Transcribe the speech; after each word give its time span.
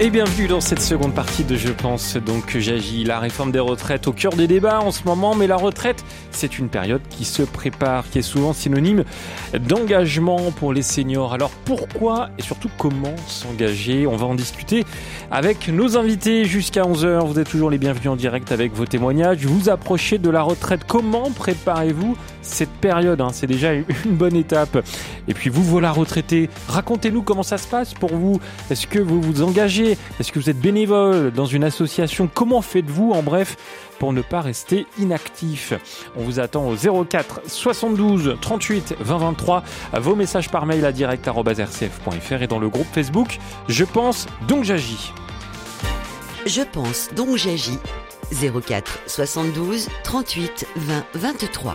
Et 0.00 0.08
bienvenue 0.08 0.48
dans 0.48 0.62
cette 0.62 0.80
seconde 0.80 1.14
partie 1.14 1.44
de 1.44 1.54
Je 1.54 1.68
pense 1.68 2.16
donc 2.16 2.56
j'agis. 2.58 3.04
La 3.04 3.20
réforme 3.20 3.52
des 3.52 3.58
retraites 3.58 4.08
au 4.08 4.12
cœur 4.12 4.32
des 4.32 4.46
débats 4.46 4.80
en 4.80 4.90
ce 4.90 5.04
moment, 5.04 5.34
mais 5.34 5.46
la 5.46 5.56
retraite, 5.56 6.02
c'est 6.30 6.58
une 6.58 6.70
période 6.70 7.02
qui 7.10 7.26
se 7.26 7.42
prépare, 7.42 8.08
qui 8.08 8.18
est 8.18 8.22
souvent 8.22 8.54
synonyme 8.54 9.04
d'engagement 9.68 10.50
pour 10.50 10.72
les 10.72 10.80
seniors. 10.80 11.34
Alors 11.34 11.50
pourquoi 11.66 12.30
et 12.38 12.42
surtout 12.42 12.70
comment 12.78 13.14
s'engager? 13.28 14.06
On 14.06 14.16
va 14.16 14.24
en 14.24 14.34
discuter 14.34 14.84
avec 15.30 15.68
nos 15.68 15.98
invités 15.98 16.46
jusqu'à 16.46 16.82
11h. 16.82 17.26
Vous 17.26 17.38
êtes 17.38 17.50
toujours 17.50 17.70
les 17.70 17.78
bienvenus 17.78 18.08
en 18.08 18.16
direct 18.16 18.50
avec 18.50 18.72
vos 18.72 18.86
témoignages. 18.86 19.44
Vous 19.44 19.68
approchez 19.68 20.16
de 20.16 20.30
la 20.30 20.42
retraite. 20.42 20.80
Comment 20.88 21.30
préparez-vous 21.30 22.16
cette 22.40 22.72
période 22.72 23.20
hein? 23.20 23.28
C'est 23.32 23.46
déjà 23.46 23.74
une 23.74 23.84
bonne 24.06 24.36
étape. 24.36 24.78
Et 25.28 25.34
puis 25.34 25.50
vous, 25.50 25.62
voilà 25.62 25.92
retraités. 25.92 26.48
Racontez-nous 26.66 27.22
comment 27.22 27.44
ça 27.44 27.58
se 27.58 27.68
passe 27.68 27.92
pour 27.92 28.14
vous. 28.14 28.40
Est-ce 28.70 28.86
que 28.86 28.98
vous 28.98 29.20
vous 29.20 29.42
engagez 29.42 29.81
est-ce 29.90 30.32
que 30.32 30.38
vous 30.38 30.50
êtes 30.50 30.60
bénévole 30.60 31.30
dans 31.32 31.46
une 31.46 31.64
association? 31.64 32.28
Comment 32.32 32.62
faites-vous 32.62 33.12
en 33.12 33.22
bref 33.22 33.56
pour 33.98 34.12
ne 34.12 34.22
pas 34.22 34.40
rester 34.40 34.86
inactif? 34.98 35.72
On 36.16 36.22
vous 36.22 36.40
attend 36.40 36.68
au 36.68 37.04
04 37.04 37.42
72 37.46 38.36
38 38.40 38.96
20 39.00 39.18
23. 39.18 39.62
Vos 39.94 40.14
messages 40.14 40.48
par 40.48 40.66
mail 40.66 40.84
à 40.84 40.92
direct.rcf.fr 40.92 42.42
et 42.42 42.46
dans 42.46 42.58
le 42.58 42.68
groupe 42.68 42.86
Facebook 42.92 43.38
Je 43.68 43.84
pense 43.84 44.26
donc 44.48 44.64
j'agis. 44.64 45.12
Je 46.46 46.62
pense 46.62 47.10
donc 47.14 47.36
j'agis. 47.36 47.78
04 48.32 49.00
72 49.06 49.88
38 50.04 50.66
20 50.76 51.04
23. 51.14 51.74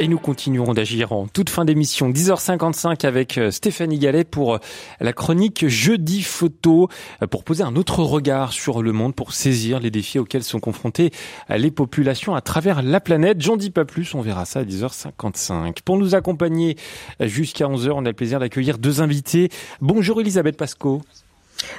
Et 0.00 0.06
nous 0.06 0.20
continuerons 0.20 0.74
d'agir 0.74 1.10
en 1.10 1.26
toute 1.26 1.50
fin 1.50 1.64
d'émission, 1.64 2.10
10h55 2.10 3.04
avec 3.04 3.36
euh, 3.36 3.50
Stéphanie 3.50 3.98
Gallet 3.98 4.22
pour 4.22 4.54
euh, 4.54 4.58
la 5.00 5.12
chronique 5.12 5.66
Jeudi 5.66 6.22
Photo, 6.22 6.88
euh, 7.20 7.26
pour 7.26 7.42
poser 7.42 7.64
un 7.64 7.74
autre 7.74 8.04
regard 8.04 8.52
sur 8.52 8.80
le 8.80 8.92
monde, 8.92 9.16
pour 9.16 9.32
saisir 9.32 9.80
les 9.80 9.90
défis 9.90 10.20
auxquels 10.20 10.44
sont 10.44 10.60
confrontées 10.60 11.10
les 11.48 11.72
populations 11.72 12.36
à 12.36 12.40
travers 12.40 12.80
la 12.80 13.00
planète. 13.00 13.40
J'en 13.40 13.56
dis 13.56 13.70
pas 13.70 13.84
plus, 13.84 14.14
on 14.14 14.20
verra 14.20 14.44
ça 14.44 14.60
à 14.60 14.64
10h55. 14.64 15.82
Pour 15.84 15.98
nous 15.98 16.14
accompagner 16.14 16.76
jusqu'à 17.18 17.64
11h, 17.64 17.90
on 17.90 18.04
a 18.04 18.10
le 18.10 18.12
plaisir 18.12 18.38
d'accueillir 18.38 18.78
deux 18.78 19.00
invités. 19.00 19.48
Bonjour 19.80 20.20
Elisabeth 20.20 20.56
Pasco. 20.56 21.02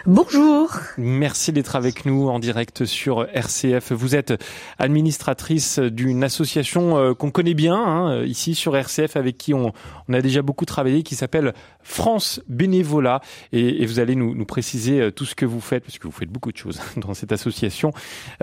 Bonjour. 0.06 0.72
Merci 0.98 1.52
d'être 1.52 1.76
avec 1.76 2.06
nous 2.06 2.30
en 2.30 2.40
direct 2.40 2.86
sur 2.86 3.28
RCF. 3.34 3.92
Vous 3.92 4.16
êtes 4.16 4.34
administratrice 4.78 5.80
d'une 5.80 6.24
association 6.24 6.98
euh, 6.98 7.14
qu'on 7.14 7.32
connaît 7.32 7.54
bien 7.54 7.76
hein, 7.76 8.24
ici 8.24 8.56
sur 8.56 8.76
RCF, 8.76 9.16
avec 9.16 9.38
qui 9.38 9.54
on, 9.54 9.74
a 10.12 10.22
déjà 10.22 10.42
beaucoup 10.42 10.66
travaillé, 10.66 11.04
qui 11.04 11.16
s'appelle 11.16 11.54
France 11.82 12.42
Bénévolat. 12.48 13.22
Et, 13.52 13.86
vous 13.86 14.00
allez 14.00 14.16
nous, 14.16 14.46
préciser 14.46 15.02
euh, 15.02 15.12
tout 15.12 15.26
ce 15.26 15.36
que 15.36 15.46
vous 15.46 15.62
faites, 15.62 15.84
parce 15.84 15.98
que 15.98 16.08
vous 16.08 16.14
faites 16.14 16.30
beaucoup 16.30 16.52
de 16.52 16.58
choses 16.58 16.80
dans 16.98 17.14
cette 17.14 17.32
association, 17.32 17.92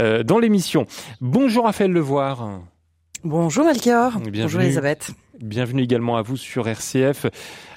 euh, 0.01 0.23
dans 0.23 0.39
l'émission. 0.39 0.87
Bonjour 1.20 1.64
Raphaël 1.64 1.92
Levoir. 1.92 2.61
Bonjour 3.25 3.64
Melchior. 3.64 4.19
Bonjour 4.20 4.61
Elisabeth. 4.61 5.12
Bienvenue 5.41 5.83
également 5.83 6.17
à 6.17 6.23
vous 6.23 6.37
sur 6.37 6.67
RCF. 6.67 7.27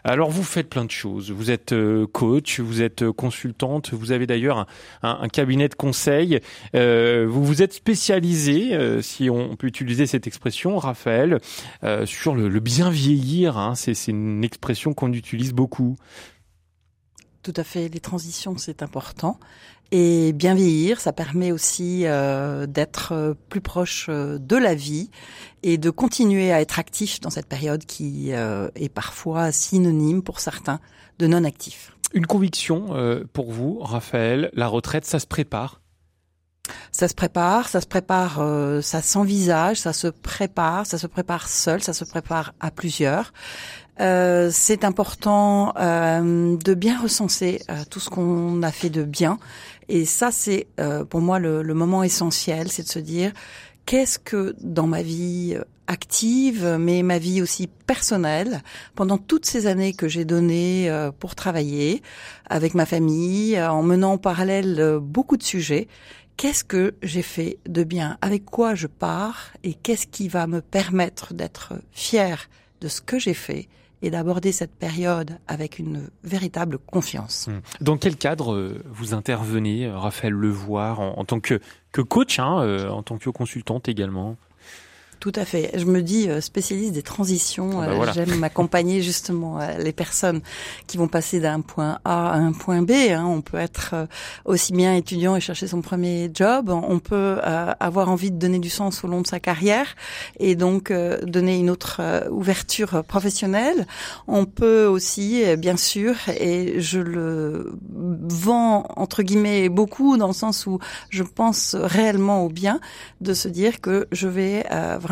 Alors 0.06 0.30
vous 0.30 0.44
faites 0.44 0.70
plein 0.70 0.86
de 0.86 0.92
choses. 0.92 1.32
Vous 1.32 1.52
êtes 1.52 1.74
euh, 1.74 2.08
coach, 2.08 2.62
vous 2.62 2.82
êtes 2.82 3.02
euh, 3.02 3.12
consultante, 3.12 3.94
vous 3.94 4.14
avez 4.14 4.26
d'ailleurs 4.28 4.66
un, 5.04 5.28
cabinet 5.28 5.68
de 5.68 5.76
conseil. 5.76 6.40
Euh, 6.76 7.26
vous 7.30 7.44
vous 7.44 7.62
êtes 7.62 7.74
spécialisé, 7.74 9.02
si 9.02 9.30
on 9.30 9.56
peut 9.58 9.68
utiliser 9.68 10.06
cette 10.06 10.26
expression, 10.26 10.78
Raphaël, 10.78 11.40
sur 12.06 12.36
le, 12.36 12.60
bien 12.60 12.90
vieillir. 12.90 13.58
Hein. 13.58 13.76
C'est 13.76 14.08
une 14.08 14.44
expression 14.44 14.94
qu'on 14.94 15.12
utilise 15.12 15.54
beaucoup. 15.54 15.98
Tout 17.44 17.54
à 17.56 17.64
fait, 17.64 17.90
les 17.90 18.00
transitions, 18.00 18.58
c'est 18.58 18.84
important. 18.84 19.40
Et 19.92 20.34
bien 20.34 20.54
vieillir, 20.54 21.00
ça 21.00 21.14
permet 21.14 21.52
aussi 21.52 22.04
euh, 22.06 22.68
d'être 22.68 23.14
euh, 23.14 23.34
plus 23.50 23.62
proche 23.62 24.06
euh, 24.10 24.38
de 24.38 24.56
la 24.56 24.76
vie 24.76 25.10
et 25.64 25.80
de 25.80 25.90
continuer 25.90 26.52
à 26.52 26.62
être 26.62 26.78
actif 26.78 27.20
dans 27.22 27.32
cette 27.32 27.48
période 27.48 27.86
qui 27.86 28.32
est 28.32 28.94
parfois 28.94 29.52
synonyme 29.52 30.22
pour 30.24 30.40
certains 30.40 30.80
de 31.18 31.28
non-actif. 31.28 31.92
Une 32.14 32.26
conviction 32.26 32.96
pour 33.34 33.52
vous, 33.52 33.80
Raphaël, 33.80 34.52
la 34.54 34.68
retraite, 34.68 35.04
ça 35.04 35.20
se 35.20 35.28
prépare? 35.28 35.82
Ça 36.94 37.10
se 37.10 37.14
prépare, 37.14 37.68
ça 37.68 37.82
se 37.82 37.88
prépare, 37.88 38.42
ça 38.82 39.02
s'envisage, 39.02 39.82
ça 39.82 39.92
se 39.92 40.08
prépare, 40.08 40.86
ça 40.86 40.98
se 40.98 41.08
prépare 41.08 41.50
seul, 41.50 41.84
ça 41.84 41.92
se 41.92 42.06
prépare 42.06 42.54
à 42.62 42.72
plusieurs. 42.72 43.34
Euh, 44.00 44.50
c'est 44.52 44.86
important 44.86 45.74
euh, 45.78 46.56
de 46.58 46.74
bien 46.74 47.00
recenser 47.02 47.62
euh, 47.70 47.84
tout 47.90 48.00
ce 48.00 48.10
qu'on 48.10 48.64
a 48.64 48.72
fait 48.72 48.90
de 48.90 49.04
bien. 49.04 49.40
Et 49.90 50.06
ça, 50.06 50.32
c'est 50.32 50.68
pour 51.10 51.20
moi 51.20 51.40
le, 51.40 51.64
le, 51.64 51.74
moment 51.74 52.04
essentiel, 52.04 52.70
c'est 52.70 52.84
de 52.84 52.90
se 52.90 53.00
dire 53.00 53.32
qu'est-ce 53.88 54.20
que 54.20 54.56
dans 54.62 54.86
ma 54.86 55.02
vie 55.02 55.58
active, 55.88 56.78
mais 56.80 57.02
ma 57.02 57.18
vie 57.18 57.42
aussi 57.42 57.66
personnelle, 57.88 58.62
pendant 58.94 59.18
toutes 59.18 59.48
ces 59.48 59.66
années 59.66 59.94
que 59.94 60.08
j'ai 60.08 60.26
données 60.26 60.96
pour 61.18 61.34
travailler 61.34 62.04
avec 62.48 62.76
ma 62.76 62.86
famille, 62.86 63.60
en 63.60 63.82
menant 63.82 64.12
en 64.12 64.18
parallèle 64.20 65.00
beaucoup 65.02 65.38
de 65.38 65.44
sujets, 65.44 65.88
qu'est-ce 66.38 66.64
que 66.64 66.94
j'ai 67.02 67.24
fait 67.24 67.58
de 67.68 67.84
bien, 67.84 68.20
avec 68.22 68.46
quoi 68.46 68.76
je 68.76 68.86
pars? 68.86 69.50
Et 69.64 69.74
qu'est-ce 69.74 70.06
qui 70.06 70.28
va 70.28 70.46
me 70.46 70.62
permettre 70.62 71.34
d'être 71.34 71.74
fier 71.92 72.48
de 72.80 72.88
ce 72.88 73.02
que 73.02 73.18
j'ai 73.18 73.34
fait? 73.34 73.68
Et 74.02 74.10
d'aborder 74.10 74.52
cette 74.52 74.76
période 74.76 75.40
avec 75.48 75.80
une 75.80 76.10
véritable 76.24 76.78
confiance. 76.78 77.48
Hum. 77.48 77.62
Dans 77.82 77.98
quel 77.98 78.16
cadre 78.16 78.54
euh, 78.54 78.84
vous 78.90 79.14
intervenez, 79.14 79.90
Raphaël 79.90 80.34
Levoir, 80.34 81.00
en, 81.00 81.18
en 81.18 81.26
tant 81.26 81.40
que, 81.40 81.60
que 81.92 82.02
coach, 82.02 82.40
hein, 82.40 82.62
euh, 82.62 82.90
en 82.90 83.04
tant 83.04 83.18
que 83.18 83.30
consultante 83.30 83.90
également? 83.90 84.38
Tout 85.20 85.34
à 85.36 85.44
fait. 85.44 85.72
Je 85.76 85.84
me 85.84 86.02
dis 86.02 86.30
euh, 86.30 86.40
spécialiste 86.40 86.94
des 86.94 87.02
transitions. 87.02 87.82
Ah 87.82 87.88
bah 87.88 87.94
euh, 87.94 88.12
j'aime 88.14 88.36
m'accompagner 88.40 89.02
justement 89.02 89.60
euh, 89.60 89.78
les 89.78 89.92
personnes 89.92 90.40
qui 90.88 90.98
vont 90.98 91.10
passer 91.10 91.42
d'un 91.42 91.60
point 91.60 92.00
A 92.06 92.32
à 92.32 92.38
un 92.38 92.54
point 92.54 92.82
B. 92.82 92.92
Hein. 92.92 93.26
On 93.28 93.42
peut 93.42 93.58
être 93.58 94.08
aussi 94.46 94.72
bien 94.72 94.96
étudiant 94.96 95.36
et 95.36 95.42
chercher 95.42 95.68
son 95.68 95.82
premier 95.82 96.32
job. 96.34 96.70
On 96.70 97.00
peut 97.00 97.40
avoir 97.80 98.10
envie 98.10 98.32
de 98.32 98.38
donner 98.38 98.60
du 98.60 98.70
sens 98.70 99.04
au 99.04 99.08
long 99.08 99.22
de 99.22 99.28
sa 99.28 99.40
carrière 99.40 99.96
et 100.40 100.56
donc 100.56 100.92
donner 100.92 101.58
une 101.58 101.70
autre 101.70 102.02
ouverture 102.30 103.04
professionnelle. 103.04 103.88
On 104.28 104.46
peut 104.46 104.86
aussi, 104.86 105.44
bien 105.58 105.78
sûr, 105.78 106.16
et 106.30 106.80
je 106.80 107.00
le 107.00 107.74
vends 107.90 108.86
entre 108.96 109.24
guillemets 109.24 109.70
beaucoup 109.70 110.18
dans 110.18 110.28
le 110.28 110.34
sens 110.34 110.66
où 110.66 110.80
je 111.10 111.24
pense 111.24 111.76
réellement 111.76 112.46
au 112.46 112.50
bien 112.50 112.80
de 113.22 113.34
se 113.34 113.48
dire 113.48 113.82
que 113.82 114.08
je 114.12 114.28
vais 114.28 114.66
vraiment 115.00 115.09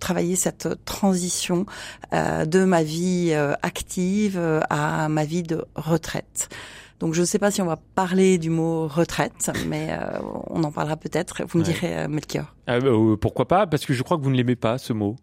travailler 0.00 0.36
cette 0.36 0.84
transition 0.84 1.66
euh, 2.12 2.44
de 2.44 2.64
ma 2.64 2.82
vie 2.82 3.30
euh, 3.32 3.54
active 3.62 4.38
euh, 4.38 4.60
à 4.70 5.08
ma 5.08 5.24
vie 5.24 5.42
de 5.42 5.64
retraite. 5.74 6.48
Donc 7.00 7.14
je 7.14 7.20
ne 7.20 7.26
sais 7.26 7.38
pas 7.38 7.50
si 7.50 7.60
on 7.60 7.66
va 7.66 7.76
parler 7.94 8.38
du 8.38 8.48
mot 8.48 8.88
retraite, 8.88 9.50
mais 9.68 9.90
on 10.48 10.64
en 10.64 10.72
parlera 10.72 10.96
peut-être. 10.96 11.42
Vous 11.46 11.58
me 11.58 11.62
direz, 11.62 12.08
Melchior. 12.08 12.54
Ah, 12.66 12.80
bah, 12.80 12.88
pourquoi 13.20 13.46
pas? 13.46 13.66
Parce 13.66 13.84
que 13.84 13.92
je 13.92 14.02
crois 14.02 14.16
que 14.16 14.22
vous 14.22 14.30
ne 14.30 14.36
l'aimez 14.36 14.56
pas, 14.56 14.78
ce 14.78 14.94
mot. 14.94 15.16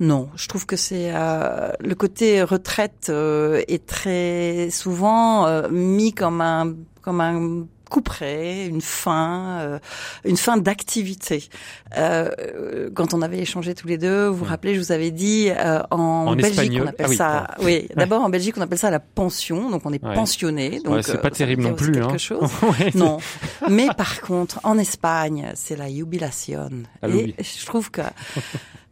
Non, 0.00 0.30
je 0.36 0.48
trouve 0.48 0.64
que 0.64 0.76
c'est 0.76 1.12
le 1.12 1.94
côté 1.94 2.42
retraite 2.42 3.10
est 3.10 3.84
très 3.84 4.70
souvent 4.70 5.68
mis 5.68 6.14
comme 6.14 6.40
un 6.40 6.74
comme 7.02 7.20
un 7.20 7.66
couperait, 7.88 8.66
une 8.66 8.80
fin, 8.80 9.58
euh, 9.60 9.78
une 10.24 10.36
fin 10.36 10.56
d'activité. 10.56 11.48
Euh, 11.96 12.90
quand 12.94 13.14
on 13.14 13.22
avait 13.22 13.38
échangé 13.38 13.74
tous 13.74 13.86
les 13.86 13.98
deux, 13.98 14.26
vous 14.26 14.38
vous 14.38 14.44
rappelez, 14.44 14.74
je 14.74 14.80
vous 14.80 14.92
avais 14.92 15.10
dit 15.10 15.48
euh, 15.50 15.82
en, 15.90 16.34
Belgique 16.34 16.80
on 16.82 16.86
appelle 16.86 17.06
ah 17.10 17.14
ça, 17.14 17.46
oui, 17.62 17.88
d'abord 17.96 18.22
en 18.22 18.28
Belgique 18.28 18.54
on 18.56 18.60
appelle 18.60 18.78
ça 18.78 18.90
la 18.90 19.00
pension, 19.00 19.70
donc 19.70 19.82
on 19.84 19.92
est 19.92 19.98
pensionné. 19.98 20.80
Donc 20.84 21.04
c'est 21.04 21.20
pas 21.20 21.30
terrible 21.30 21.62
non 21.62 21.74
plus. 21.74 21.92
Quelque 21.92 22.14
hein. 22.14 22.18
chose. 22.18 22.50
non, 22.94 23.18
mais 23.70 23.88
par 23.96 24.20
contre 24.20 24.60
en 24.64 24.78
Espagne 24.78 25.52
c'est 25.54 25.76
la 25.76 25.88
jubilation. 25.88 26.68
Ah 27.02 27.08
Et 27.08 27.34
je 27.38 27.66
trouve 27.66 27.90
que 27.90 28.02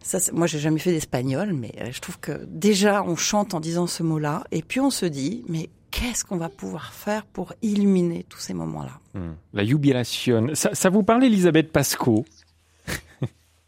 ça, 0.04 0.18
moi, 0.34 0.46
j'ai 0.46 0.58
jamais 0.58 0.78
fait 0.78 0.92
d'espagnol, 0.92 1.54
mais 1.54 1.72
je 1.90 1.98
trouve 1.98 2.18
que 2.20 2.44
déjà, 2.46 3.02
on 3.02 3.16
chante 3.16 3.54
en 3.54 3.60
disant 3.60 3.86
ce 3.86 4.02
mot-là, 4.02 4.44
et 4.52 4.62
puis 4.62 4.78
on 4.78 4.90
se 4.90 5.06
dit, 5.06 5.44
mais 5.48 5.70
qu'est-ce 5.94 6.24
qu'on 6.24 6.36
va 6.36 6.48
pouvoir 6.48 6.92
faire 6.92 7.24
pour 7.24 7.52
illuminer 7.62 8.26
tous 8.28 8.40
ces 8.40 8.54
moments-là? 8.54 8.98
Hmm. 9.14 9.34
La 9.52 9.64
jubilation. 9.64 10.48
Ça, 10.54 10.90
vous 10.90 11.04
parle, 11.04 11.24
Elisabeth 11.24 11.70
Pasco 11.72 12.24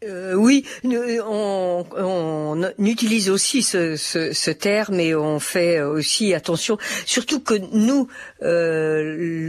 euh, 0.03 0.35
oui, 0.35 0.63
on, 0.83 1.85
on, 1.97 2.71
utilise 2.77 3.31
aussi 3.31 3.63
ce, 3.63 3.95
ce, 3.95 4.31
ce, 4.31 4.51
terme 4.51 4.99
et 4.99 5.15
on 5.15 5.39
fait 5.39 5.81
aussi 5.81 6.35
attention, 6.35 6.77
surtout 7.07 7.39
que 7.39 7.55
nous, 7.73 8.07
euh, 8.43 9.47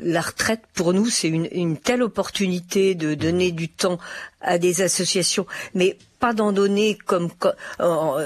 la 0.00 0.20
retraite 0.20 0.62
pour 0.74 0.92
nous 0.94 1.06
c'est 1.06 1.28
une, 1.28 1.48
une 1.50 1.76
telle 1.76 2.04
opportunité 2.04 2.94
de 2.94 3.14
donner 3.14 3.50
du 3.50 3.68
temps 3.68 3.98
à 4.40 4.58
des 4.58 4.82
associations, 4.82 5.46
mais 5.74 5.96
pas 6.18 6.32
d'en 6.32 6.52
donner 6.52 6.96
comme 7.06 7.28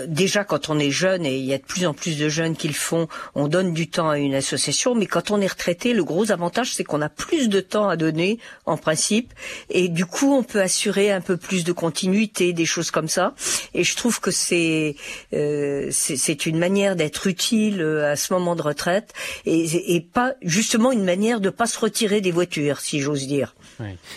déjà 0.07 0.45
quand 0.45 0.69
on 0.69 0.79
est 0.79 0.91
jeune 0.91 1.27
et 1.27 1.37
il 1.37 1.45
y 1.45 1.53
a 1.53 1.59
de 1.59 1.65
plus 1.65 1.87
en 1.87 1.95
plus 1.95 2.17
de 2.17 2.29
jeunes 2.29 2.57
qui 2.57 2.69
le 2.69 2.75
font, 2.75 3.09
on 3.35 3.49
donne 3.49 3.73
du 3.73 3.89
temps 3.89 4.09
à 4.09 4.19
une 4.19 4.35
association, 4.35 4.95
mais 4.95 5.07
quand 5.07 5.31
on 5.31 5.41
est 5.41 5.47
retraité, 5.47 5.93
le 5.93 6.05
gros 6.05 6.31
avantage 6.31 6.73
c'est 6.73 6.85
qu'on 6.85 7.01
a 7.01 7.09
plus 7.09 7.49
de 7.49 7.61
temps 7.61 7.89
à 7.89 7.97
donner 7.97 8.39
en 8.67 8.77
principe 8.77 9.33
et 9.71 9.89
du 9.89 10.07
coup 10.07 10.33
on 10.33 10.43
peut 10.43 10.61
assurer 10.61 11.11
un 11.11 11.21
peu 11.21 11.37
plus 11.37 11.65
de 11.65 11.73
continuité, 11.73 12.53
des 12.53 12.65
choses 12.65 12.91
comme 12.91 13.09
ça. 13.09 13.35
Et 13.75 13.83
je 13.83 13.97
trouve 13.97 14.21
que 14.21 14.31
c'est 14.31 14.95
euh, 15.33 15.89
c'est 15.91 16.47
une 16.47 16.59
manière 16.59 16.97
d'être 16.97 17.27
utile 17.27 17.83
euh, 17.83 18.13
à 18.13 18.17
ce 18.17 18.33
moment 18.33 18.55
de 18.55 18.63
retraite 18.63 19.13
et, 19.47 19.97
et 19.97 20.01
pas 20.01 20.35
justement 20.43 20.93
une 20.93 21.05
manière 21.05 21.41
de 21.41 21.51
pas 21.51 21.67
se 21.67 21.79
retirer 21.79 22.21
des 22.21 22.31
voitures, 22.31 22.81
si 22.81 23.01
j'ose 23.01 23.27
dire. 23.27 23.55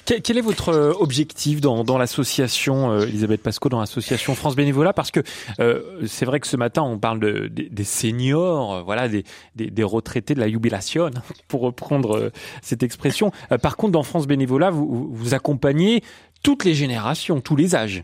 Quel, 0.06 0.38
est 0.38 0.42
votre 0.42 0.70
euh, 0.70 0.94
objectif 1.00 1.62
dans, 1.62 1.98
l'association, 1.98 2.92
euh, 2.92 3.06
Elisabeth 3.06 3.42
Pasco, 3.42 3.70
dans 3.70 3.80
l'association 3.80 4.36
France 4.36 4.56
Bénévolat? 4.56 4.94
Parce 4.94 5.12
que 5.12 5.22
euh, 5.60 6.02
c'est 6.08 6.26
vrai 6.26 6.40
que 6.40 6.48
ce 6.48 6.58
matin, 6.58 6.82
on 6.82 7.00
parle 7.00 7.20
de, 7.20 7.48
des, 7.48 7.84
seniors, 7.84 8.84
voilà, 8.84 9.08
des, 9.08 9.84
retraités 9.84 10.36
de 10.36 10.40
la 10.40 10.50
jubilation, 10.50 11.10
pour 11.48 11.62
reprendre 11.62 12.32
cette 12.62 12.84
expression. 12.84 13.32
par 13.62 13.78
contre, 13.78 13.94
dans 13.94 14.04
France 14.04 14.28
Bénévolat, 14.28 14.72
vous, 14.72 15.34
accompagnez 15.34 16.04
toutes 16.44 16.66
les 16.66 16.74
générations, 16.74 17.42
tous 17.42 17.56
les 17.56 17.76
âges. 17.76 18.04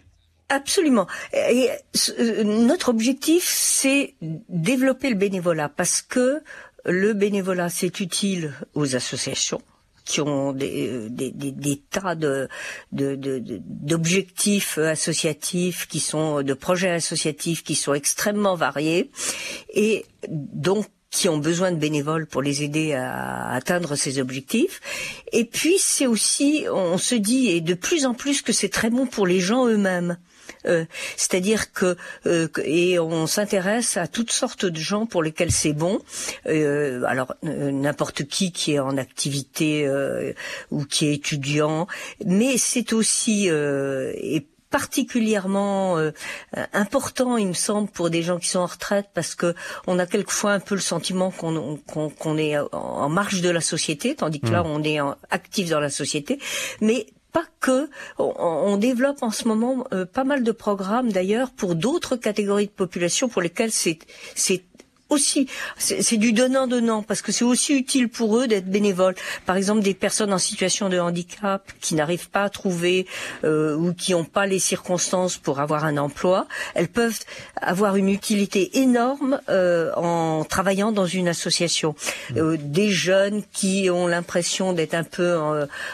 Absolument. 0.49 1.05
Notre 2.43 2.89
objectif, 2.89 3.43
c'est 3.45 4.15
développer 4.49 5.09
le 5.09 5.15
bénévolat 5.15 5.69
parce 5.69 6.01
que 6.01 6.41
le 6.85 7.13
bénévolat, 7.13 7.69
c'est 7.69 7.99
utile 7.99 8.53
aux 8.73 8.95
associations 8.95 9.61
qui 10.09 10.21
ont 10.21 10.53
des, 10.53 10.89
euh, 10.89 11.75
tas 11.91 12.15
de, 12.15 12.49
d'objectifs 12.91 14.79
associatifs, 14.79 15.87
qui 15.87 15.99
sont 15.99 16.41
de 16.41 16.53
projets 16.55 16.89
associatifs 16.89 17.63
qui 17.63 17.75
sont 17.75 17.93
extrêmement 17.93 18.55
variés, 18.55 19.11
et 19.71 20.05
donc 20.27 20.87
qui 21.11 21.29
ont 21.29 21.37
besoin 21.37 21.71
de 21.71 21.77
bénévoles 21.77 22.25
pour 22.25 22.41
les 22.41 22.63
aider 22.63 22.93
à 22.93 23.51
atteindre 23.51 23.95
ces 23.95 24.19
objectifs. 24.19 24.81
Et 25.31 25.45
puis 25.45 25.77
c'est 25.77 26.07
aussi, 26.07 26.65
on 26.71 26.97
se 26.97 27.15
dit, 27.15 27.49
et 27.49 27.61
de 27.61 27.75
plus 27.75 28.07
en 28.07 28.15
plus 28.15 28.41
que 28.41 28.51
c'est 28.51 28.69
très 28.69 28.89
bon 28.89 29.05
pour 29.05 29.27
les 29.27 29.39
gens 29.39 29.67
eux-mêmes. 29.67 30.17
Euh, 30.65 30.85
c'est-à-dire 31.17 31.71
que 31.71 31.95
euh, 32.25 32.47
et 32.63 32.99
on 32.99 33.27
s'intéresse 33.27 33.97
à 33.97 34.07
toutes 34.07 34.31
sortes 34.31 34.65
de 34.65 34.79
gens 34.79 35.05
pour 35.05 35.23
lesquels 35.23 35.51
c'est 35.51 35.73
bon. 35.73 35.99
Euh, 36.47 37.03
alors 37.07 37.33
n'importe 37.43 38.23
qui 38.23 38.51
qui 38.51 38.73
est 38.73 38.79
en 38.79 38.97
activité 38.97 39.89
ou 40.71 40.85
qui 40.85 41.07
est 41.07 41.13
étudiant, 41.13 41.87
mais 42.25 42.57
c'est 42.57 42.93
aussi 42.93 43.47
et 43.47 44.47
particulièrement 44.69 45.97
important, 46.73 47.37
il 47.37 47.47
me 47.47 47.53
semble, 47.53 47.89
pour 47.89 48.09
des 48.09 48.21
gens 48.21 48.37
qui 48.37 48.47
sont 48.47 48.59
en 48.59 48.67
retraite, 48.67 49.07
parce 49.13 49.33
que 49.33 49.55
on 49.87 49.97
a 49.97 50.05
quelquefois 50.05 50.53
un 50.53 50.59
peu 50.59 50.75
le 50.75 50.81
sentiment 50.81 51.31
qu'on 51.31 52.37
est 52.37 52.57
en 52.71 53.09
marge 53.09 53.41
de 53.41 53.49
la 53.49 53.61
société, 53.61 54.15
tandis 54.15 54.39
que 54.39 54.49
là, 54.49 54.63
mmh. 54.63 54.67
on 54.67 54.83
est 54.83 54.99
actif 55.31 55.69
dans 55.69 55.79
la 55.79 55.89
société. 55.89 56.39
Mais 56.81 57.07
pas 57.31 57.45
que. 57.59 57.89
On, 58.17 58.77
développe 58.77 59.23
en 59.23 59.31
ce 59.31 59.47
moment 59.47 59.85
euh, 59.93 60.05
pas 60.05 60.23
mal 60.23 60.43
de 60.43 60.51
programmes 60.51 61.11
d'ailleurs 61.11 61.51
pour 61.51 61.75
d'autres 61.75 62.15
catégories 62.15 62.67
de 62.67 62.71
population 62.71 63.29
pour 63.29 63.41
lesquelles 63.41 63.71
c'est 63.71 63.99
c'est 64.35 64.63
aussi, 65.09 65.47
c'est 65.77 66.17
du 66.17 66.33
donnant-donnant, 66.33 67.03
parce 67.03 67.21
que 67.21 67.31
c'est 67.31 67.45
aussi 67.45 67.73
utile 67.73 68.09
pour 68.09 68.37
eux 68.37 68.47
d'être 68.47 68.69
bénévoles. 68.69 69.15
Par 69.45 69.55
exemple, 69.55 69.81
des 69.81 69.93
personnes 69.93 70.31
en 70.31 70.37
situation 70.37 70.89
de 70.89 70.99
handicap 70.99 71.71
qui 71.81 71.95
n'arrivent 71.95 72.29
pas 72.29 72.43
à 72.43 72.49
trouver 72.49 73.07
euh, 73.43 73.75
ou 73.75 73.93
qui 73.93 74.11
n'ont 74.11 74.23
pas 74.23 74.45
les 74.45 74.59
circonstances 74.59 75.37
pour 75.37 75.59
avoir 75.59 75.85
un 75.85 75.97
emploi, 75.97 76.47
elles 76.75 76.87
peuvent 76.87 77.19
avoir 77.61 77.95
une 77.95 78.09
utilité 78.09 78.77
énorme 78.79 79.39
euh, 79.49 79.91
en 79.95 80.43
travaillant 80.43 80.91
dans 80.91 81.07
une 81.07 81.27
association. 81.27 81.95
Mmh. 82.31 82.37
Euh, 82.37 82.57
des 82.59 82.91
jeunes 82.91 83.43
qui 83.51 83.89
ont 83.89 84.07
l'impression 84.07 84.73
d'être 84.73 84.93
un 84.93 85.03
peu 85.03 85.37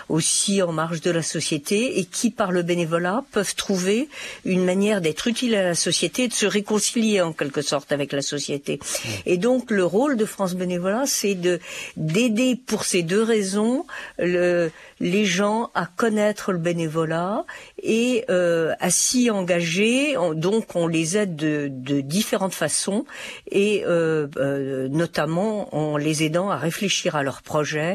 aussi 0.09 0.62
en 0.62 0.71
marge 0.71 1.01
de 1.01 1.12
la 1.12 1.21
société 1.21 2.00
et 2.00 2.06
qui, 2.06 2.31
par 2.31 2.51
le 2.51 2.63
bénévolat, 2.63 3.23
peuvent 3.31 3.56
trouver 3.56 4.09
une 4.44 4.65
manière 4.65 5.01
d'être 5.01 5.27
utile 5.27 5.56
à 5.56 5.63
la 5.63 5.75
société 5.75 6.23
et 6.23 6.27
de 6.27 6.33
se 6.33 6.45
réconcilier 6.45 7.21
en 7.21 7.33
quelque 7.33 7.62
sorte 7.62 7.91
avec 7.91 8.12
la 8.12 8.21
société. 8.21 8.79
Et 9.25 9.38
donc 9.38 9.72
le 9.72 9.84
rôle 9.86 10.18
de 10.18 10.25
France 10.25 10.56
Bénévolat, 10.56 11.04
c'est 11.06 11.36
de 11.36 11.60
d'aider 11.98 12.56
pour 12.56 12.86
ces 12.86 13.04
deux 13.04 13.24
raisons 13.24 13.86
le, 14.18 14.72
les 15.00 15.25
gens 15.25 15.69
à 15.74 15.86
connaître 15.86 16.52
le 16.52 16.57
bénévolat 16.57 17.46
et 17.81 18.25
euh, 18.30 18.74
à 18.80 18.90
s'y 18.90 19.30
engager. 19.30 20.16
donc 20.34 20.75
on 20.75 20.88
les 20.88 21.18
aide 21.18 21.36
de, 21.36 21.68
de 21.69 22.02
différentes 22.02 22.54
façons 22.54 23.06
et 23.52 23.84
euh, 23.86 24.28
euh, 24.38 24.88
notamment 24.90 25.75
en 25.75 25.98
les 25.98 26.24
aidant 26.24 26.50
à 26.50 26.58
réfléchir 26.58 27.16
à 27.16 27.24
leurs 27.24 27.42
projets, 27.42 27.94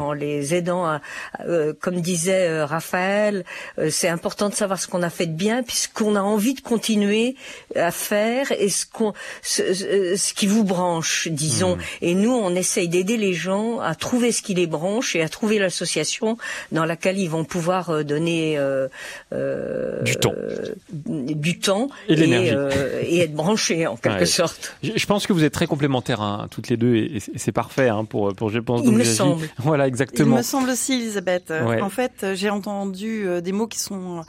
en 0.00 0.12
les 0.12 0.54
aidant 0.54 0.84
à, 0.84 1.00
euh, 1.40 1.72
comme 1.80 2.00
disait 2.00 2.48
euh, 2.48 2.66
Raphaël, 2.66 3.44
euh, 3.78 3.90
c'est 3.90 4.08
important 4.08 4.48
de 4.48 4.54
savoir 4.54 4.80
ce 4.80 4.86
qu'on 4.88 5.02
a 5.02 5.10
fait 5.10 5.26
de 5.26 5.36
bien 5.36 5.62
puisqu'on 5.62 6.16
a 6.16 6.22
envie 6.22 6.54
de 6.54 6.60
continuer 6.60 7.36
à 7.74 7.90
faire 7.90 8.52
et 8.52 8.68
ce 8.68 8.86
qu'on 8.86 9.12
ce, 9.42 10.15
ce, 10.16 10.34
qui 10.34 10.46
vous 10.46 10.64
branche, 10.64 11.28
disons. 11.28 11.76
Mmh. 11.76 11.80
Et 12.02 12.14
nous 12.14 12.32
on 12.32 12.54
essaye 12.54 12.88
d'aider 12.88 13.16
les 13.16 13.34
gens 13.34 13.80
à 13.80 13.94
trouver 13.94 14.32
ce 14.32 14.42
qui 14.42 14.54
les 14.54 14.66
branche 14.66 15.16
et 15.16 15.22
à 15.22 15.28
trouver 15.28 15.58
l'association 15.58 16.36
dans 16.72 16.84
laquelle 16.84 17.18
ils 17.18 17.30
vont 17.30 17.44
pouvoir 17.44 18.04
donner 18.04 18.58
euh, 18.58 18.88
du 20.02 20.16
temps, 20.16 20.34
du 20.92 21.58
temps 21.58 21.88
et, 22.08 22.16
l'énergie 22.16 22.54
euh, 22.54 23.02
et, 23.02 23.20
être 23.20 23.34
branché 23.34 23.86
en 23.86 23.96
quelque 24.06 24.26
sorte. 24.26 24.76
Je, 24.82 25.06
pense 25.06 25.26
que 25.26 25.32
vous 25.32 25.44
êtes 25.44 25.52
très 25.52 25.66
complémentaires 25.66 26.20
hein, 26.20 26.48
toutes 26.50 26.68
les 26.68 26.76
deux 26.76 26.96
et, 26.96 27.18
c'est 27.36 27.52
parfait 27.52 27.88
hein, 27.88 28.04
pour 28.04 28.34
pour 28.34 28.50
je 28.50 28.58
pense. 28.58 28.82
Il 28.84 28.92
me 28.92 29.04
semble. 29.04 29.48
Voilà 29.58 29.86
exactement. 29.86 30.36
Il 30.36 30.38
me 30.38 30.42
semble 30.42 30.70
aussi, 30.70 30.94
Elisabeth. 30.94 31.50
En 31.50 31.90
fait, 31.90 32.26
j'ai 32.34 32.50
entendu 32.50 33.26
euh, 33.26 33.40
des 33.40 33.52
mots 33.52 33.66
qui 33.66 33.78
sont 33.78 34.18
euh, 34.18 34.22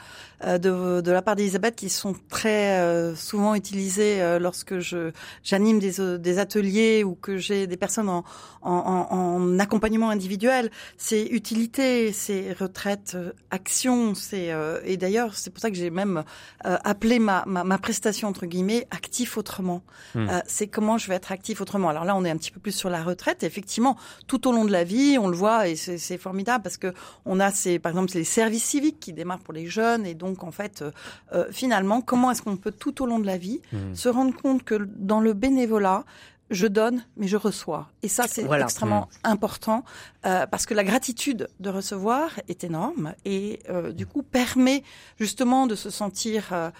de, 0.45 1.01
de, 1.01 1.12
la 1.12 1.24
part 1.24 1.36
d'Elisabeth 1.36 1.75
qui 1.75 1.89
sont 1.89 2.13
très 2.30 2.80
euh, 2.80 3.16
souvent 3.16 3.56
utilisés 3.56 4.22
euh, 4.22 4.38
lorsque 4.38 4.78
je 4.78 5.12
j'anime 5.44 5.80
des, 5.80 6.18
des, 6.19 6.38
ateliers 6.38 7.04
ou 7.04 7.16
que 7.16 7.38
j'ai 7.38 7.66
des 7.66 7.78
personnes 7.78 8.07
en, 8.07 8.24
en, 8.62 8.72
en 8.72 9.60
accompagnement 9.60 10.12
individuel. 10.12 10.69
C'est 10.97 11.26
utilité, 11.26 12.14
c'est 12.14 12.54
retraite, 12.54 13.18
action. 13.50 14.14
C'est 14.14 14.52
et 14.85 14.97
d'ailleurs 14.97 15.35
c'est 15.35 15.50
pour 15.50 15.59
ça 15.59 15.71
que 15.71 15.76
j'ai 15.76 15.90
même 15.90 16.23
appelé 16.64 17.18
ma, 17.18 17.44
ma, 17.47 17.64
ma, 17.64 17.78
prestation 17.80 18.28
entre 18.28 18.45
guillemets 18.45 18.88
actif 18.92 19.38
autrement. 19.38 19.81
Hmm. 20.14 20.28
c'est 20.45 20.68
comment 20.68 20.97
je 20.97 21.07
vais 21.07 21.16
être 21.16 21.31
actif 21.31 21.62
autrement. 21.62 21.90
Alors 21.90 22.06
là 22.06 22.16
on 22.16 22.23
est 22.23 22.30
un 22.30 22.38
petit 22.38 22.52
peu 22.52 22.59
plus 22.59 22.73
sur 22.73 22.90
la 22.90 23.04
retraite. 23.04 23.44
effectivement, 23.44 23.97
tout 24.28 24.47
au 24.47 24.52
long 24.52 24.66
de 24.66 24.71
la 24.71 24.83
vie, 24.83 25.18
on 25.19 25.28
le 25.28 25.35
voit 25.35 25.68
et 25.68 25.76
c'est 25.76 26.18
formidable 26.18 26.64
parce 26.64 26.78
que 26.78 26.94
on 27.26 27.40
a 27.40 27.52
ces 27.52 27.80
par 27.80 27.92
exemple 27.92 28.12
les 28.14 28.23
services 28.23 28.66
civiques 28.66 29.00
qui 29.00 29.14
démarrent 29.14 29.40
pour 29.40 29.54
les 29.54 29.68
jeunes 29.68 30.06
et 30.06 30.14
donc 30.14 30.27
donc, 30.28 30.44
en 30.44 30.52
fait, 30.52 30.81
euh, 30.81 30.92
euh, 31.34 31.46
finalement, 31.52 32.02
comment 32.02 32.31
est-ce 32.31 32.42
qu'on 32.42 32.57
peut 32.57 32.72
tout 32.72 33.02
au 33.02 33.06
long 33.06 33.19
de 33.19 33.26
la 33.26 33.38
vie 33.38 33.62
mmh. 33.72 33.96
se 33.96 34.10
rendre 34.10 34.36
compte 34.36 34.64
que 34.64 34.76
dans 34.76 35.22
le 35.22 35.34
bénévolat, 35.34 36.04
je 36.50 36.68
donne, 36.68 37.04
mais 37.18 37.28
je 37.28 37.36
reçois. 37.36 37.90
Et 38.04 38.07
ça, 38.07 38.26
c'est 38.28 38.46
extrêmement 38.50 39.10
mmh. 39.24 39.28
important 39.28 39.84
euh, 40.26 40.46
parce 40.46 40.66
que 40.66 40.74
la 40.74 40.84
gratitude 40.84 41.50
de 41.60 41.69
recevoir 41.69 42.31
est 42.48 42.64
énorme 42.64 43.14
et 43.26 43.60
du 43.94 44.06
coup 44.06 44.24
permet 44.24 44.84
justement 45.19 45.68
de 45.68 45.76
se 45.76 45.90
sentir 45.90 46.72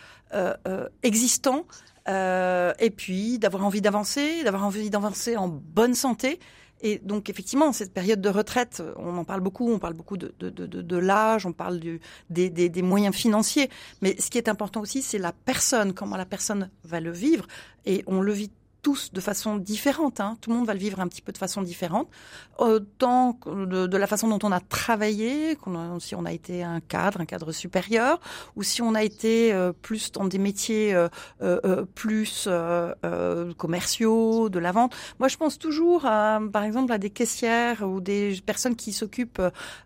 existant 1.04 1.66
et 2.08 2.92
puis 2.96 3.39
d'avoir 3.39 3.66
envie 3.66 3.82
d'avancer, 3.82 4.42
d'avoir 4.46 4.63
envie 4.63 4.89
d'avancer 4.89 5.36
en 5.36 5.50
bonne 5.50 5.96
santé 5.96 6.39
et 6.81 7.00
donc 7.00 7.29
effectivement, 7.29 7.74
cette 7.74 7.93
période 7.93 8.22
de 8.22 8.29
retraite, 8.29 8.84
on 8.98 9.17
en 9.17 9.24
parle 9.24 9.41
beaucoup, 9.41 9.72
on 9.72 9.79
parle 9.79 9.93
beaucoup 9.93 10.17
de, 10.17 10.34
de, 10.39 10.50
de, 10.50 10.98
l'âge, 10.98 11.46
on 11.46 11.53
parle 11.53 11.79
du, 11.79 12.00
des, 12.29 12.50
des, 12.50 12.81
moyens 12.81 13.15
financiers, 13.15 13.69
mais 14.01 14.15
ce 14.19 14.29
qui 14.29 14.38
est 14.38 14.48
important 14.48 14.81
aussi, 14.81 15.01
c'est 15.01 15.17
la 15.17 15.31
personne, 15.31 15.93
comment 15.93 16.17
la 16.17 16.25
personne 16.25 16.69
va 16.84 17.00
le 17.00 17.12
vivre, 17.12 17.48
et 17.86 18.03
on 18.05 18.22
le 18.22 18.31
vit 18.31 18.51
tous 18.81 19.12
de 19.12 19.22
façon 19.22 19.57
différente. 19.57 20.19
Hein. 20.19 20.38
Tout 20.41 20.50
le 20.50 20.55
monde 20.55 20.65
va 20.65 20.74
le 20.74 20.79
vivre 20.79 21.00
un 21.00 21.07
petit 21.07 21.22
peu 21.22 21.31
de 21.31 21.38
façon 21.38 21.62
différente. 21.62 22.07
Autant 22.57 23.38
de, 23.46 23.88
de 23.88 23.98
la 23.98 24.07
façon 24.07 24.27
dont 24.27 24.39
on 24.43 24.51
a 24.51 24.60
travaillé, 24.60 25.57
si 26.00 26.15
on 26.15 26.25
a 26.25 26.34
été 26.34 26.63
un 26.63 26.79
cadre, 26.79 27.22
un 27.22 27.25
cadre 27.25 27.51
supérieur, 27.51 28.19
ou 28.55 28.63
si 28.63 28.81
on 28.81 28.96
a 28.96 29.03
été 29.03 29.53
euh, 29.53 29.74
plus 29.74 30.12
dans 30.12 30.25
des 30.25 30.38
métiers 30.38 30.93
euh, 30.93 31.07
euh, 31.41 31.86
plus 31.96 32.50
commerciaux, 33.57 34.50
de 34.50 34.60
la 34.60 34.72
vente. 34.72 34.96
Moi, 35.19 35.27
je 35.27 35.38
pense 35.38 35.60
toujours, 35.60 36.05
à, 36.05 36.39
par 36.51 36.63
exemple, 36.63 36.91
à 36.91 36.98
des 36.98 37.10
caissières 37.10 37.84
ou 37.84 38.01
des 38.01 38.39
personnes 38.46 38.75
qui 38.75 38.93
s'occupent 38.93 39.41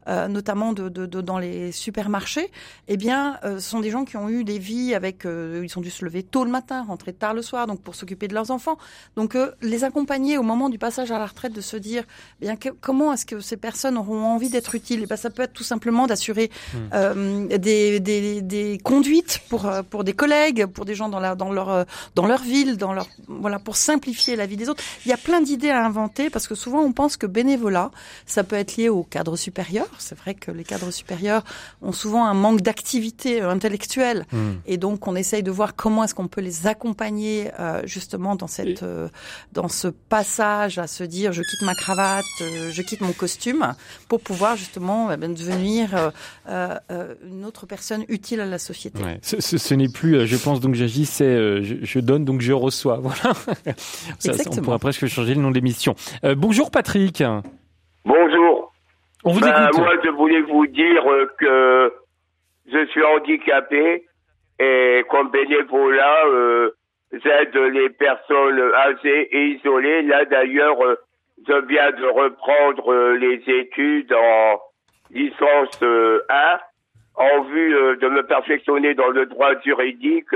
notamment 0.07 0.73
de, 0.73 0.89
de, 0.89 1.05
de, 1.05 1.21
dans 1.21 1.39
les 1.39 1.71
supermarchés. 1.71 2.51
Eh 2.87 2.97
bien, 2.97 3.39
ce 3.43 3.59
sont 3.59 3.79
des 3.79 3.89
gens 3.89 4.05
qui 4.05 4.17
ont 4.17 4.29
eu 4.29 4.43
des 4.43 4.59
vies 4.59 4.93
avec, 4.93 5.23
ils 5.25 5.77
ont 5.77 5.81
dû 5.81 5.89
se 5.89 6.05
lever 6.05 6.23
tôt 6.23 6.43
le 6.43 6.51
matin, 6.51 6.83
rentrer 6.83 7.13
tard 7.13 7.33
le 7.33 7.41
soir, 7.41 7.67
donc 7.67 7.81
pour 7.81 7.95
s'occuper 7.95 8.27
de 8.27 8.33
leurs 8.33 8.51
enfants 8.51 8.77
Donc 9.15 9.37
les 9.61 9.83
accompagner 9.83 10.37
au 10.37 10.43
moment 10.43 10.69
du 10.69 10.77
passage 10.77 11.11
à 11.11 11.19
la 11.19 11.25
retraite, 11.25 11.53
de 11.53 11.61
se 11.61 11.77
dire 11.77 12.03
bien 12.39 12.55
comment 12.79 13.13
est-ce 13.13 13.25
que 13.25 13.39
ces 13.39 13.57
personnes 13.57 13.97
auront 13.97 14.23
envie 14.23 14.49
d'être 14.49 14.75
utiles? 14.75 15.03
Et 15.03 15.05
ben 15.05 15.17
ça 15.17 15.29
peut 15.29 15.43
être 15.43 15.53
tout 15.53 15.63
simplement 15.63 16.07
d'assurer 16.07 16.49
mmh. 16.73 17.47
des, 17.57 17.99
des, 17.99 18.41
des, 18.41 18.77
conduites 18.83 19.41
pour 19.49 19.69
pour 19.89 20.03
des 20.03 20.13
collègues, 20.13 20.65
pour 20.65 20.85
des 20.85 20.95
gens 20.95 21.09
dans 21.09 21.19
la 21.19 21.35
dans 21.35 21.51
leur 21.51 21.85
dans 22.15 22.25
leur 22.25 22.41
ville, 22.41 22.77
dans 22.77 22.93
leur 22.93 23.07
voilà 23.27 23.59
pour 23.59 23.75
simplifier 23.75 24.35
la 24.35 24.45
vie 24.45 24.57
des 24.57 24.69
autres. 24.69 24.83
Il 25.05 25.09
y 25.09 25.13
a 25.13 25.17
plein 25.17 25.41
d'idées 25.41 25.69
à 25.69 25.85
inventer 25.85 26.29
parce 26.29 26.47
que 26.47 26.55
souvent 26.55 26.81
on 26.81 26.91
pense 26.91 27.17
que 27.17 27.25
bénévolat, 27.25 27.91
ça 28.25 28.43
peut 28.43 28.55
être 28.55 28.77
lié 28.77 28.89
au 28.89 29.03
cadre 29.03 29.35
supérieur. 29.35 29.87
C'est 29.97 30.17
vrai 30.17 30.33
que 30.33 30.51
les 30.51 30.63
cadres 30.63 30.91
supérieurs 30.91 31.43
ont 31.81 31.91
souvent 31.91 32.25
un 32.25 32.33
manque 32.33 32.61
d'activité 32.61 33.41
intellectuelle 33.41 34.25
hmm. 34.31 34.53
et 34.65 34.77
donc 34.77 35.07
on 35.07 35.15
essaye 35.15 35.43
de 35.43 35.51
voir 35.51 35.75
comment 35.75 36.03
est-ce 36.03 36.15
qu'on 36.15 36.27
peut 36.27 36.41
les 36.41 36.67
accompagner 36.67 37.51
euh, 37.59 37.81
justement 37.85 38.35
dans 38.35 38.47
cette 38.47 38.70
euh, 38.83 39.07
dans 39.51 39.67
ce 39.67 39.87
passage 39.87 40.77
à 40.77 40.87
se 40.87 41.03
dire 41.03 41.31
je 41.31 41.41
quitte 41.41 41.61
ma 41.63 41.75
cravate, 41.75 42.23
euh, 42.41 42.69
je 42.71 42.81
quitte 42.81 43.01
mon 43.01 43.13
costume 43.13 43.73
pour 44.09 44.21
pouvoir 44.21 44.55
justement 44.55 45.11
eh 45.11 45.17
ben, 45.17 45.33
devenir 45.33 46.11
une 46.47 47.45
autre 47.45 47.65
personne 47.65 48.03
utile 48.09 48.41
à 48.41 48.45
la 48.45 48.57
société. 48.57 48.99
Ce, 49.21 49.73
n'est 49.73 49.89
plus 49.89 50.25
je 50.27 50.37
pense 50.37 50.59
donc 50.59 50.75
j'agis, 50.75 51.05
c'est 51.05 51.61
je, 51.63 51.99
donne 51.99 52.25
donc 52.25 52.41
je 52.41 52.53
reçois. 52.53 52.99
Voilà. 53.11 53.33
ça, 54.19 54.31
on 54.49 54.61
pourrait 54.61 54.79
presque 54.79 55.07
changer 55.07 55.35
le 55.35 55.41
nom 55.41 55.49
de 55.49 55.55
l'émission. 55.55 55.95
bonjour 56.37 56.71
Patrick. 56.71 57.23
Bonjour. 58.05 58.73
On 59.23 59.33
vous 59.33 59.39
ben, 59.39 59.69
Moi, 59.75 59.93
je 60.03 60.09
voulais 60.09 60.41
vous 60.41 60.65
dire 60.67 61.03
que 61.37 61.93
je 62.71 62.85
suis 62.87 63.03
handicapé 63.03 64.05
et 64.61 65.03
comme 65.09 65.29
bénévolat, 65.31 66.25
euh, 66.27 66.71
j'aide 67.11 67.55
les 67.55 67.89
personnes 67.89 68.61
âgées 68.73 69.35
et 69.35 69.45
isolées. 69.55 70.03
Là, 70.03 70.25
d'ailleurs, 70.25 70.81
euh, 70.83 70.95
je 71.47 71.65
viens 71.65 71.91
de 71.91 72.05
reprendre 72.05 72.93
euh, 72.93 73.17
les 73.17 73.41
études 73.47 74.13
en 74.13 74.59
licence 75.11 75.81
1 75.81 76.59
en 77.15 77.41
vue 77.43 77.97
de 77.97 78.07
me 78.07 78.23
perfectionner 78.23 78.93
dans 78.93 79.09
le 79.09 79.25
droit 79.25 79.59
juridique 79.61 80.33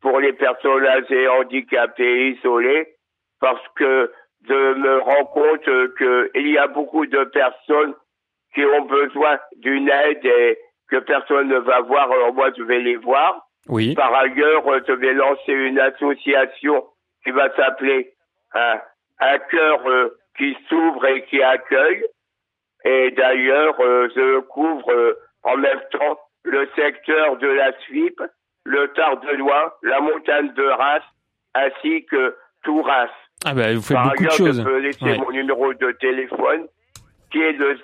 pour 0.00 0.18
les 0.20 0.32
personnes 0.32 0.86
âgées, 0.86 1.28
handicapées 1.28 2.04
et 2.04 2.28
isolées 2.30 2.96
parce 3.40 3.62
que 3.76 4.10
je 4.48 4.74
me 4.74 4.98
rends 5.00 5.24
compte 5.26 5.68
qu'il 5.98 6.48
y 6.48 6.58
a 6.58 6.66
beaucoup 6.68 7.06
de 7.06 7.24
personnes 7.24 7.94
qui 8.54 8.64
ont 8.64 8.84
besoin 8.86 9.38
d'une 9.56 9.88
aide 9.88 10.24
et 10.24 10.58
que 10.88 10.96
personne 10.96 11.48
ne 11.48 11.58
va 11.58 11.80
voir, 11.80 12.10
alors 12.10 12.32
moi 12.32 12.50
je 12.56 12.62
vais 12.62 12.80
les 12.80 12.96
voir. 12.96 13.45
Oui. 13.68 13.94
Par 13.94 14.14
ailleurs, 14.14 14.64
je 14.86 14.92
vais 14.92 15.12
lancer 15.12 15.52
une 15.52 15.78
association 15.78 16.84
qui 17.24 17.30
va 17.30 17.54
s'appeler 17.56 18.14
un, 18.54 18.80
un 19.20 19.38
cœur 19.38 19.80
euh, 19.86 20.16
qui 20.36 20.56
s'ouvre 20.68 21.04
et 21.06 21.24
qui 21.24 21.42
accueille. 21.42 22.04
Et 22.84 23.10
d'ailleurs, 23.10 23.74
euh, 23.80 24.08
je 24.14 24.40
couvre 24.40 24.90
euh, 24.92 25.14
en 25.42 25.56
même 25.56 25.80
temps 25.90 26.18
le 26.44 26.68
secteur 26.76 27.36
de 27.38 27.48
la 27.48 27.72
SWIP, 27.80 28.20
le 28.64 28.88
Tardenois, 28.92 29.76
la 29.82 30.00
montagne 30.00 30.52
de 30.54 30.64
Reims, 30.64 31.02
ainsi 31.54 32.04
que 32.04 32.36
tout 32.62 32.82
Reims. 32.82 33.10
Ah 33.44 33.54
ben, 33.54 33.76
vous 33.76 33.82
faites 33.82 33.98
beaucoup 33.98 34.24
de 34.24 34.30
choses. 34.30 34.58
Je 34.58 34.64
peux 34.64 34.78
laisser 34.78 35.18
mon 35.18 35.30
numéro 35.30 35.74
de 35.74 35.92
téléphone 35.92 36.66
qui 37.30 37.38
est 37.38 37.52
le 37.52 37.76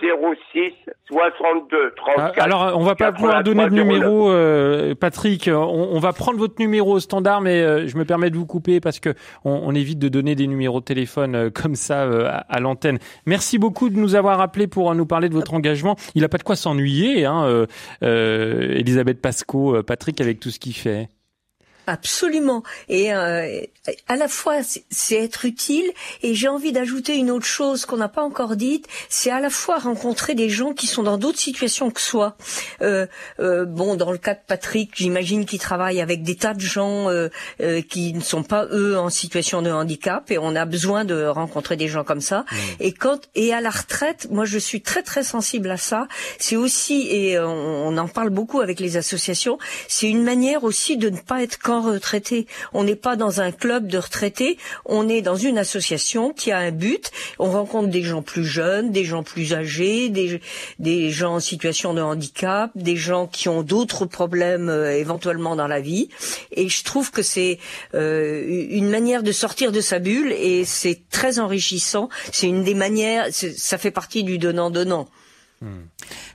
06 0.53 0.73
62 1.07 1.95
34. 1.97 2.41
alors, 2.41 2.73
on 2.79 2.85
va 2.85 2.95
pas 2.95 3.13
pouvoir 3.13 3.43
donner 3.43 3.65
de 3.65 3.75
numéro, 3.75 4.31
euh, 4.31 4.95
Patrick. 4.95 5.51
On, 5.53 5.99
va 5.99 6.13
prendre 6.13 6.39
votre 6.39 6.59
numéro 6.59 6.93
au 6.93 7.01
standard, 7.01 7.41
mais 7.41 7.61
euh, 7.61 7.87
je 7.87 7.97
me 7.97 8.05
permets 8.05 8.31
de 8.31 8.37
vous 8.37 8.47
couper 8.47 8.81
parce 8.81 9.01
que 9.01 9.15
on, 9.45 9.75
évite 9.75 9.99
de 9.99 10.09
donner 10.09 10.35
des 10.35 10.47
numéros 10.47 10.81
de 10.81 10.85
téléphone 10.85 11.35
euh, 11.35 11.51
comme 11.51 11.75
ça 11.75 12.03
à, 12.03 12.61
l'antenne. 12.61 12.99
Merci 13.27 13.59
beaucoup 13.59 13.89
de 13.91 13.97
nous 13.97 14.15
avoir 14.15 14.41
appelé 14.41 14.67
pour 14.67 14.95
nous 14.95 15.07
parler 15.07 15.29
de 15.29 15.35
votre 15.35 15.55
engagement. 15.55 15.97
Il 16.15 16.25
a 16.25 16.29
pas 16.29 16.39
de 16.39 16.43
quoi 16.43 16.57
s'ennuyer, 16.57 17.25
hein, 17.25 17.67
Elisabeth 18.01 19.21
Pasco, 19.21 19.83
Patrick, 19.83 20.21
avec 20.21 20.41
tout 20.41 20.51
ce 20.51 20.59
qu'il 20.59 20.75
fait. 20.75 21.09
Absolument. 21.87 22.62
Et 22.89 23.12
euh, 23.12 23.62
à 24.07 24.17
la 24.17 24.29
fois, 24.29 24.59
c'est 24.91 25.17
être 25.17 25.45
utile. 25.45 25.91
Et 26.23 26.35
j'ai 26.35 26.49
envie 26.49 26.73
d'ajouter 26.73 27.17
une 27.17 27.31
autre 27.31 27.47
chose 27.47 27.87
qu'on 27.87 27.97
n'a 27.97 28.09
pas 28.09 28.23
encore 28.23 28.57
dite. 28.57 28.87
C'est 29.09 29.31
à 29.31 29.41
la 29.41 29.51
fois 29.51 29.79
rencontrer 29.79 30.35
des 30.35 30.49
gens 30.49 30.73
qui 30.73 30.87
sont 30.87 31.03
dans 31.03 31.19
d'autres 31.19 31.39
situations 31.39 31.91
que 31.91 32.01
soi. 32.01 32.37
Euh, 32.81 33.07
euh, 33.41 33.65
bon, 33.65 33.97
dans 33.97 34.12
le 34.12 34.19
cas 34.19 34.35
de 34.35 34.41
Patrick, 34.47 34.93
j'imagine 34.95 35.45
qu'il 35.45 35.59
travaille 35.59 36.01
avec 36.01 36.23
des 36.23 36.37
tas 36.37 36.55
de 36.55 36.61
gens 36.61 37.11
euh, 37.11 37.29
euh, 37.61 37.83
qui 37.83 38.12
ne 38.12 38.21
sont 38.21 38.45
pas 38.45 38.67
eux 38.67 38.97
en 38.97 39.11
situation 39.11 39.62
de 39.62 39.71
handicap. 39.71 40.31
Et 40.31 40.39
on 40.39 40.55
a 40.55 40.65
besoin 40.65 41.05
de 41.05 41.25
rencontrer 41.25 41.77
des 41.77 41.89
gens 41.89 42.05
comme 42.05 42.21
ça. 42.21 42.41
Mmh. 42.41 42.57
Et 42.81 42.93
quand 42.93 43.29
et 43.35 43.53
à 43.53 43.61
la 43.61 43.71
retraite, 43.71 44.29
moi, 44.31 44.45
je 44.45 44.59
suis 44.59 44.83
très 44.83 45.03
très 45.03 45.25
sensible 45.25 45.71
à 45.71 45.77
ça. 45.77 46.07
C'est 46.39 46.57
aussi 46.57 47.09
et 47.11 47.39
on, 47.41 47.89
on 47.89 47.99
en 47.99 48.07
parle 48.07 48.31
beaucoup 48.31 48.61
avec 48.61 48.79
les 48.79 48.97
associations. 48.97 49.59
C'est 49.89 50.09
une 50.09 50.23
manière 50.23 50.62
aussi 50.62 50.97
de 50.97 51.11
ne 51.11 51.19
pas 51.19 51.43
être 51.43 51.59
retraités. 51.81 52.47
On 52.73 52.85
n'est 52.85 52.97
pas 52.97 53.17
dans 53.17 53.41
un 53.41 53.52
club 53.52 53.87
de 53.87 53.99
retraités, 53.99 54.59
on 54.85 55.09
est 55.09 55.23
dans 55.23 55.37
une 55.37 55.59
association 55.59 56.33
qui 56.33 56.50
a 56.52 56.59
un 56.59 56.71
but. 56.71 57.11
On 57.38 57.50
rencontre 57.50 57.88
des 57.88 58.02
gens 58.02 58.23
plus 58.23 58.45
jeunes, 58.45 58.91
des 58.91 59.05
gens 59.05 59.23
plus 59.23 59.55
âgés, 59.55 60.09
des, 60.09 60.41
des 60.79 61.11
gens 61.11 61.37
en 61.37 61.41
situation 61.41 61.95
de 61.95 62.02
handicap, 62.02 62.71
des 62.75 62.97
gens 62.97 63.26
qui 63.26 63.49
ont 63.49 63.62
d'autres 63.62 64.07
problèmes 64.07 64.69
euh, 64.69 64.97
éventuellement 64.97 65.57
dans 65.57 65.69
la 65.69 65.81
vie. 65.81 66.09
Et 66.52 66.69
je 66.69 66.85
trouve 66.85 67.11
que 67.11 67.23
c'est 67.23 67.59
euh, 67.95 68.45
une 68.71 68.91
manière 68.91 69.23
de 69.23 69.33
sortir 69.33 69.73
de 69.73 69.81
sa 69.81 69.99
bulle 69.99 70.33
et 70.33 70.64
c'est 70.64 71.00
très 71.11 71.38
enrichissant. 71.38 72.09
C'est 72.33 72.49
une 72.49 72.64
des 72.64 72.75
manières, 72.75 73.26
ça 73.31 73.79
fait 73.79 73.91
partie 73.91 74.25
du 74.25 74.38
donnant-donnant. 74.38 75.09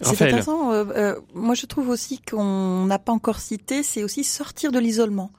C'est 0.01 0.21
intéressant. 0.21 0.71
Euh, 0.71 0.85
euh, 0.95 1.19
moi, 1.33 1.55
je 1.55 1.65
trouve 1.65 1.89
aussi 1.89 2.19
qu'on 2.21 2.85
n'a 2.85 2.99
pas 2.99 3.11
encore 3.11 3.39
cité, 3.39 3.83
c'est 3.83 4.03
aussi 4.03 4.23
sortir 4.23 4.71
de 4.71 4.79
l'isolement. 4.79 5.31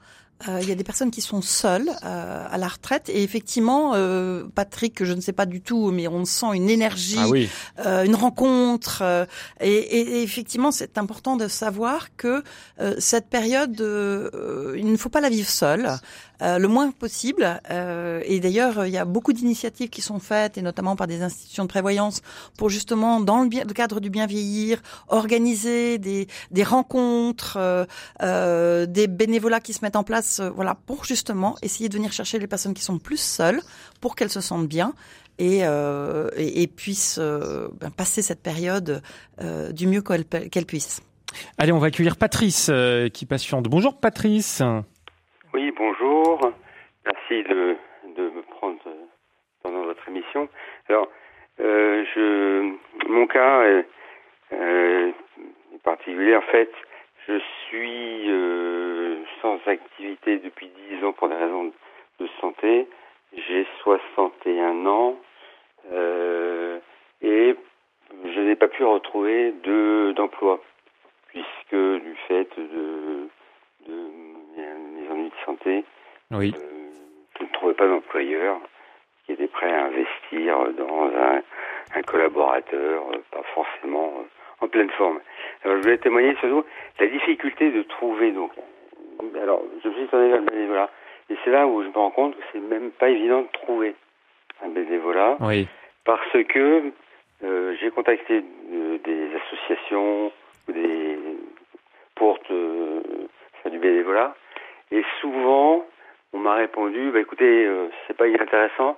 Euh, 0.47 0.59
il 0.61 0.69
y 0.69 0.71
a 0.71 0.75
des 0.75 0.85
personnes 0.85 1.11
qui 1.11 1.19
sont 1.19 1.41
seules 1.41 1.89
euh, 2.05 2.47
à 2.49 2.57
la 2.57 2.69
retraite 2.69 3.09
et 3.09 3.23
effectivement, 3.23 3.91
euh, 3.95 4.45
Patrick, 4.55 5.03
je 5.03 5.11
ne 5.11 5.19
sais 5.19 5.33
pas 5.33 5.45
du 5.45 5.59
tout, 5.59 5.91
mais 5.91 6.07
on 6.07 6.23
sent 6.23 6.45
une 6.53 6.69
énergie, 6.69 7.17
ah 7.77 8.05
une 8.05 8.15
rencontre 8.15 9.27
et, 9.59 9.69
et, 9.69 10.23
effectivement, 10.23 10.71
c'est 10.71 10.97
important 10.97 11.35
de 11.35 11.49
savoir 11.49 12.15
que 12.15 12.43
cette 12.99 13.27
période, 13.27 13.79
il 13.79 14.85
ne 14.85 14.97
faut 14.97 15.09
pas 15.09 15.21
la 15.21 15.29
vivre 15.29 15.49
seule. 15.49 15.89
Le 16.41 16.67
moins 16.67 16.91
possible. 16.91 17.61
et 17.69 18.39
d'ailleurs, 18.39 18.85
il 18.85 18.93
y 18.93 18.97
a 18.97 19.05
beaucoup 19.05 19.33
d'initiatives 19.33 19.89
qui 19.89 20.01
sont 20.01 20.19
faites, 20.19 20.57
et 20.57 20.61
notamment 20.61 20.95
par 20.95 21.07
des 21.07 21.21
institutions 21.21 21.63
de 21.63 21.69
prévoyance, 21.69 22.21
pour 22.57 22.69
justement, 22.69 23.19
dans 23.19 23.43
le, 23.43 23.49
le 23.49 23.73
cadre 23.73 23.99
du 23.99 24.09
bien 24.09 24.25
vieillir, 24.25 24.81
organiser 25.07 25.97
des, 25.97 26.27
des 26.51 26.63
rencontres, 26.63 27.57
des 28.19 29.07
bénévolats 29.07 29.59
qui 29.59 29.73
se 29.73 29.79
mettent 29.83 29.95
en 29.95 30.03
place 30.03 30.39
euh, 30.39 30.49
voilà, 30.49 30.75
pour 30.75 31.05
justement 31.05 31.55
essayer 31.61 31.89
de 31.89 31.95
venir 31.95 32.11
chercher 32.11 32.39
les 32.39 32.47
personnes 32.47 32.73
qui 32.73 32.83
sont 32.83 32.99
plus 32.99 33.19
seules, 33.19 33.61
pour 34.01 34.15
qu'elles 34.15 34.29
se 34.29 34.41
sentent 34.41 34.67
bien 34.67 34.93
et, 35.37 35.59
euh, 35.63 36.29
et, 36.35 36.67
puissent 36.67 37.19
euh, 37.19 37.69
ben, 37.79 37.89
passer 37.91 38.21
cette 38.21 38.41
période 38.41 39.01
du 39.71 39.87
mieux 39.87 40.01
qu'elles 40.01 40.65
puissent. 40.65 41.01
Allez, 41.57 41.71
on 41.71 41.79
va 41.79 41.87
accueillir 41.87 42.17
Patrice 42.17 42.69
qui 43.13 43.25
patiente. 43.25 43.65
Bonjour 43.69 43.97
Patrice. 43.97 44.61
Oui, 45.51 45.71
bonjour. 45.75 46.39
Merci 47.05 47.43
de, 47.43 47.75
de 48.15 48.29
me 48.29 48.41
prendre 48.43 48.77
pendant 49.63 49.81
votre 49.81 50.07
émission. 50.07 50.47
Alors, 50.87 51.07
je, 51.57 52.71
mon 53.07 53.25
cas 53.25 53.63
est, 53.63 53.85
est 54.51 55.13
particulier. 55.83 56.35
En 56.35 56.41
fait, 56.41 56.71
je 57.27 57.39
suis 57.67 58.29
euh, 58.29 59.23
sans 59.41 59.59
activité 59.65 60.37
depuis 60.37 60.69
10 60.91 61.03
ans 61.03 61.13
pour 61.13 61.29
des 61.29 61.35
raisons 61.35 61.73
de 62.19 62.27
santé. 62.39 62.87
J'ai 63.33 63.65
61 63.81 64.85
ans 64.85 65.15
euh, 65.91 66.79
et 67.23 67.55
je 68.23 68.39
n'ai 68.39 68.55
pas 68.55 68.67
pu 68.67 68.83
retrouver 68.83 69.53
d'emploi 70.15 70.61
puisque 71.29 71.75
du 71.75 72.15
fait 72.27 72.49
de, 72.55 73.29
de 73.87 74.28
santé, 75.45 75.83
oui. 76.31 76.53
Euh, 76.57 77.43
ne 77.43 77.47
trouvais 77.53 77.73
pas 77.73 77.87
d'employeur 77.87 78.59
qui 79.25 79.33
était 79.33 79.47
prêt 79.47 79.71
à 79.71 79.85
investir 79.85 80.57
dans 80.77 81.05
un, 81.05 81.41
un 81.95 82.01
collaborateur, 82.03 83.03
pas 83.31 83.43
forcément 83.53 84.25
en 84.61 84.67
pleine 84.67 84.89
forme. 84.91 85.19
Alors 85.63 85.77
je 85.77 85.83
voulais 85.83 85.97
témoigner 85.97 86.35
surtout 86.39 86.65
la 86.99 87.07
difficulté 87.07 87.71
de 87.71 87.83
trouver 87.83 88.31
donc. 88.31 88.51
Alors 89.41 89.63
je 89.83 89.89
me 89.89 89.93
suis 89.93 90.07
tourné 90.07 90.29
vers 90.29 90.41
le 90.41 90.45
bénévolat 90.45 90.89
et 91.29 91.35
c'est 91.43 91.51
là 91.51 91.67
où 91.67 91.83
je 91.83 91.87
me 91.87 91.93
rends 91.93 92.11
compte 92.11 92.35
que 92.35 92.43
c'est 92.51 92.59
même 92.59 92.91
pas 92.91 93.09
évident 93.09 93.41
de 93.41 93.47
trouver 93.53 93.95
un 94.63 94.69
bénévolat. 94.69 95.37
Oui. 95.39 95.67
Parce 96.05 96.43
que 96.49 96.91
euh, 97.43 97.75
j'ai 97.79 97.89
contacté 97.91 98.43
euh, 98.73 98.97
des 99.03 99.29
associations 99.35 100.31
ou 100.67 100.71
des 100.71 101.17
faire 103.61 103.71
du 103.71 103.79
bénévolat 103.79 104.35
et 104.91 105.03
souvent 105.21 105.85
on 106.33 106.39
m'a 106.39 106.55
répondu, 106.55 107.11
bah 107.11 107.19
écoutez, 107.19 107.65
euh, 107.65 107.87
c'est 108.07 108.15
pas 108.15 108.27
inintéressant, 108.27 108.97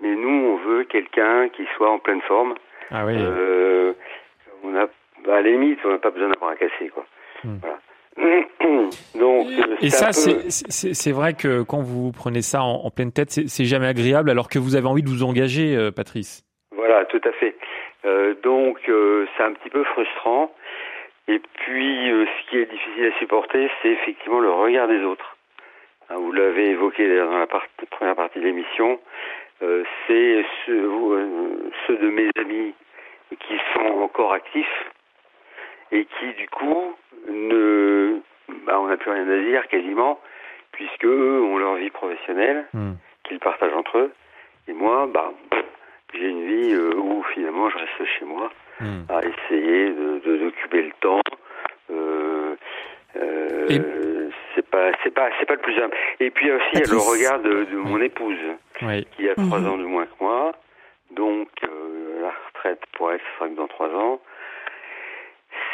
mais 0.00 0.14
nous, 0.14 0.28
on 0.28 0.56
veut 0.56 0.84
quelqu'un 0.84 1.48
qui 1.50 1.66
soit 1.76 1.90
en 1.90 1.98
pleine 1.98 2.22
forme. 2.22 2.54
Ah 2.90 3.04
oui. 3.04 3.16
Euh, 3.18 3.92
on 4.64 4.74
a, 4.74 4.86
bah, 5.24 5.36
à 5.36 5.42
la 5.42 5.50
limite, 5.50 5.78
on 5.84 5.90
n'a 5.90 5.98
pas 5.98 6.10
besoin 6.10 6.30
d'avoir 6.30 6.50
un 6.50 6.56
cassé, 6.56 6.88
quoi. 6.88 7.04
Hmm. 7.44 7.58
Voilà. 7.60 7.78
Donc, 9.18 9.46
euh, 9.46 9.76
et 9.80 9.90
ça, 9.90 10.12
c'est 10.12 11.12
vrai 11.12 11.34
que 11.34 11.62
quand 11.62 11.80
vous 11.80 12.12
prenez 12.12 12.42
ça 12.42 12.62
en, 12.62 12.90
pleine 12.90 13.12
tête, 13.12 13.30
c'est 13.30 13.64
jamais 13.64 13.86
agréable, 13.86 14.30
alors 14.30 14.48
que 14.48 14.58
vous 14.58 14.74
avez 14.74 14.86
envie 14.86 15.02
de 15.02 15.08
vous 15.08 15.22
engager, 15.22 15.76
euh, 15.76 15.90
Patrice. 15.90 16.44
Voilà, 16.74 17.04
tout 17.06 17.20
à 17.24 17.32
fait. 17.32 17.56
Euh, 18.04 18.34
donc, 18.42 18.78
c'est 18.86 19.42
un 19.42 19.52
petit 19.52 19.70
peu 19.70 19.84
frustrant. 19.84 20.52
Et 21.30 21.38
puis, 21.38 22.08
ce 22.08 22.50
qui 22.50 22.58
est 22.58 22.66
difficile 22.66 23.06
à 23.06 23.18
supporter, 23.20 23.70
c'est 23.80 23.90
effectivement 23.90 24.40
le 24.40 24.50
regard 24.50 24.88
des 24.88 25.04
autres. 25.04 25.36
Hein, 26.08 26.16
vous 26.16 26.32
l'avez 26.32 26.70
évoqué 26.70 27.06
dans 27.16 27.38
la 27.38 27.46
première 27.46 28.16
partie 28.16 28.40
de 28.40 28.44
l'émission. 28.44 28.98
c'est 29.60 30.44
ceux, 30.66 30.90
ceux 31.86 31.96
de 31.98 32.10
mes 32.10 32.30
amis 32.36 32.74
qui 33.38 33.54
sont 33.74 34.02
encore 34.02 34.32
actifs 34.32 34.90
et 35.92 36.04
qui, 36.04 36.32
du 36.32 36.48
coup, 36.48 36.96
ne, 37.28 38.18
bah, 38.66 38.80
on 38.80 38.88
n'a 38.88 38.96
plus 38.96 39.12
rien 39.12 39.28
à 39.28 39.38
dire 39.38 39.68
quasiment, 39.68 40.18
puisque 40.72 41.04
eux 41.04 41.42
ont 41.42 41.58
leur 41.58 41.76
vie 41.76 41.90
professionnelle 41.90 42.66
hmm. 42.72 42.94
qu'ils 43.22 43.38
partagent 43.38 43.74
entre 43.74 43.98
eux. 43.98 44.12
Et 44.66 44.72
moi, 44.72 45.08
bah, 45.12 45.32
j'ai 46.14 46.28
une 46.28 46.46
vie 46.46 46.72
euh, 46.72 46.94
où 46.96 47.22
finalement 47.34 47.68
je 47.70 47.78
reste 47.78 48.04
chez 48.18 48.24
moi 48.24 48.50
hmm. 48.80 49.02
à 49.08 49.20
essayer 49.20 49.90
de 49.90 50.36
d'occuper 50.44 50.82
le 50.82 50.92
temps. 51.00 51.20
Euh, 51.90 52.56
euh, 53.16 54.30
c'est 54.54 54.68
pas 54.70 54.90
c'est 55.02 55.12
pas 55.12 55.30
c'est 55.38 55.46
pas 55.46 55.54
le 55.54 55.60
plus 55.60 55.76
simple. 55.76 55.96
Et 56.20 56.30
puis 56.30 56.50
aussi 56.50 56.66
il 56.74 56.80
y 56.80 56.82
a 56.82 56.92
le 56.92 56.98
regard 56.98 57.40
de, 57.40 57.76
mon 57.76 58.00
épouse 58.00 58.38
qui 59.16 59.28
a 59.28 59.34
trois 59.34 59.58
mhm. 59.58 59.68
ans 59.68 59.78
de 59.78 59.84
moins 59.84 60.06
que 60.06 60.24
moi, 60.24 60.52
donc 61.10 61.48
la 62.22 62.32
retraite 62.46 62.80
pourrait 62.92 63.16
être 63.16 63.54
dans 63.54 63.68
trois 63.68 63.88
ans 63.88 64.20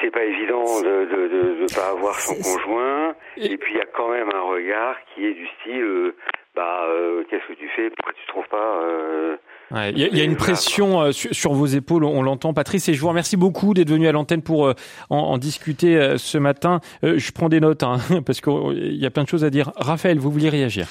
c'est 0.00 0.10
pas 0.10 0.24
évident 0.24 0.64
de 0.82 1.62
ne 1.62 1.74
pas 1.74 1.88
avoir 1.90 2.18
son 2.20 2.34
conjoint. 2.34 3.14
Et... 3.36 3.56
puis 3.56 3.74
il 3.74 3.78
y 3.78 3.82
a 3.82 3.86
quand 3.86 4.10
même 4.10 4.30
un 4.34 4.42
regard 4.42 4.96
qui 5.14 5.26
est 5.26 5.34
du 5.34 5.46
style, 5.60 5.82
euh, 5.82 6.16
bah 6.54 6.84
euh, 6.88 7.24
qu'est-ce 7.28 7.46
que 7.46 7.54
tu 7.54 7.68
fais? 7.68 7.90
Pourquoi 7.90 8.14
tu 8.14 8.26
trouves 8.26 8.48
pas 8.48 8.82
euh, 8.82 9.36
il 9.74 9.98
y, 9.98 10.20
a, 10.20 10.24
une 10.24 10.36
pression 10.36 11.10
sur, 11.12 11.52
vos 11.52 11.66
épaules, 11.66 12.04
on 12.04 12.22
l'entend, 12.22 12.54
Patrice. 12.54 12.88
Et 12.88 12.94
je 12.94 13.00
vous 13.00 13.08
remercie 13.08 13.36
beaucoup 13.36 13.74
d'être 13.74 13.90
venu 13.90 14.06
à 14.06 14.12
l'antenne 14.12 14.42
pour 14.42 14.72
en, 15.10 15.38
discuter 15.38 16.14
ce 16.18 16.38
matin. 16.38 16.80
je 17.02 17.30
prends 17.32 17.48
des 17.48 17.60
notes 17.60 17.82
hein, 17.82 17.98
parce 18.26 18.40
qu'il 18.40 18.96
y 18.96 19.06
a 19.06 19.10
plein 19.10 19.24
de 19.24 19.28
choses 19.28 19.44
à 19.44 19.50
dire. 19.50 19.72
Raphaël, 19.76 20.18
vous 20.18 20.30
vouliez 20.30 20.50
réagir? 20.50 20.86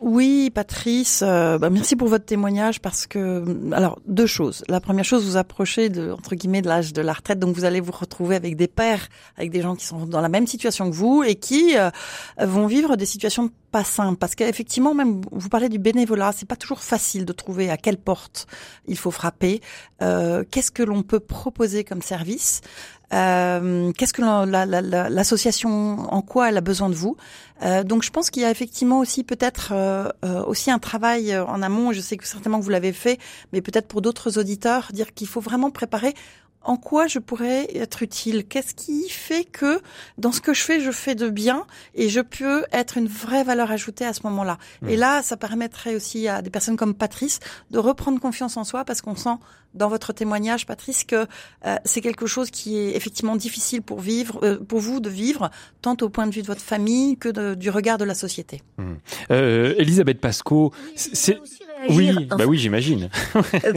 Oui, 0.00 0.50
Patrice, 0.50 1.22
euh, 1.26 1.58
bah, 1.58 1.70
merci 1.70 1.96
pour 1.96 2.08
votre 2.08 2.26
témoignage 2.26 2.80
parce 2.80 3.06
que 3.06 3.44
alors 3.72 3.98
deux 4.06 4.26
choses. 4.26 4.62
La 4.68 4.80
première 4.80 5.04
chose, 5.04 5.24
vous 5.24 5.36
approchez 5.38 5.88
de 5.88 6.12
entre 6.12 6.34
guillemets 6.34 6.60
de 6.60 6.68
l'âge 6.68 6.92
de 6.92 7.00
la 7.00 7.14
retraite, 7.14 7.38
donc 7.38 7.56
vous 7.56 7.64
allez 7.64 7.80
vous 7.80 7.92
retrouver 7.92 8.36
avec 8.36 8.56
des 8.56 8.68
pères, 8.68 9.08
avec 9.36 9.50
des 9.50 9.62
gens 9.62 9.74
qui 9.74 9.86
sont 9.86 10.04
dans 10.04 10.20
la 10.20 10.28
même 10.28 10.46
situation 10.46 10.90
que 10.90 10.94
vous 10.94 11.22
et 11.22 11.36
qui 11.36 11.78
euh, 11.78 11.90
vont 12.38 12.66
vivre 12.66 12.96
des 12.96 13.06
situations 13.06 13.50
pas 13.70 13.84
simples. 13.84 14.18
Parce 14.18 14.34
qu'effectivement, 14.34 14.94
même 14.94 15.22
vous 15.32 15.48
parlez 15.48 15.68
du 15.68 15.78
bénévolat, 15.78 16.32
c'est 16.32 16.46
pas 16.46 16.56
toujours 16.56 16.80
facile 16.80 17.24
de 17.24 17.32
trouver 17.32 17.70
à 17.70 17.76
quelle 17.76 17.98
porte 17.98 18.46
il 18.86 18.98
faut 18.98 19.10
frapper. 19.10 19.60
Euh, 20.02 20.44
Qu'est-ce 20.50 20.70
que 20.70 20.82
l'on 20.82 21.02
peut 21.02 21.20
proposer 21.20 21.84
comme 21.84 22.02
service? 22.02 22.60
Euh, 23.12 23.92
Qu'est-ce 23.92 24.12
que 24.12 24.22
l'association, 25.08 26.12
en 26.12 26.22
quoi 26.22 26.48
elle 26.48 26.56
a 26.56 26.60
besoin 26.60 26.88
de 26.88 26.94
vous? 26.94 27.16
Euh, 27.62 27.84
Donc, 27.84 28.02
je 28.02 28.10
pense 28.10 28.30
qu'il 28.30 28.42
y 28.42 28.44
a 28.44 28.50
effectivement 28.50 28.98
aussi 28.98 29.24
peut-être 29.24 29.72
euh, 29.72 30.10
aussi 30.46 30.70
un 30.70 30.78
travail 30.78 31.36
en 31.36 31.62
amont. 31.62 31.92
Je 31.92 32.00
sais 32.00 32.16
que 32.16 32.26
certainement 32.26 32.58
que 32.58 32.64
vous 32.64 32.70
l'avez 32.70 32.92
fait, 32.92 33.18
mais 33.52 33.60
peut-être 33.62 33.86
pour 33.86 34.02
d'autres 34.02 34.38
auditeurs, 34.38 34.88
dire 34.92 35.14
qu'il 35.14 35.28
faut 35.28 35.40
vraiment 35.40 35.70
préparer 35.70 36.14
en 36.66 36.76
quoi 36.76 37.06
je 37.06 37.18
pourrais 37.18 37.68
être 37.76 38.02
utile? 38.02 38.44
Qu'est-ce 38.46 38.74
qui 38.74 39.08
fait 39.08 39.44
que 39.44 39.80
dans 40.18 40.32
ce 40.32 40.40
que 40.40 40.52
je 40.52 40.62
fais, 40.62 40.80
je 40.80 40.90
fais 40.90 41.14
de 41.14 41.30
bien 41.30 41.66
et 41.94 42.08
je 42.08 42.20
peux 42.20 42.64
être 42.72 42.98
une 42.98 43.08
vraie 43.08 43.44
valeur 43.44 43.70
ajoutée 43.70 44.04
à 44.04 44.12
ce 44.12 44.20
moment-là? 44.24 44.58
Et 44.88 44.96
là, 44.96 45.22
ça 45.22 45.36
permettrait 45.36 45.94
aussi 45.94 46.28
à 46.28 46.42
des 46.42 46.50
personnes 46.50 46.76
comme 46.76 46.94
Patrice 46.94 47.38
de 47.70 47.78
reprendre 47.78 48.20
confiance 48.20 48.56
en 48.56 48.64
soi 48.64 48.84
parce 48.84 49.00
qu'on 49.00 49.16
sent 49.16 49.36
dans 49.74 49.88
votre 49.88 50.12
témoignage, 50.12 50.66
Patrice, 50.66 51.04
que 51.04 51.26
euh, 51.66 51.76
c'est 51.84 52.00
quelque 52.00 52.26
chose 52.26 52.50
qui 52.50 52.78
est 52.78 52.96
effectivement 52.96 53.36
difficile 53.36 53.82
pour 53.82 54.00
vivre, 54.00 54.40
euh, 54.42 54.58
pour 54.58 54.80
vous 54.80 55.00
de 55.00 55.10
vivre, 55.10 55.50
tant 55.82 55.96
au 56.00 56.08
point 56.08 56.26
de 56.26 56.34
vue 56.34 56.42
de 56.42 56.46
votre 56.46 56.62
famille 56.62 57.16
que 57.16 57.54
du 57.54 57.70
regard 57.70 57.98
de 57.98 58.04
la 58.04 58.14
société. 58.14 58.62
Mmh. 58.78 58.92
Euh, 59.30 59.74
Elisabeth 59.78 60.20
Pasco, 60.20 60.72
c'est 60.94 61.38
oui, 61.88 62.26
bah 62.26 62.44
oui, 62.46 62.58
j'imagine. 62.58 63.10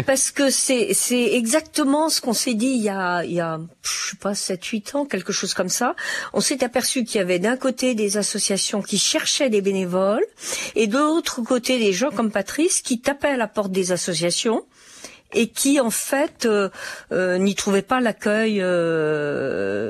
parce 0.06 0.32
que 0.32 0.50
c'est 0.50 0.94
c'est 0.94 1.34
exactement 1.34 2.10
ce 2.10 2.22
qu'on 2.22 2.34
s'est 2.34 2.54
dit 2.54 2.68
il 2.68 2.82
y 2.82 2.90
a 2.90 3.24
il 3.24 3.34
y 3.34 3.40
a 3.40 3.60
je 3.82 4.12
sais 4.12 4.18
pas 4.18 4.36
7 4.36 4.64
8 4.64 4.96
ans, 4.96 5.06
quelque 5.06 5.34
chose 5.34 5.54
comme 5.54 5.70
ça. 5.70 5.96
On 6.34 6.42
s'est 6.42 6.64
aperçu 6.64 7.04
qu'il 7.04 7.18
y 7.18 7.22
avait 7.22 7.40
d'un 7.40 7.58
côté 7.58 7.96
des 7.96 8.18
associations 8.18 8.82
qui 8.82 8.98
cherchaient 8.98 9.50
des 9.50 9.62
bénévoles 9.62 10.26
et 10.76 10.88
de 10.88 10.98
l'autre 10.98 11.42
côté 11.42 11.78
des 11.78 11.94
gens 11.94 12.10
comme 12.10 12.32
Patrice 12.32 12.82
qui 12.82 13.02
tapaient 13.02 13.30
à 13.30 13.38
la 13.38 13.48
porte 13.48 13.72
des 13.72 13.92
associations 13.92 14.66
et 15.34 15.48
qui 15.48 15.80
en 15.80 15.92
fait 15.92 16.46
euh, 16.46 16.70
euh, 17.12 17.38
n'y 17.38 17.56
trouvaient 17.56 17.82
pas 17.82 18.02
l'accueil 18.02 18.60
euh, 18.62 19.90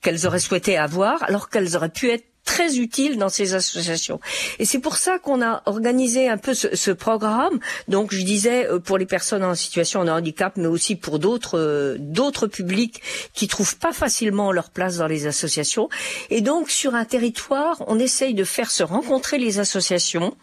qu'elles 0.00 0.26
auraient 0.26 0.40
souhaité 0.40 0.76
avoir, 0.76 1.22
alors 1.22 1.48
qu'elles 1.48 1.76
auraient 1.76 1.88
pu 1.88 2.10
être 2.10 2.24
très 2.46 2.78
utiles 2.78 3.18
dans 3.18 3.28
ces 3.28 3.52
associations. 3.52 4.18
Et 4.58 4.64
c'est 4.64 4.78
pour 4.78 4.96
ça 4.96 5.18
qu'on 5.18 5.42
a 5.42 5.62
organisé 5.66 6.30
un 6.30 6.38
peu 6.38 6.54
ce, 6.54 6.74
ce, 6.74 6.90
programme. 6.90 7.58
Donc, 7.88 8.14
je 8.14 8.22
disais 8.22 8.66
pour 8.84 8.96
les 8.96 9.04
personnes 9.04 9.44
en 9.44 9.54
situation 9.54 10.02
de 10.04 10.10
handicap, 10.10 10.54
mais 10.56 10.66
aussi 10.68 10.96
pour 10.96 11.18
d'autres 11.18 11.96
d'autres 11.98 12.46
publics 12.46 13.02
qui 13.34 13.48
trouvent 13.48 13.76
pas 13.76 13.92
facilement 13.92 14.52
leur 14.52 14.70
place 14.70 14.96
dans 14.96 15.06
les 15.06 15.26
associations. 15.26 15.90
Et 16.30 16.40
donc, 16.40 16.70
sur 16.70 16.94
un 16.94 17.04
territoire, 17.04 17.82
on 17.88 17.98
essaye 17.98 18.32
de 18.32 18.44
faire 18.44 18.70
se 18.70 18.82
rencontrer 18.82 19.38
les 19.38 19.58
associations 19.58 20.36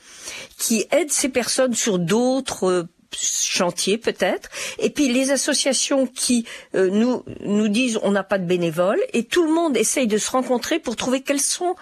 qui 0.57 0.85
aident 0.91 1.11
ces 1.11 1.29
personnes 1.29 1.73
sur 1.73 1.97
d'autres 1.99 2.87
chantier 3.15 3.97
peut-être, 3.97 4.49
et 4.79 4.89
puis 4.89 5.07
les 5.11 5.31
associations 5.31 6.07
qui 6.07 6.45
euh, 6.75 6.89
nous 6.89 7.23
nous 7.41 7.67
disent 7.67 7.99
on 8.03 8.11
n'a 8.11 8.23
pas 8.23 8.37
de 8.37 8.45
bénévoles, 8.45 9.01
et 9.13 9.23
tout 9.23 9.45
le 9.45 9.53
monde 9.53 9.77
essaye 9.77 10.07
de 10.07 10.17
se 10.17 10.31
rencontrer 10.31 10.79
pour 10.79 10.95
trouver 10.95 11.21
quels 11.21 11.39
sont 11.39 11.75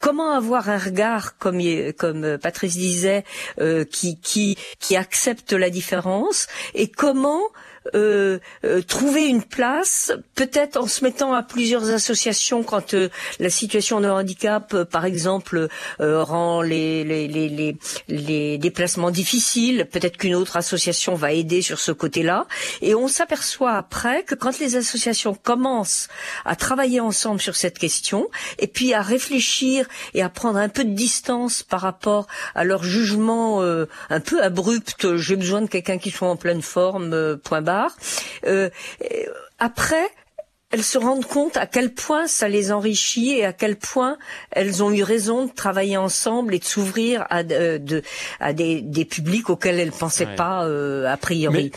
Comment 0.00 0.30
avoir 0.30 0.70
un 0.70 0.78
regard, 0.78 1.36
comme, 1.36 1.60
comme 1.98 2.38
Patrice 2.38 2.78
disait, 2.78 3.22
euh, 3.60 3.84
qui, 3.84 4.18
qui, 4.18 4.56
qui 4.78 4.96
accepte 4.96 5.52
la 5.52 5.68
différence, 5.68 6.46
et 6.74 6.88
comment 6.88 7.42
euh, 7.94 8.38
euh, 8.64 8.82
trouver 8.82 9.26
une 9.26 9.42
place, 9.42 10.12
peut-être 10.34 10.76
en 10.76 10.86
se 10.86 11.02
mettant 11.02 11.32
à 11.32 11.42
plusieurs 11.42 11.88
associations 11.90 12.62
quand 12.62 12.92
euh, 12.92 13.08
la 13.38 13.48
situation 13.48 14.02
de 14.02 14.08
handicap, 14.08 14.84
par 14.84 15.06
exemple, 15.06 15.68
rend 15.98 16.60
les, 16.60 17.04
les, 17.04 17.26
les, 17.26 17.76
les, 18.08 18.58
déplacements 18.58 19.10
difficiles. 19.10 19.86
Peut-être 19.90 20.18
qu'une 20.18 20.34
autre 20.34 20.56
association 20.56 21.14
va 21.14 21.32
aider 21.32 21.62
sur 21.62 21.78
ce 21.78 21.92
côté-là. 21.92 22.46
Et 22.82 22.94
on 22.94 23.08
s'aperçoit 23.08 23.72
après 23.72 24.24
que 24.24 24.34
quand 24.34 24.58
les 24.58 24.76
associations 24.76 25.34
commencent 25.34 26.08
à 26.44 26.56
travailler 26.56 27.00
ensemble 27.00 27.40
sur 27.40 27.56
cette 27.56 27.78
question, 27.78 28.28
et 28.58 28.66
puis 28.66 28.92
à 28.92 29.00
réfléchir 29.00 29.86
et 30.14 30.22
à 30.22 30.28
prendre 30.28 30.58
un 30.58 30.68
peu 30.68 30.84
de 30.84 30.94
distance 30.94 31.62
par 31.62 31.80
rapport 31.80 32.26
à 32.54 32.64
leur 32.64 32.84
jugement 32.84 33.62
un 33.62 34.20
peu 34.20 34.42
abrupt, 34.42 35.16
j'ai 35.16 35.36
besoin 35.36 35.62
de 35.62 35.68
quelqu'un 35.68 35.98
qui 35.98 36.10
soit 36.10 36.28
en 36.28 36.36
pleine 36.36 36.62
forme, 36.62 37.38
point 37.38 37.62
barre, 37.62 37.69
euh, 38.46 38.70
après, 39.58 40.10
elles 40.70 40.84
se 40.84 40.98
rendent 40.98 41.26
compte 41.26 41.56
à 41.56 41.66
quel 41.66 41.92
point 41.92 42.26
ça 42.26 42.48
les 42.48 42.70
enrichit 42.70 43.30
et 43.30 43.44
à 43.44 43.52
quel 43.52 43.76
point 43.76 44.16
elles 44.52 44.82
ont 44.82 44.92
eu 44.92 45.02
raison 45.02 45.46
de 45.46 45.50
travailler 45.50 45.96
ensemble 45.96 46.54
et 46.54 46.60
de 46.60 46.64
s'ouvrir 46.64 47.26
à, 47.28 47.42
de, 47.42 48.02
à 48.38 48.52
des, 48.52 48.80
des, 48.80 49.04
publics 49.04 49.50
auxquels 49.50 49.80
elles 49.80 49.90
pensaient 49.90 50.34
pas 50.36 50.64
euh, 50.64 51.06
a 51.06 51.16
priori. 51.16 51.72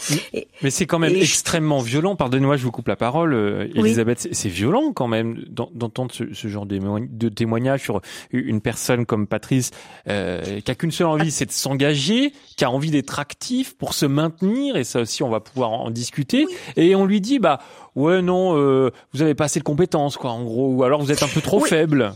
Mais, 0.62 0.70
c'est 0.70 0.86
quand 0.86 1.00
même 1.00 1.16
extrêmement 1.16 1.80
violent. 1.80 2.16
Pardonnez-moi, 2.16 2.58
je 2.58 2.64
vous 2.64 2.72
coupe 2.72 2.88
la 2.88 2.96
parole, 2.96 3.34
euh, 3.34 3.68
Elisabeth. 3.74 4.28
C'est 4.32 4.50
violent 4.50 4.94
quand 4.94 5.08
même 5.08 5.44
d'entendre 5.50 6.12
ce, 6.14 6.32
ce, 6.34 6.48
genre 6.48 6.68
de 6.68 7.30
témoignage 7.30 7.82
sur 7.82 8.02
une 8.32 8.62
personne 8.62 9.06
comme 9.06 9.26
Patrice 9.26 9.72
euh, 10.08 10.60
qui 10.62 10.70
a 10.70 10.76
qu'une 10.76 10.92
seule 10.92 11.08
envie, 11.08 11.32
c'est 11.32 11.46
de 11.46 11.52
s'engager, 11.52 12.34
qui 12.58 12.64
a 12.64 12.70
envie 12.70 12.92
d'être 12.92 13.18
actif 13.18 13.76
pour 13.76 13.96
se 13.96 14.06
maintenir. 14.06 14.76
Et 14.76 14.84
ça 14.84 15.02
aussi, 15.02 15.24
on 15.24 15.30
va 15.30 15.40
pouvoir 15.40 15.72
en 15.72 15.90
discuter. 15.90 16.46
Et 16.76 16.96
on 16.96 17.06
lui 17.06 17.22
dit, 17.22 17.40
bah 17.40 17.60
ouais 17.96 18.22
non, 18.22 18.58
euh, 18.58 18.92
vous 19.14 19.22
avez 19.22 19.36
pas 19.36 19.46
assez 19.46 19.60
de 19.60 19.64
compétences 19.64 20.18
quoi, 20.18 20.32
en 20.32 20.44
gros, 20.44 20.70
ou 20.70 20.84
alors 20.84 21.02
vous 21.02 21.12
êtes 21.12 21.24
un 21.24 21.28
peu 21.28 21.42
trop 21.42 21.60
faible. 21.60 22.14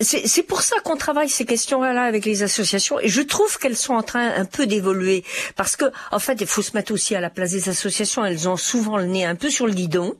C'est 0.00 0.42
pour 0.42 0.62
ça 0.62 0.76
qu'on 0.80 0.96
travaille 0.96 1.28
ces 1.28 1.44
questions-là 1.44 2.02
avec 2.02 2.24
les 2.24 2.42
associations 2.42 2.98
et 2.98 3.08
je 3.08 3.22
trouve 3.22 3.58
qu'elles 3.58 3.76
sont 3.76 3.94
en 3.94 4.02
train 4.02 4.28
un 4.34 4.44
peu 4.44 4.66
d'évoluer 4.66 5.24
parce 5.54 5.76
que 5.76 5.84
en 6.10 6.18
fait 6.18 6.40
il 6.40 6.48
faut 6.48 6.62
se 6.62 6.72
mettre 6.74 6.92
aussi 6.92 7.14
à 7.14 7.20
la 7.20 7.30
place 7.30 7.52
des 7.52 7.68
associations. 7.68 8.24
Elles 8.24 8.48
ont 8.48 8.56
souvent 8.56 8.98
le 8.98 9.06
nez 9.06 9.24
un 9.24 9.36
peu 9.36 9.50
sur 9.50 9.66
le 9.66 9.72
guidon 9.72 10.16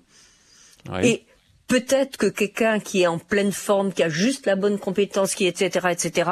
et 1.03 1.25
peut-être 1.67 2.17
que 2.17 2.27
quelqu'un 2.27 2.79
qui 2.79 3.03
est 3.03 3.07
en 3.07 3.19
pleine 3.19 3.53
forme, 3.53 3.93
qui 3.93 4.03
a 4.03 4.09
juste 4.09 4.47
la 4.47 4.57
bonne 4.57 4.79
compétence, 4.79 5.35
qui 5.35 5.47
etc. 5.47 5.89
etc. 5.91 6.31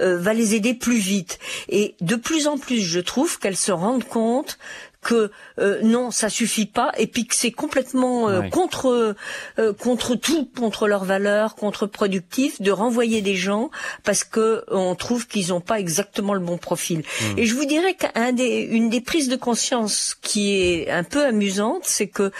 Euh, 0.00 0.18
va 0.18 0.34
les 0.34 0.54
aider 0.54 0.74
plus 0.74 0.98
vite. 0.98 1.38
Et 1.68 1.94
de 2.00 2.16
plus 2.16 2.46
en 2.46 2.58
plus, 2.58 2.80
je 2.80 3.00
trouve 3.00 3.38
qu'elles 3.38 3.56
se 3.56 3.72
rendent 3.72 4.04
compte 4.04 4.58
que 5.02 5.30
euh, 5.58 5.80
non, 5.82 6.10
ça 6.10 6.30
suffit 6.30 6.66
pas, 6.66 6.92
et 6.96 7.06
puis 7.08 7.26
que 7.26 7.34
c'est 7.34 7.50
complètement 7.50 8.28
euh, 8.28 8.42
contre 8.42 9.16
euh, 9.58 9.72
contre 9.74 10.14
tout, 10.14 10.48
contre 10.56 10.86
leurs 10.86 11.04
valeurs, 11.04 11.56
contre-productif 11.56 12.62
de 12.62 12.70
renvoyer 12.70 13.20
des 13.20 13.34
gens 13.34 13.70
parce 14.04 14.22
que 14.22 14.64
on 14.68 14.94
trouve 14.94 15.26
qu'ils 15.26 15.48
n'ont 15.48 15.60
pas 15.60 15.80
exactement 15.80 16.34
le 16.34 16.40
bon 16.40 16.56
profil. 16.56 17.00
Hmm. 17.00 17.38
Et 17.38 17.46
je 17.46 17.54
vous 17.54 17.64
dirais 17.64 17.94
qu'une 17.94 18.36
des, 18.36 18.60
une 18.60 18.88
des 18.88 19.00
prises 19.00 19.28
de 19.28 19.36
conscience 19.36 20.16
qui 20.22 20.54
est 20.54 20.90
un 20.90 21.04
peu 21.04 21.24
amusante, 21.24 21.82
c'est 21.82 22.08
que 22.08 22.30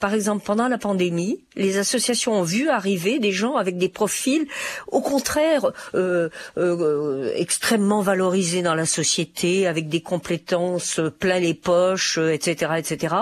par 0.00 0.14
exemple 0.14 0.44
pendant 0.44 0.68
la 0.68 0.78
pandémie, 0.78 1.40
les 1.56 1.76
associations 1.76 2.32
ont 2.32 2.42
vu 2.42 2.68
arriver 2.68 3.18
des 3.18 3.32
gens 3.32 3.56
avec 3.56 3.76
des 3.76 3.88
profils, 3.88 4.46
au 4.86 5.02
contraire, 5.02 5.72
extrêmement 7.34 8.00
valorisés 8.00 8.62
dans 8.62 8.74
la 8.74 8.86
société, 8.86 9.66
avec 9.66 9.88
des 9.88 10.00
compétences 10.00 11.00
plein 11.18 11.38
les 11.38 11.54
poches 11.54 11.97
etc., 11.98 12.70
euh, 12.70 12.74
etc. 12.74 13.14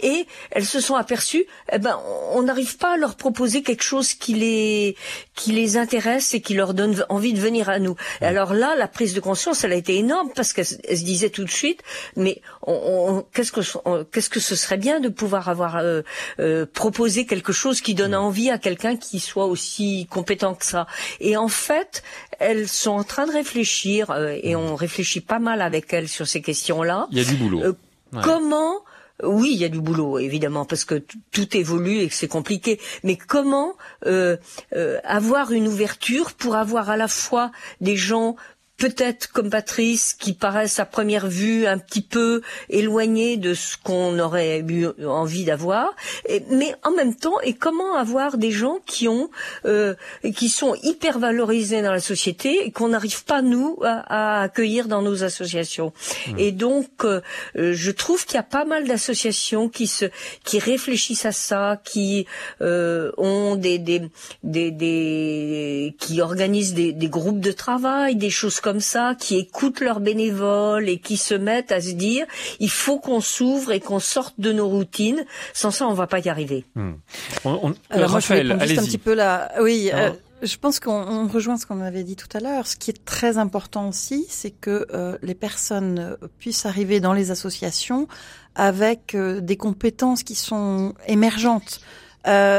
Et 0.00 0.26
elles 0.50 0.64
se 0.64 0.80
sont 0.80 0.94
aperçues, 0.94 1.46
eh 1.72 1.78
ben, 1.78 1.98
on 2.32 2.42
n'arrive 2.42 2.76
pas 2.76 2.94
à 2.94 2.96
leur 2.96 3.16
proposer 3.16 3.62
quelque 3.62 3.82
chose 3.82 4.14
qui 4.14 4.34
les 4.34 4.96
qui 5.34 5.52
les 5.52 5.76
intéresse 5.76 6.34
et 6.34 6.40
qui 6.40 6.54
leur 6.54 6.74
donne 6.74 7.04
envie 7.08 7.32
de 7.32 7.40
venir 7.40 7.68
à 7.68 7.78
nous. 7.78 7.96
Et 8.20 8.24
alors 8.26 8.54
là, 8.54 8.74
la 8.76 8.88
prise 8.88 9.14
de 9.14 9.20
conscience, 9.20 9.64
elle 9.64 9.72
a 9.72 9.76
été 9.76 9.96
énorme 9.96 10.30
parce 10.34 10.52
qu'elle 10.52 10.66
se 10.66 11.04
disait 11.04 11.30
tout 11.30 11.44
de 11.44 11.50
suite, 11.50 11.82
mais 12.16 12.40
on, 12.62 13.24
qu'est-ce 13.32 13.52
que 13.52 13.60
qu'est-ce 14.10 14.30
que 14.30 14.40
ce 14.40 14.56
serait 14.56 14.76
bien 14.76 15.00
de 15.00 15.08
pouvoir 15.08 15.48
avoir 15.48 15.76
euh, 15.76 16.02
euh, 16.40 16.66
proposé 16.66 17.26
quelque 17.26 17.52
chose 17.52 17.80
qui 17.80 17.94
donne 17.94 18.14
envie 18.14 18.50
à 18.50 18.58
quelqu'un 18.58 18.96
qui 18.96 19.20
soit 19.20 19.46
aussi 19.46 20.06
compétent 20.10 20.54
que 20.54 20.64
ça. 20.64 20.86
Et 21.20 21.36
en 21.36 21.48
fait, 21.48 22.02
elles 22.38 22.68
sont 22.68 22.90
en 22.90 23.04
train 23.04 23.26
de 23.26 23.32
réfléchir 23.32 24.14
et 24.42 24.56
on 24.56 24.74
réfléchit 24.74 25.20
pas 25.20 25.38
mal 25.38 25.62
avec 25.62 25.92
elles 25.92 26.08
sur 26.08 26.26
ces 26.26 26.42
questions-là. 26.42 27.08
Il 27.10 27.18
y 27.18 27.20
a 27.20 27.24
du 27.24 27.34
boulot. 27.34 27.74
Comment 28.22 28.82
oui, 29.22 29.50
il 29.52 29.60
y 29.60 29.64
a 29.64 29.68
du 29.68 29.80
boulot, 29.80 30.18
évidemment, 30.18 30.64
parce 30.64 30.84
que 30.84 31.02
tout 31.30 31.56
évolue 31.56 31.98
et 31.98 32.08
que 32.08 32.14
c'est 32.14 32.28
compliqué. 32.28 32.80
Mais 33.04 33.16
comment 33.16 33.74
euh, 34.06 34.36
euh, 34.74 34.98
avoir 35.04 35.52
une 35.52 35.68
ouverture 35.68 36.32
pour 36.32 36.56
avoir 36.56 36.90
à 36.90 36.96
la 36.96 37.08
fois 37.08 37.52
des 37.80 37.96
gens 37.96 38.36
peut-être 38.82 39.30
comme 39.30 39.48
Patrice, 39.48 40.12
qui 40.12 40.32
paraissent 40.32 40.80
à 40.80 40.84
première 40.84 41.28
vue 41.28 41.68
un 41.68 41.78
petit 41.78 42.02
peu 42.02 42.42
éloignés 42.68 43.36
de 43.36 43.54
ce 43.54 43.76
qu'on 43.80 44.18
aurait 44.18 44.58
eu 44.68 44.88
envie 45.06 45.44
d'avoir, 45.44 45.94
mais 46.50 46.74
en 46.82 46.90
même 46.90 47.14
temps, 47.14 47.40
et 47.44 47.52
comment 47.52 47.94
avoir 47.94 48.38
des 48.38 48.50
gens 48.50 48.78
qui 48.84 49.06
ont, 49.06 49.30
euh, 49.66 49.94
qui 50.34 50.48
sont 50.48 50.74
hyper 50.82 51.20
valorisés 51.20 51.80
dans 51.80 51.92
la 51.92 52.00
société 52.00 52.66
et 52.66 52.72
qu'on 52.72 52.88
n'arrive 52.88 53.22
pas 53.24 53.40
nous 53.40 53.78
à, 53.84 54.42
accueillir 54.42 54.88
dans 54.88 55.00
nos 55.00 55.22
associations. 55.22 55.92
Mmh. 56.26 56.38
Et 56.38 56.50
donc, 56.50 56.88
euh, 57.04 57.20
je 57.54 57.90
trouve 57.92 58.26
qu'il 58.26 58.34
y 58.34 58.40
a 58.40 58.42
pas 58.42 58.64
mal 58.64 58.88
d'associations 58.88 59.68
qui 59.68 59.86
se, 59.86 60.06
qui 60.42 60.58
réfléchissent 60.58 61.26
à 61.26 61.30
ça, 61.30 61.80
qui 61.84 62.26
euh, 62.60 63.12
ont 63.16 63.54
des, 63.54 63.78
des, 63.78 64.02
des, 64.42 64.72
des, 64.72 65.94
qui 66.00 66.20
organisent 66.20 66.74
des, 66.74 66.92
des 66.92 67.08
groupes 67.08 67.38
de 67.38 67.52
travail, 67.52 68.16
des 68.16 68.30
choses 68.30 68.58
comme 68.58 68.71
ça, 68.80 69.14
qui 69.18 69.36
écoutent 69.36 69.80
leurs 69.80 70.00
bénévoles 70.00 70.88
et 70.88 70.98
qui 70.98 71.16
se 71.16 71.34
mettent 71.34 71.72
à 71.72 71.80
se 71.80 71.90
dire 71.90 72.26
il 72.60 72.70
faut 72.70 72.98
qu'on 72.98 73.20
s'ouvre 73.20 73.72
et 73.72 73.80
qu'on 73.80 74.00
sorte 74.00 74.34
de 74.38 74.52
nos 74.52 74.68
routines. 74.68 75.24
Sans 75.52 75.70
ça, 75.70 75.86
on 75.86 75.94
va 75.94 76.06
pas 76.06 76.20
y 76.20 76.28
arriver. 76.28 76.64
Hmm. 76.74 76.92
Alors 77.90 78.10
moi, 78.10 78.20
je 78.20 78.34
vais 78.34 78.66
juste 78.66 78.80
un 78.80 78.84
petit 78.84 78.98
peu 78.98 79.14
là. 79.14 79.52
Oui. 79.60 79.90
Euh, 79.92 80.10
je 80.42 80.56
pense 80.56 80.80
qu'on 80.80 81.28
rejoint 81.28 81.56
ce 81.56 81.66
qu'on 81.66 81.80
avait 81.80 82.02
dit 82.02 82.16
tout 82.16 82.28
à 82.34 82.40
l'heure. 82.40 82.66
Ce 82.66 82.76
qui 82.76 82.90
est 82.90 83.04
très 83.04 83.38
important 83.38 83.88
aussi, 83.88 84.26
c'est 84.28 84.50
que 84.50 84.86
euh, 84.92 85.16
les 85.22 85.34
personnes 85.34 86.16
puissent 86.38 86.66
arriver 86.66 87.00
dans 87.00 87.12
les 87.12 87.30
associations 87.30 88.08
avec 88.54 89.14
euh, 89.14 89.40
des 89.40 89.56
compétences 89.56 90.22
qui 90.22 90.34
sont 90.34 90.94
émergentes. 91.06 91.80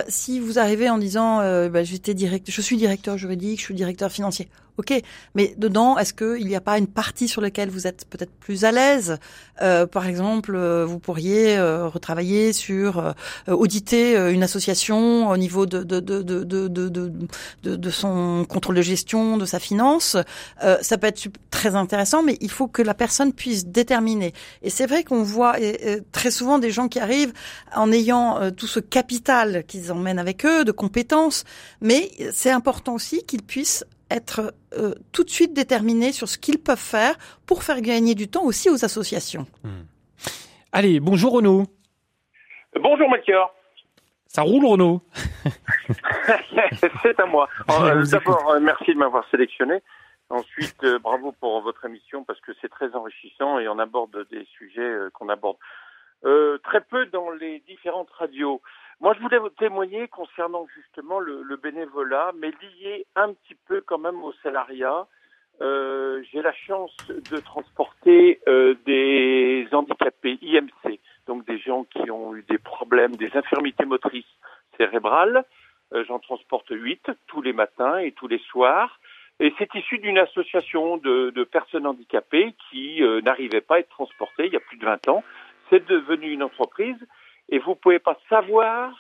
si 0.08 0.39
vous 0.39 0.60
arrivez 0.60 0.89
en 0.89 0.97
disant 0.97 1.38
bah, 1.69 1.84
j'étais 1.84 2.13
direct, 2.13 2.49
je 2.49 2.62
suis 2.62 2.78
directeur 2.78 3.17
juridique, 3.17 3.60
je 3.60 3.65
suis 3.65 3.76
directeur 3.76 4.12
financier, 4.12 4.49
Ok, 4.79 4.91
mais 5.36 5.53
dedans, 5.59 5.99
est-ce 5.99 6.15
qu'il 6.15 6.47
n'y 6.47 6.55
a 6.55 6.62
pas 6.62 6.79
une 6.79 6.88
partie 6.88 7.27
sur 7.27 7.41
laquelle 7.41 7.69
vous 7.69 7.86
êtes 7.86 8.05
peut-être 8.09 8.31
plus 8.31 8.65
à 8.65 8.71
l'aise? 8.71 9.19
Euh, 9.62 9.86
Par 9.86 10.07
exemple, 10.07 10.55
euh, 10.55 10.83
vous 10.83 10.97
pourriez 10.97 11.55
euh, 11.57 11.88
retravailler 11.88 12.53
sur 12.53 12.97
euh, 12.97 13.12
auditer 13.47 14.15
une 14.31 14.41
association 14.41 15.29
au 15.29 15.38
niveau 15.38 15.67
de 15.67 15.83
de, 15.83 15.99
de, 15.99 16.23
de, 16.23 16.43
de, 16.43 16.89
de, 17.63 17.75
de 17.75 17.89
son 17.91 18.45
contrôle 18.49 18.75
de 18.77 18.81
gestion, 18.81 19.38
de 19.38 19.45
sa 19.45 19.59
finance. 19.59 20.17
ça 20.81 20.97
peut 20.97 21.07
être 21.07 21.27
très 21.51 21.75
intéressant, 21.75 22.23
mais 22.23 22.38
il 22.41 22.49
faut 22.49 22.67
que 22.67 22.81
la 22.81 22.95
personne 22.95 23.31
puisse 23.31 23.67
déterminer. 23.67 24.33
Et 24.63 24.71
c'est 24.71 24.88
vrai 24.88 25.03
qu'on 25.03 25.21
voit 25.21 25.55
très 26.12 26.31
souvent 26.31 26.57
des 26.57 26.71
gens 26.71 26.88
qui 26.88 26.99
arrivent 26.99 27.33
en 27.75 27.91
ayant 27.91 28.51
tout 28.57 28.67
ce 28.67 28.79
capital 28.79 29.63
qu'ils 29.67 29.91
emmènent 29.91 30.19
avec 30.19 30.45
eux, 30.45 30.65
de 30.65 30.71
compétences, 30.71 31.43
mais 31.81 32.09
c'est 32.31 32.51
important 32.51 32.95
aussi 32.95 33.23
qu'ils 33.23 33.43
puissent 33.43 33.86
être 34.13 34.54
euh, 34.73 34.93
tout 35.12 35.23
de 35.23 35.30
suite 35.30 35.54
déterminés 35.54 36.12
sur 36.12 36.28
ce 36.28 36.38
qu'ils 36.38 36.60
peuvent 36.60 36.78
faire 36.78 37.15
pour 37.45 37.63
faire 37.63 37.82
gagner 37.82 38.15
du 38.15 38.28
temps 38.30 38.43
aussi 38.43 38.69
aux 38.69 38.86
associations. 38.86 39.45
Hmm. 39.63 39.84
Allez, 40.71 40.99
bonjour 40.99 41.34
Renaud. 41.34 41.65
Bonjour 42.80 43.10
Melchior. 43.10 43.54
Ça 44.28 44.41
roule 44.41 44.65
Renaud 44.65 45.02
C'est 47.04 47.19
à 47.19 47.26
moi. 47.26 47.47
Euh, 47.69 48.04
d'abord, 48.06 48.52
euh, 48.52 48.60
merci 48.60 48.93
de 48.93 48.97
m'avoir 48.97 49.28
sélectionné. 49.30 49.82
Ensuite, 50.30 50.84
bravo 51.02 51.32
pour 51.34 51.62
votre 51.62 51.86
émission 51.86 52.23
parce 52.23 52.39
que 52.41 52.52
c'est 52.60 52.69
très 52.69 52.95
enrichissant 52.95 53.60
et 53.60 53.67
on 53.67 53.78
aborde 53.78 54.26
des 54.32 54.47
sujets 54.58 54.91
qu'on 55.13 55.30
aborde 55.30 55.58
très 56.63 56.82
peu 56.82 57.06
dans 57.08 57.30
les 57.30 57.60
différentes 57.67 58.10
radios. 58.12 58.62
Moi, 59.04 59.13
je 59.16 59.20
voulais 59.20 59.38
vous 59.38 59.50
témoigner 59.50 60.08
concernant 60.08 60.66
justement 60.78 61.20
le, 61.20 61.44
le, 61.44 61.58
bénévolat, 61.58 62.32
mais 62.38 62.52
lié 62.62 63.06
un 63.18 63.34
petit 63.34 63.58
peu 63.68 63.82
quand 63.82 63.98
même 63.98 64.24
au 64.24 64.32
salariat. 64.42 65.08
Euh, 65.60 66.24
J'ai 66.32 66.42
la 66.42 66.54
chance 66.54 66.96
de 67.10 67.38
transporter 67.42 68.39
euh, 68.48 68.76
des 68.86 69.68
handicapés 69.74 70.39
IMC, 70.42 71.02
donc 71.28 71.46
des 71.46 71.58
gens 71.60 71.84
qui 71.84 72.10
ont 72.12 72.34
eu 72.34 72.44
des 72.44 72.58
problèmes, 72.58 73.18
des 73.18 73.30
infirmités 73.36 73.84
motrices 73.84 74.38
cérébrales. 74.78 75.44
Euh, 75.94 76.06
J'en 76.08 76.20
transporte 76.20 76.70
huit 76.70 77.06
tous 77.28 77.42
les 77.42 77.52
matins 77.52 77.98
et 77.98 78.13
tous 78.13 78.30
les 78.30 78.39
soirs. 78.39 79.02
Et 79.42 79.54
c'est 79.58 79.76
issu 79.76 79.98
d'une 79.98 80.18
association 80.18 80.96
de, 80.96 81.30
de, 81.32 81.44
personnes 81.44 81.88
handicapées 81.88 82.56
qui 82.72 83.04
euh, 83.04 83.20
n'arrivait 83.20 83.60
pas 83.60 83.76
à 83.76 83.80
être 83.80 83.89
transportées 83.89 84.46
il 84.46 84.54
y 84.54 84.56
a 84.56 84.62
plus 84.62 84.78
de 84.78 84.86
20 84.86 85.10
ans. 85.10 85.26
C'est 85.70 85.86
devenu 85.89 86.32
une 86.32 86.44
entreprise 86.44 87.06
et 87.49 87.60
vous 87.60 87.75
pouvez 87.75 87.99
pas 87.99 88.17
savoir 88.29 88.91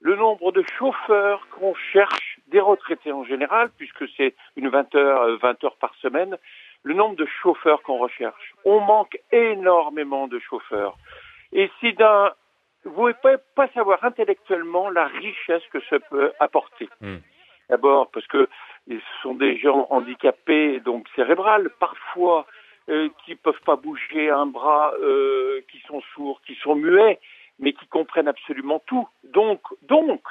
le 0.00 0.14
nombre 0.14 0.52
de 0.52 0.64
chauffeurs 0.78 1.46
qu'on 1.50 1.74
cherche, 1.74 2.38
des 2.48 2.60
retraités 2.60 3.12
en 3.12 3.24
général, 3.24 3.70
puisque 3.76 4.04
c'est 4.16 4.34
une 4.56 4.68
20 4.68 4.94
heures, 4.94 5.38
20 5.38 5.48
euh, 5.48 5.66
heures 5.66 5.76
par 5.76 5.94
semaine, 5.96 6.36
le 6.82 6.94
nombre 6.94 7.16
de 7.16 7.26
chauffeurs 7.42 7.82
qu'on 7.82 7.98
recherche. 7.98 8.54
On 8.64 8.80
manque 8.80 9.18
énormément 9.32 10.28
de 10.28 10.38
chauffeurs. 10.38 10.96
Et 11.52 11.70
si 11.80 11.92
d'un, 11.94 12.32
vous 12.84 13.08
ne 13.08 13.12
pouvez 13.14 13.38
pas 13.54 13.68
savoir 13.68 14.04
intellectuellement 14.04 14.90
la 14.90 15.06
richesse 15.06 15.62
que 15.72 15.80
ça 15.90 15.98
peut 15.98 16.32
apporter. 16.38 16.88
Hmm. 17.00 17.16
D'abord 17.68 18.10
parce 18.12 18.26
que 18.28 18.48
ce 18.88 19.00
sont 19.22 19.34
des 19.34 19.58
gens 19.58 19.88
handicapés, 19.90 20.78
donc 20.80 21.08
cérébrales, 21.16 21.70
parfois 21.80 22.46
euh, 22.88 23.08
qui 23.24 23.34
peuvent 23.34 23.60
pas 23.64 23.74
bouger 23.74 24.30
un 24.30 24.46
bras, 24.46 24.92
euh, 25.00 25.60
qui 25.72 25.80
sont 25.88 26.00
sourds, 26.14 26.40
qui 26.46 26.54
sont 26.56 26.76
muets, 26.76 27.18
mais 27.58 27.72
qui 27.72 27.86
comprennent 27.86 28.28
absolument 28.28 28.80
tout. 28.86 29.08
Donc, 29.24 29.60
donc, 29.82 30.22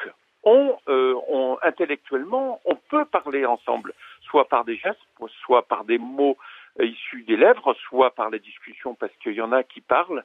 on, 0.43 0.77
euh, 0.87 1.15
on, 1.27 1.57
intellectuellement, 1.63 2.61
on 2.65 2.75
peut 2.75 3.05
parler 3.05 3.45
ensemble, 3.45 3.93
soit 4.21 4.47
par 4.47 4.63
des 4.63 4.77
gestes, 4.77 4.99
soit 5.43 5.67
par 5.67 5.85
des 5.85 5.97
mots 5.97 6.37
euh, 6.79 6.85
issus 6.85 7.23
des 7.23 7.37
lèvres, 7.37 7.73
soit 7.87 8.11
par 8.11 8.29
les 8.29 8.39
discussions, 8.39 8.95
parce 8.95 9.13
qu'il 9.21 9.33
y 9.33 9.41
en 9.41 9.51
a 9.51 9.63
qui 9.63 9.81
parlent, 9.81 10.23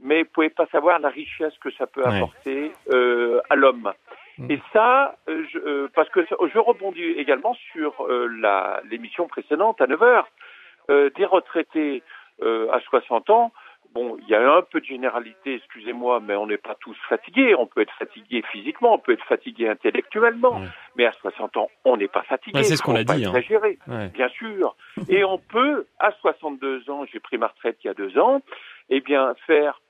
mais 0.00 0.24
vous 0.24 0.28
pouvez 0.32 0.50
pas 0.50 0.66
savoir 0.66 0.98
la 0.98 1.08
richesse 1.08 1.56
que 1.60 1.70
ça 1.72 1.86
peut 1.86 2.04
apporter 2.04 2.72
euh, 2.92 3.40
à 3.48 3.54
l'homme. 3.54 3.92
Mm. 4.38 4.50
Et 4.50 4.60
ça, 4.72 5.16
euh, 5.28 5.44
je, 5.50 5.86
parce 5.88 6.08
que 6.10 6.26
je 6.26 6.58
rebondis 6.58 7.02
également 7.02 7.54
sur 7.72 8.06
l'émission 8.90 9.28
précédente 9.28 9.80
à 9.80 9.86
9 9.86 10.02
heures, 10.02 10.28
des 10.88 11.24
retraités 11.24 12.02
à 12.42 12.80
60 12.80 13.30
ans 13.30 13.52
Bon, 13.94 14.16
il 14.20 14.28
y 14.28 14.34
a 14.34 14.56
un 14.56 14.62
peu 14.62 14.80
de 14.80 14.84
généralité, 14.84 15.54
excusez-moi, 15.54 16.18
mais 16.20 16.34
on 16.34 16.48
n'est 16.48 16.58
pas 16.58 16.74
tous 16.80 16.96
fatigués. 17.08 17.54
On 17.56 17.66
peut 17.66 17.82
être 17.82 17.94
fatigué 17.96 18.42
physiquement, 18.50 18.94
on 18.94 18.98
peut 18.98 19.12
être 19.12 19.24
fatigué 19.26 19.68
intellectuellement, 19.68 20.60
mais 20.96 21.06
à 21.06 21.12
60 21.12 21.56
ans, 21.58 21.70
on 21.84 21.96
n'est 21.96 22.08
pas 22.08 22.24
fatigué. 22.24 22.64
c'est 22.64 22.74
ce 22.76 22.82
qu'on 22.82 22.96
a 22.96 23.04
dit. 23.04 23.24
Hein. 23.24 23.28
Exagérer, 23.28 23.78
bien 24.12 24.28
sûr. 24.30 24.74
Et 25.08 25.22
on 25.22 25.38
peut, 25.38 25.86
à 26.00 26.10
62 26.10 26.90
ans, 26.90 27.04
j'ai 27.12 27.20
pris 27.20 27.38
ma 27.38 27.46
retraite 27.46 27.78
il 27.84 27.86
y 27.86 27.90
a 27.90 27.94
deux 27.94 28.18
ans, 28.18 28.42
eh 28.90 29.00
bien, 29.00 29.34
faire 29.46 29.80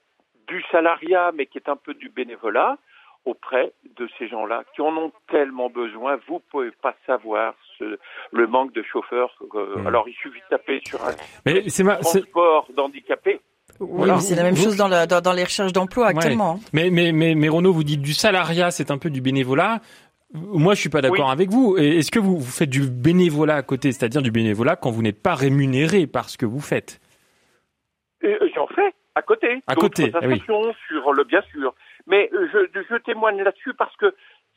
du 0.46 0.62
salariat, 0.70 1.32
mais 1.34 1.46
qui 1.46 1.56
est 1.56 1.70
un 1.70 1.76
peu 1.76 1.94
du 1.94 2.10
bénévolat. 2.10 2.76
auprès 3.24 3.72
de 3.98 4.06
ces 4.18 4.28
gens-là 4.28 4.64
qui 4.74 4.82
en 4.82 4.94
ont 4.98 5.12
tellement 5.28 5.70
besoin. 5.70 6.18
Vous 6.28 6.40
pouvez 6.50 6.70
pas 6.72 6.94
savoir 7.06 7.54
ce, 7.78 7.98
le 8.32 8.46
manque 8.46 8.74
de 8.74 8.82
chauffeurs. 8.82 9.34
Alors, 9.86 10.06
il 10.06 10.14
suffit 10.14 10.40
de 10.40 10.56
taper 10.56 10.82
sur 10.86 11.02
un 11.02 11.12
mais 11.46 11.62
transport 11.62 12.66
d'handicapés. 12.76 13.40
Oui, 13.80 14.08
c'est 14.20 14.34
la 14.34 14.42
même 14.42 14.56
chose 14.56 14.76
dans, 14.76 14.88
dans, 14.88 15.20
dans, 15.20 15.32
les 15.32 15.44
recherches 15.44 15.72
d'emploi 15.72 16.08
actuellement. 16.08 16.60
Mais, 16.72 16.90
mais, 16.90 17.12
mais, 17.12 17.34
mais 17.34 17.48
Renaud, 17.48 17.72
vous 17.72 17.84
dites 17.84 18.02
du 18.02 18.14
salariat, 18.14 18.70
c'est 18.70 18.90
un 18.90 18.98
peu 18.98 19.10
du 19.10 19.20
bénévolat. 19.20 19.80
Moi, 20.32 20.74
je 20.74 20.80
suis 20.80 20.88
pas 20.88 21.00
d'accord 21.00 21.30
avec 21.30 21.50
vous. 21.50 21.76
Est-ce 21.76 22.10
que 22.10 22.18
vous, 22.18 22.38
vous 22.38 22.50
faites 22.50 22.70
du 22.70 22.88
bénévolat 22.88 23.56
à 23.56 23.62
côté, 23.62 23.92
c'est-à-dire 23.92 24.22
du 24.22 24.30
bénévolat 24.30 24.76
quand 24.76 24.90
vous 24.90 25.02
n'êtes 25.02 25.22
pas 25.22 25.34
rémunéré 25.34 26.06
par 26.06 26.28
ce 26.28 26.38
que 26.38 26.46
vous 26.46 26.60
faites? 26.60 27.00
Euh, 28.24 28.36
J'en 28.54 28.66
fais 28.68 28.94
à 29.14 29.22
côté. 29.22 29.62
À 29.66 29.74
côté, 29.74 30.12
eh 30.22 30.26
oui. 30.26 30.42
sur 30.88 31.12
le 31.12 31.24
bien 31.24 31.42
sûr. 31.52 31.74
Mais 32.06 32.30
je, 32.32 32.82
je 32.90 32.96
témoigne 32.96 33.42
là-dessus 33.42 33.74
parce 33.74 33.94
que 33.96 34.14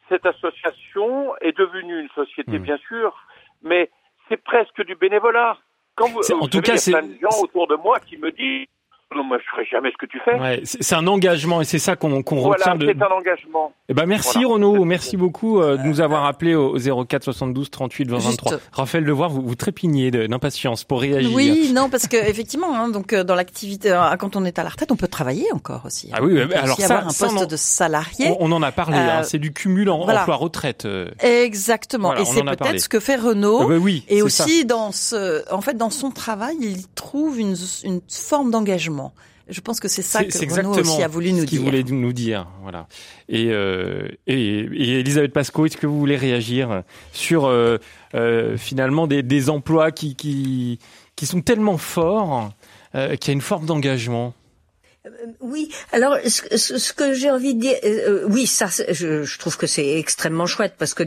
cette 0.09 0.25
association 0.25 1.35
est 1.41 1.57
devenue 1.57 2.01
une 2.01 2.09
société, 2.09 2.57
hmm. 2.57 2.63
bien 2.63 2.77
sûr, 2.87 3.15
mais 3.61 3.89
c'est 4.29 4.41
presque 4.41 4.83
du 4.85 4.95
bénévolat. 4.95 5.57
Quand 5.95 6.07
vous, 6.09 6.19
en 6.19 6.47
tout 6.47 6.61
cas, 6.61 6.75
il 6.75 6.91
y 6.91 6.95
a 6.95 6.99
plein 6.99 7.07
de 7.07 7.19
gens 7.19 7.41
autour 7.41 7.67
de 7.67 7.75
moi 7.75 7.99
qui 7.99 8.17
me 8.17 8.31
disent 8.31 8.67
moi, 9.15 9.37
je 9.39 9.49
ferai 9.51 9.65
jamais 9.65 9.89
ce 9.91 9.97
que 9.97 10.05
tu 10.05 10.19
fais. 10.23 10.39
Ouais, 10.39 10.61
c'est 10.63 10.95
un 10.95 11.07
engagement 11.07 11.61
et 11.61 11.65
c'est 11.65 11.79
ça 11.79 11.95
qu'on 11.95 12.21
qu'on 12.23 12.41
retient 12.41 12.75
de. 12.75 12.87
c'est 12.87 13.01
un 13.01 13.07
engagement. 13.07 13.73
Eh 13.89 13.93
ben, 13.93 14.05
merci 14.05 14.43
Renaud, 14.43 14.83
merci 14.83 15.15
beaucoup 15.15 15.61
euh, 15.61 15.77
de 15.77 15.83
nous 15.83 16.01
avoir 16.01 16.25
appelé 16.25 16.55
au 16.55 16.77
04 16.77 17.23
72 17.23 17.69
38 17.69 18.09
20 18.09 18.17
23. 18.17 18.57
Raphaël 18.73 19.05
Devoir, 19.05 19.29
vous, 19.29 19.41
vous 19.41 19.55
trépignez 19.55 20.11
d'impatience 20.11 20.83
pour 20.83 21.01
réagir. 21.01 21.33
Oui, 21.33 21.71
non, 21.73 21.89
parce 21.89 22.07
que 22.07 22.17
effectivement, 22.17 22.75
hein, 22.75 22.89
donc 22.89 23.13
euh, 23.13 23.23
dans 23.23 23.35
l'activité, 23.35 23.91
euh, 23.91 24.15
quand 24.17 24.35
on 24.35 24.43
est 24.43 24.59
à 24.59 24.63
la 24.63 24.69
retraite, 24.69 24.91
on 24.91 24.97
peut 24.97 25.07
travailler 25.07 25.47
encore 25.53 25.85
aussi. 25.85 26.09
Hein. 26.11 26.17
Ah 26.17 26.23
oui, 26.23 26.39
alors 26.53 26.77
ça, 26.77 26.97
avoir 26.97 27.03
un 27.07 27.13
poste 27.13 27.49
de 27.49 27.55
salarié. 27.55 28.35
On, 28.39 28.51
en 28.51 28.61
a 28.61 28.71
parlé. 28.71 28.97
Hein, 28.97 29.23
c'est 29.23 29.39
du 29.39 29.53
cumul 29.53 29.89
en 29.89 30.01
emploi 30.01 30.35
retraite. 30.35 30.87
Exactement. 31.21 32.13
et 32.15 32.25
c'est 32.25 32.43
peut-être 32.43 32.79
ce 32.79 32.89
que 32.89 32.99
fait 32.99 33.15
Renaud. 33.15 33.61
Ah 33.61 33.67
bah 33.67 33.77
oui, 33.79 34.03
et 34.09 34.21
aussi 34.21 34.65
dans 34.65 34.91
ce, 34.91 35.43
en 35.53 35.61
fait, 35.61 35.75
dans 35.75 35.89
son 35.89 36.11
travail, 36.11 36.57
il 36.59 36.87
trouve 36.89 37.39
une, 37.39 37.55
une 37.83 38.01
forme 38.09 38.51
d'engagement. 38.51 38.96
Je 39.49 39.61
pense 39.61 39.79
que 39.79 39.87
c'est 39.87 40.01
ça 40.01 40.23
que 40.23 40.53
Renaud 40.53 40.77
aussi 40.77 41.01
a 41.01 41.07
voulu 41.07 41.31
nous 41.31 41.45
dire. 41.45 41.61
voulait 41.61 41.83
nous 41.83 42.13
dire, 42.13 42.47
voilà. 42.61 42.87
Et, 43.29 43.47
euh, 43.51 44.09
et, 44.27 44.59
et, 44.59 44.99
Elisabeth 44.99 45.31
Pasco, 45.31 45.65
est-ce 45.65 45.77
que 45.77 45.87
vous 45.87 45.97
voulez 45.97 46.17
réagir 46.17 46.83
sur 47.13 47.45
euh, 47.45 47.77
euh, 48.13 48.57
finalement 48.57 49.07
des, 49.07 49.23
des, 49.23 49.49
emplois 49.49 49.91
qui, 49.91 50.15
qui, 50.15 50.79
qui 51.15 51.25
sont 51.25 51.41
tellement 51.41 51.77
forts 51.77 52.51
qu'il 52.93 53.27
y 53.27 53.29
a 53.29 53.33
une 53.33 53.41
forme 53.41 53.65
d'engagement? 53.65 54.33
Oui, 55.39 55.71
alors 55.91 56.17
ce, 56.25 56.93
que 56.93 57.13
j'ai 57.13 57.31
envie 57.31 57.55
de 57.55 57.61
dire, 57.61 57.75
euh, 57.83 58.23
euh, 58.23 58.25
oui, 58.27 58.47
ça, 58.47 58.67
je, 58.67 59.23
je, 59.23 59.39
trouve 59.39 59.57
que 59.57 59.67
c'est 59.67 59.97
extrêmement 59.97 60.45
chouette 60.45 60.75
parce 60.77 60.93
que 60.93 61.03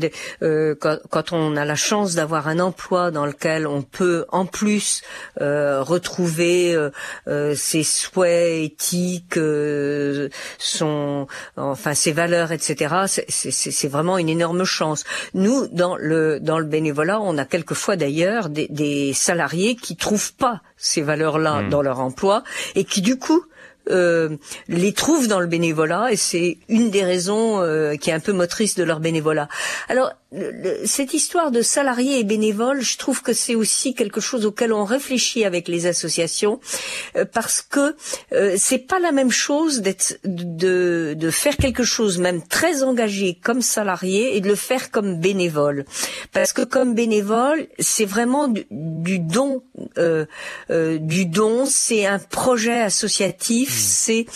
quand, 0.74 0.98
quand, 1.10 1.32
on 1.32 1.56
a 1.56 1.64
la 1.64 1.74
chance 1.74 2.14
d'avoir 2.14 2.48
un 2.48 2.58
emploi 2.60 3.10
dans 3.10 3.26
lequel 3.26 3.66
on 3.66 3.82
peut 3.82 4.24
en 4.28 4.46
plus 4.46 5.02
retrouver 5.38 6.76
ses 7.54 7.82
souhaits 7.82 8.64
éthiques, 8.64 9.38
son, 10.58 11.26
enfin 11.56 11.94
ses 11.94 12.12
valeurs, 12.12 12.52
etc. 12.52 12.94
C'est 13.28 13.88
vraiment 13.88 14.18
une 14.18 14.28
énorme 14.28 14.64
chance. 14.64 15.04
Nous, 15.34 15.68
dans 15.68 15.96
le 15.96 16.40
dans 16.40 16.58
le 16.58 16.64
bénévolat, 16.64 17.20
on 17.20 17.38
a 17.38 17.44
quelquefois 17.44 17.96
d'ailleurs 17.96 18.48
des, 18.48 18.68
des, 18.68 19.12
salariés 19.12 19.76
qui 19.76 19.96
trouvent 19.96 20.34
pas 20.34 20.62
ces 20.76 21.02
valeurs-là 21.02 21.62
mmh. 21.62 21.68
dans 21.68 21.82
leur 21.82 22.00
emploi 22.00 22.42
et 22.74 22.84
qui 22.84 23.02
du 23.02 23.18
coup 23.18 23.44
euh, 23.90 24.36
les 24.68 24.92
trouvent 24.92 25.28
dans 25.28 25.40
le 25.40 25.46
bénévolat 25.46 26.12
et 26.12 26.16
c'est 26.16 26.58
une 26.68 26.90
des 26.90 27.04
raisons 27.04 27.60
euh, 27.60 27.96
qui 27.96 28.10
est 28.10 28.12
un 28.12 28.20
peu 28.20 28.32
motrice 28.32 28.74
de 28.74 28.84
leur 28.84 29.00
bénévolat. 29.00 29.48
Alors 29.88 30.12
cette 30.84 31.12
histoire 31.12 31.50
de 31.50 31.60
salariés 31.60 32.20
et 32.20 32.24
bénévoles, 32.24 32.82
je 32.82 32.96
trouve 32.98 33.20
que 33.20 33.32
c'est 33.32 33.56
aussi 33.56 33.94
quelque 33.94 34.20
chose 34.20 34.46
auquel 34.46 34.72
on 34.72 34.84
réfléchit 34.84 35.44
avec 35.44 35.66
les 35.66 35.86
associations, 35.86 36.60
euh, 37.16 37.24
parce 37.24 37.62
que 37.62 37.96
euh, 38.32 38.54
c'est 38.56 38.78
pas 38.78 39.00
la 39.00 39.10
même 39.10 39.32
chose 39.32 39.80
d'être 39.80 40.20
de, 40.24 41.14
de 41.18 41.30
faire 41.30 41.56
quelque 41.56 41.82
chose 41.82 42.18
même 42.18 42.46
très 42.46 42.84
engagé 42.84 43.38
comme 43.42 43.60
salarié 43.60 44.36
et 44.36 44.40
de 44.40 44.48
le 44.48 44.54
faire 44.54 44.92
comme 44.92 45.18
bénévole, 45.18 45.84
parce 46.32 46.52
que 46.52 46.62
comme 46.62 46.94
bénévole, 46.94 47.66
c'est 47.80 48.04
vraiment 48.04 48.46
du, 48.48 49.18
don, 49.18 49.64
euh, 49.98 50.26
euh, 50.70 50.98
du 50.98 51.26
don, 51.26 51.66
c'est 51.66 52.06
un 52.06 52.18
projet 52.18 52.80
associatif, 52.80 53.70
mmh. 53.70 53.72
c'est 53.72 54.26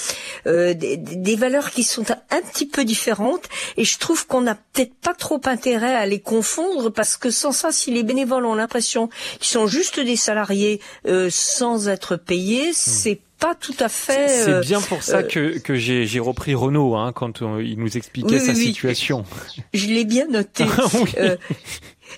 euh, 0.46 0.74
des, 0.74 0.96
des 0.96 1.36
valeurs 1.36 1.70
qui 1.70 1.82
sont 1.84 2.04
un 2.10 2.40
petit 2.52 2.66
peu 2.66 2.84
différentes, 2.84 3.48
et 3.76 3.84
je 3.84 3.98
trouve 3.98 4.26
qu'on 4.26 4.42
n'a 4.42 4.54
peut-être 4.54 4.94
pas 4.94 5.14
trop 5.14 5.40
intérêt 5.44 5.94
à 5.94 6.06
les 6.06 6.20
confondre 6.20 6.90
parce 6.90 7.16
que 7.16 7.30
sans 7.30 7.52
ça, 7.52 7.72
si 7.72 7.90
les 7.90 8.02
bénévoles 8.02 8.46
ont 8.46 8.54
l'impression 8.54 9.08
qu'ils 9.38 9.48
sont 9.48 9.66
juste 9.66 10.00
des 10.00 10.16
salariés 10.16 10.80
euh, 11.06 11.28
sans 11.30 11.88
être 11.88 12.16
payés, 12.16 12.70
hmm. 12.70 12.74
c'est 12.74 13.20
pas 13.38 13.54
tout 13.54 13.74
à 13.80 13.88
fait. 13.88 14.28
C'est 14.28 14.50
euh, 14.50 14.60
bien 14.60 14.80
pour 14.80 15.02
ça 15.02 15.22
que, 15.22 15.58
que 15.58 15.74
j'ai 15.74 16.20
repris 16.20 16.54
Renaud 16.54 16.94
hein, 16.94 17.12
quand 17.12 17.42
il 17.60 17.78
nous 17.78 17.96
expliquait 17.96 18.38
sa 18.38 18.54
situation. 18.54 19.24
Je, 19.74 19.86
l'ai 19.86 20.04
bien 20.04 20.26
noté. 20.26 20.64
Ah 21.16 21.36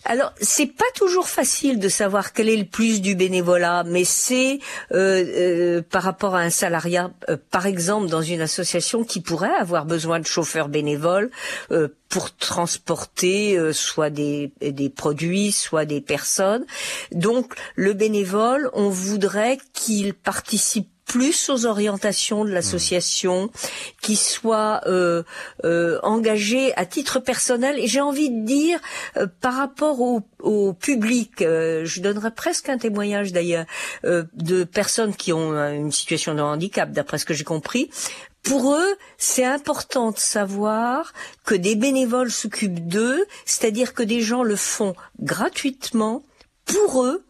alors, 0.04 0.32
c'est 0.40 0.66
pas 0.66 0.84
toujours 0.94 1.28
facile 1.28 1.78
de 1.78 1.88
savoir 1.88 2.32
quel 2.32 2.48
est 2.48 2.56
le 2.56 2.64
plus 2.64 3.00
du 3.00 3.14
bénévolat, 3.14 3.84
mais 3.84 4.04
c'est 4.04 4.58
euh, 4.92 5.78
euh, 5.78 5.82
par 5.82 6.02
rapport 6.02 6.34
à 6.34 6.40
un 6.40 6.50
salariat, 6.50 7.10
euh, 7.28 7.36
par 7.50 7.66
exemple, 7.66 8.08
dans 8.08 8.22
une 8.22 8.40
association 8.40 9.04
qui 9.04 9.20
pourrait 9.20 9.54
avoir 9.54 9.84
besoin 9.84 10.20
de 10.20 10.26
chauffeurs 10.26 10.68
bénévoles 10.68 11.30
pour 12.08 12.34
transporter 12.36 13.58
soit 13.72 14.10
des, 14.10 14.52
des 14.60 14.90
produits, 14.90 15.52
soit 15.52 15.84
des 15.84 16.00
personnes. 16.00 16.64
Donc, 17.12 17.54
le 17.74 17.92
bénévole, 17.94 18.70
on 18.74 18.88
voudrait 18.88 19.58
qu'il 19.72 20.14
participe 20.14 20.88
plus 21.06 21.48
aux 21.48 21.66
orientations 21.66 22.44
de 22.44 22.50
l'association, 22.50 23.50
qui 24.02 24.16
soit 24.16 24.82
euh, 24.86 25.22
euh, 25.64 25.98
engagé 26.02 26.76
à 26.76 26.84
titre 26.84 27.20
personnel. 27.20 27.78
Et 27.78 27.86
j'ai 27.86 28.00
envie 28.00 28.30
de 28.30 28.44
dire, 28.44 28.80
euh, 29.16 29.26
par 29.40 29.54
rapport 29.54 30.00
au, 30.00 30.22
au 30.40 30.72
public, 30.72 31.42
euh, 31.42 31.84
je 31.84 32.00
donnerais 32.00 32.32
presque 32.32 32.68
un 32.68 32.78
témoignage 32.78 33.32
d'ailleurs 33.32 33.66
euh, 34.04 34.24
de 34.34 34.64
personnes 34.64 35.14
qui 35.14 35.32
ont 35.32 35.52
une 35.52 35.92
situation 35.92 36.34
de 36.34 36.42
handicap, 36.42 36.90
d'après 36.90 37.18
ce 37.18 37.24
que 37.24 37.34
j'ai 37.34 37.44
compris. 37.44 37.90
Pour 38.42 38.74
eux, 38.74 38.96
c'est 39.18 39.44
important 39.44 40.12
de 40.12 40.18
savoir 40.18 41.12
que 41.44 41.54
des 41.54 41.74
bénévoles 41.74 42.30
s'occupent 42.30 42.86
d'eux, 42.86 43.24
c'est-à-dire 43.44 43.92
que 43.92 44.04
des 44.04 44.20
gens 44.20 44.44
le 44.44 44.54
font 44.54 44.94
gratuitement 45.20 46.24
pour 46.64 47.04
eux 47.04 47.25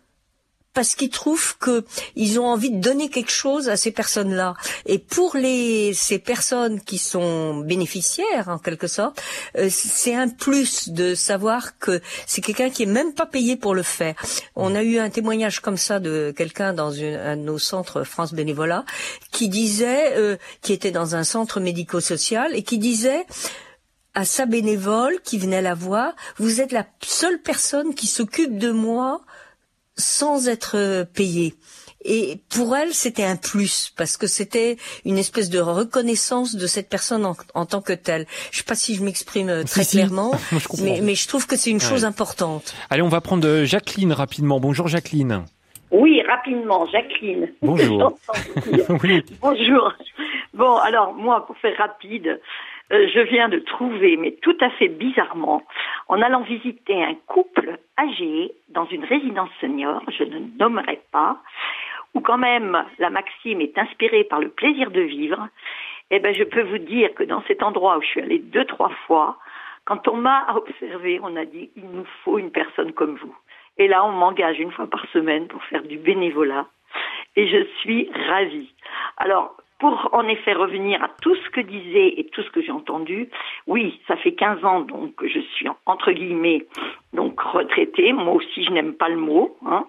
parce 0.76 0.94
qu'ils 0.94 1.08
trouvent 1.08 1.56
que 1.56 1.86
ils 2.16 2.38
ont 2.38 2.46
envie 2.46 2.70
de 2.70 2.78
donner 2.78 3.08
quelque 3.08 3.32
chose 3.32 3.70
à 3.70 3.78
ces 3.78 3.92
personnes-là. 3.92 4.54
Et 4.84 4.98
pour 4.98 5.34
les 5.34 5.94
ces 5.94 6.18
personnes 6.18 6.82
qui 6.82 6.98
sont 6.98 7.60
bénéficiaires 7.60 8.50
en 8.50 8.58
quelque 8.58 8.86
sorte, 8.86 9.18
euh, 9.56 9.68
c'est 9.70 10.14
un 10.14 10.28
plus 10.28 10.90
de 10.90 11.14
savoir 11.14 11.78
que 11.78 12.02
c'est 12.26 12.42
quelqu'un 12.42 12.68
qui 12.68 12.82
est 12.82 12.92
même 13.00 13.14
pas 13.14 13.24
payé 13.24 13.56
pour 13.56 13.74
le 13.74 13.82
faire. 13.82 14.14
On 14.54 14.74
a 14.74 14.82
eu 14.82 14.98
un 14.98 15.08
témoignage 15.08 15.60
comme 15.60 15.78
ça 15.78 15.98
de 15.98 16.34
quelqu'un 16.36 16.74
dans 16.74 16.90
une, 16.92 17.16
un 17.16 17.38
de 17.38 17.42
nos 17.42 17.58
centres 17.58 18.04
France 18.04 18.34
Bénévolat 18.34 18.84
qui 19.32 19.48
disait, 19.48 20.12
euh, 20.18 20.36
qui 20.60 20.74
était 20.74 20.90
dans 20.90 21.16
un 21.16 21.24
centre 21.24 21.58
médico-social 21.58 22.54
et 22.54 22.62
qui 22.62 22.76
disait 22.76 23.24
à 24.12 24.26
sa 24.26 24.44
bénévole 24.44 25.20
qui 25.24 25.38
venait 25.38 25.62
la 25.62 25.74
voir, 25.74 26.14
vous 26.36 26.60
êtes 26.60 26.72
la 26.72 26.86
seule 27.02 27.40
personne 27.40 27.94
qui 27.94 28.06
s'occupe 28.06 28.58
de 28.58 28.72
moi 28.72 29.22
sans 29.96 30.48
être 30.48 30.76
euh, 30.76 31.04
payée. 31.04 31.54
Et 32.09 32.38
pour 32.54 32.76
elle, 32.76 32.92
c'était 32.92 33.24
un 33.24 33.35
plus 33.35 33.92
parce 33.96 34.16
que 34.16 34.28
c'était 34.28 34.76
une 35.04 35.18
espèce 35.18 35.50
de 35.50 35.59
reconnaissance 35.59 36.54
de 36.54 36.66
cette 36.68 36.88
personne 36.88 37.26
en, 37.54 37.66
tant 37.66 37.82
que 37.82 37.92
telle. 37.92 38.26
Je 38.52 38.59
sais 38.59 38.64
pas 38.64 38.76
si 38.76 38.94
je 38.94 39.02
m'exprime 39.02 39.48
euh, 39.48 39.64
très 39.64 39.85
clairement, 39.85 40.32
mais, 40.82 41.00
mais, 41.02 41.16
je 41.16 41.26
trouve 41.26 41.48
que 41.48 41.56
c'est 41.56 41.70
une 41.70 41.80
chose 41.80 42.04
importante. 42.04 42.74
Allez, 42.90 43.02
on 43.02 43.09
va 43.09 43.20
prendre 43.20 43.46
euh, 43.48 43.64
Jacqueline 43.64 44.12
rapidement. 44.12 44.61
Bonjour 44.61 44.87
Jacqueline. 44.87 45.44
Oui, 45.90 46.22
rapidement, 46.22 46.87
Jacqueline. 46.87 47.52
Bonjour. 47.61 48.16
oui. 49.02 49.24
Bonjour. 49.40 49.92
Bon, 50.54 50.76
alors 50.76 51.12
moi, 51.12 51.44
pour 51.44 51.56
faire 51.59 51.76
rapide, 51.76 52.40
euh, 52.92 53.09
je 53.12 53.20
viens 53.20 53.49
de 53.49 53.59
trouver, 53.59 54.16
mais 54.16 54.33
tout 54.42 54.57
à 54.61 54.70
fait 54.70 54.88
bizarrement, 54.88 55.62
en 56.09 56.22
allant 56.22 56.42
visiter 56.42 57.03
un 57.03 57.14
couple 57.27 57.79
âgé 57.99 58.53
dans 58.68 58.87
une 58.87 59.05
résidence 59.05 59.51
senior, 59.61 60.03
je 60.09 60.25
ne 60.25 60.40
nommerai 60.59 61.01
pas, 61.11 61.38
où 62.14 62.20
quand 62.20 62.38
même 62.38 62.85
la 62.99 63.11
maxime 63.11 63.61
est 63.61 63.77
inspirée 63.77 64.25
par 64.25 64.40
le 64.40 64.49
plaisir 64.49 64.90
de 64.90 65.01
vivre, 65.01 65.49
eh 66.11 66.20
ben 66.20 66.35
je 66.35 66.44
peux 66.44 66.62
vous 66.62 66.79
dire 66.79 67.12
que 67.14 67.25
dans 67.25 67.42
cet 67.49 67.62
endroit 67.62 67.99
où 67.99 68.03
je 68.03 68.07
suis 68.07 68.22
allée 68.22 68.38
deux, 68.38 68.64
trois 68.64 68.92
fois, 69.07 69.38
quand 69.85 70.09
on 70.09 70.16
m'a 70.16 70.46
observé, 70.55 71.20
on 71.22 71.37
a 71.37 71.44
dit 71.44 71.70
il 71.77 71.88
nous 71.90 72.07
faut 72.25 72.38
une 72.38 72.51
personne 72.51 72.92
comme 72.92 73.16
vous. 73.16 73.37
Et 73.79 73.88
là, 73.88 74.05
on 74.05 74.12
m'engage 74.12 74.59
une 74.59 74.72
fois 74.72 74.87
par 74.87 75.07
semaine 75.12 75.49
pour 75.49 75.62
faire 75.64 75.83
du 75.83 75.99
bénévolat. 75.99 76.66
Et 77.37 77.46
je 77.49 77.64
suis 77.81 78.11
ravie. 78.29 78.72
Alors, 79.18 79.57
pour 79.78 80.08
en 80.12 80.26
effet 80.28 80.54
revenir 80.54 81.02
à 81.02 81.08
tout 81.20 81.34
ce 81.34 81.50
que 81.50 81.60
disait 81.60 82.14
et 82.16 82.26
tout 82.32 82.42
ce 82.42 82.50
que 82.50 82.62
j'ai 82.62 82.72
entendu, 82.72 83.28
oui, 83.66 84.00
ça 84.08 84.16
fait 84.16 84.32
15 84.32 84.64
ans 84.64 84.80
donc 84.80 85.14
que 85.16 85.28
je 85.28 85.40
suis 85.40 85.68
entre 85.84 86.12
guillemets 86.12 86.66
donc 87.12 87.40
retraitée. 87.40 88.12
Moi 88.12 88.34
aussi, 88.34 88.64
je 88.64 88.70
n'aime 88.70 88.94
pas 88.94 89.08
le 89.08 89.16
mot. 89.16 89.56
Hein. 89.66 89.86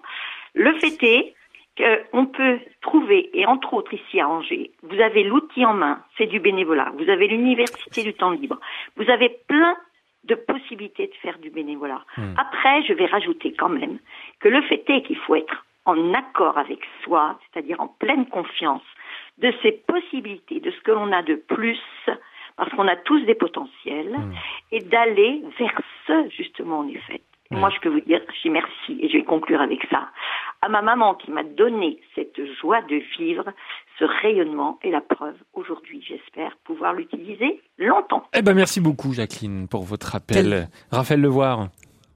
Le 0.54 0.72
fait 0.78 1.02
est 1.02 1.34
qu'on 1.78 2.26
peut 2.26 2.58
trouver, 2.80 3.30
et 3.38 3.46
entre 3.46 3.74
autres 3.74 3.94
ici 3.94 4.20
à 4.20 4.28
Angers, 4.28 4.72
vous 4.82 5.00
avez 5.00 5.22
l'outil 5.22 5.64
en 5.64 5.74
main, 5.74 6.02
c'est 6.16 6.26
du 6.26 6.40
bénévolat. 6.40 6.92
Vous 6.98 7.08
avez 7.08 7.28
l'université 7.28 8.02
du 8.02 8.14
temps 8.14 8.32
libre. 8.32 8.58
Vous 8.96 9.08
avez 9.08 9.28
plein 9.46 9.76
de 10.24 10.34
possibilités 10.34 11.06
de 11.06 11.14
faire 11.22 11.38
du 11.38 11.50
bénévolat. 11.50 12.04
Hmm. 12.16 12.34
Après, 12.36 12.82
je 12.82 12.92
vais 12.92 13.06
rajouter 13.06 13.54
quand 13.54 13.68
même 13.68 13.98
que 14.40 14.48
le 14.48 14.60
fait 14.62 14.84
est 14.88 15.02
qu'il 15.02 15.16
faut 15.18 15.36
être 15.36 15.64
en 15.84 16.12
accord 16.12 16.58
avec 16.58 16.80
soi, 17.02 17.38
c'est-à-dire 17.44 17.80
en 17.80 17.88
pleine 17.88 18.26
confiance 18.26 18.82
de 19.38 19.52
ces 19.62 19.72
possibilités, 19.72 20.60
de 20.60 20.70
ce 20.70 20.80
que 20.82 20.90
l'on 20.90 21.12
a 21.12 21.22
de 21.22 21.34
plus, 21.34 21.78
parce 22.56 22.70
qu'on 22.72 22.88
a 22.88 22.96
tous 22.96 23.20
des 23.24 23.34
potentiels, 23.34 24.16
hmm. 24.16 24.32
et 24.72 24.80
d'aller 24.80 25.42
vers 25.58 25.80
ce, 26.06 26.28
justement, 26.36 26.80
en 26.80 26.88
effet. 26.88 27.22
Moi, 27.50 27.70
je 27.74 27.80
peux 27.80 27.88
vous 27.88 28.00
dire, 28.00 28.20
je 28.36 28.42
dis 28.42 28.50
merci, 28.50 28.98
et 29.00 29.08
je 29.08 29.16
vais 29.16 29.24
conclure 29.24 29.60
avec 29.62 29.80
ça, 29.90 30.10
à 30.60 30.68
ma 30.68 30.82
maman 30.82 31.14
qui 31.14 31.30
m'a 31.30 31.44
donné 31.44 31.98
cette 32.14 32.38
joie 32.60 32.82
de 32.82 33.00
vivre, 33.18 33.44
ce 33.98 34.04
rayonnement 34.04 34.78
et 34.82 34.90
la 34.90 35.00
preuve 35.00 35.36
aujourd'hui, 35.54 36.04
j'espère 36.06 36.56
pouvoir 36.64 36.92
l'utiliser 36.92 37.60
longtemps. 37.78 38.24
Eh 38.34 38.42
ben, 38.42 38.54
merci 38.54 38.80
beaucoup, 38.80 39.14
Jacqueline, 39.14 39.66
pour 39.66 39.84
votre 39.84 40.14
appel. 40.14 40.68
Raphaël 40.90 41.22
Levoir. 41.22 41.68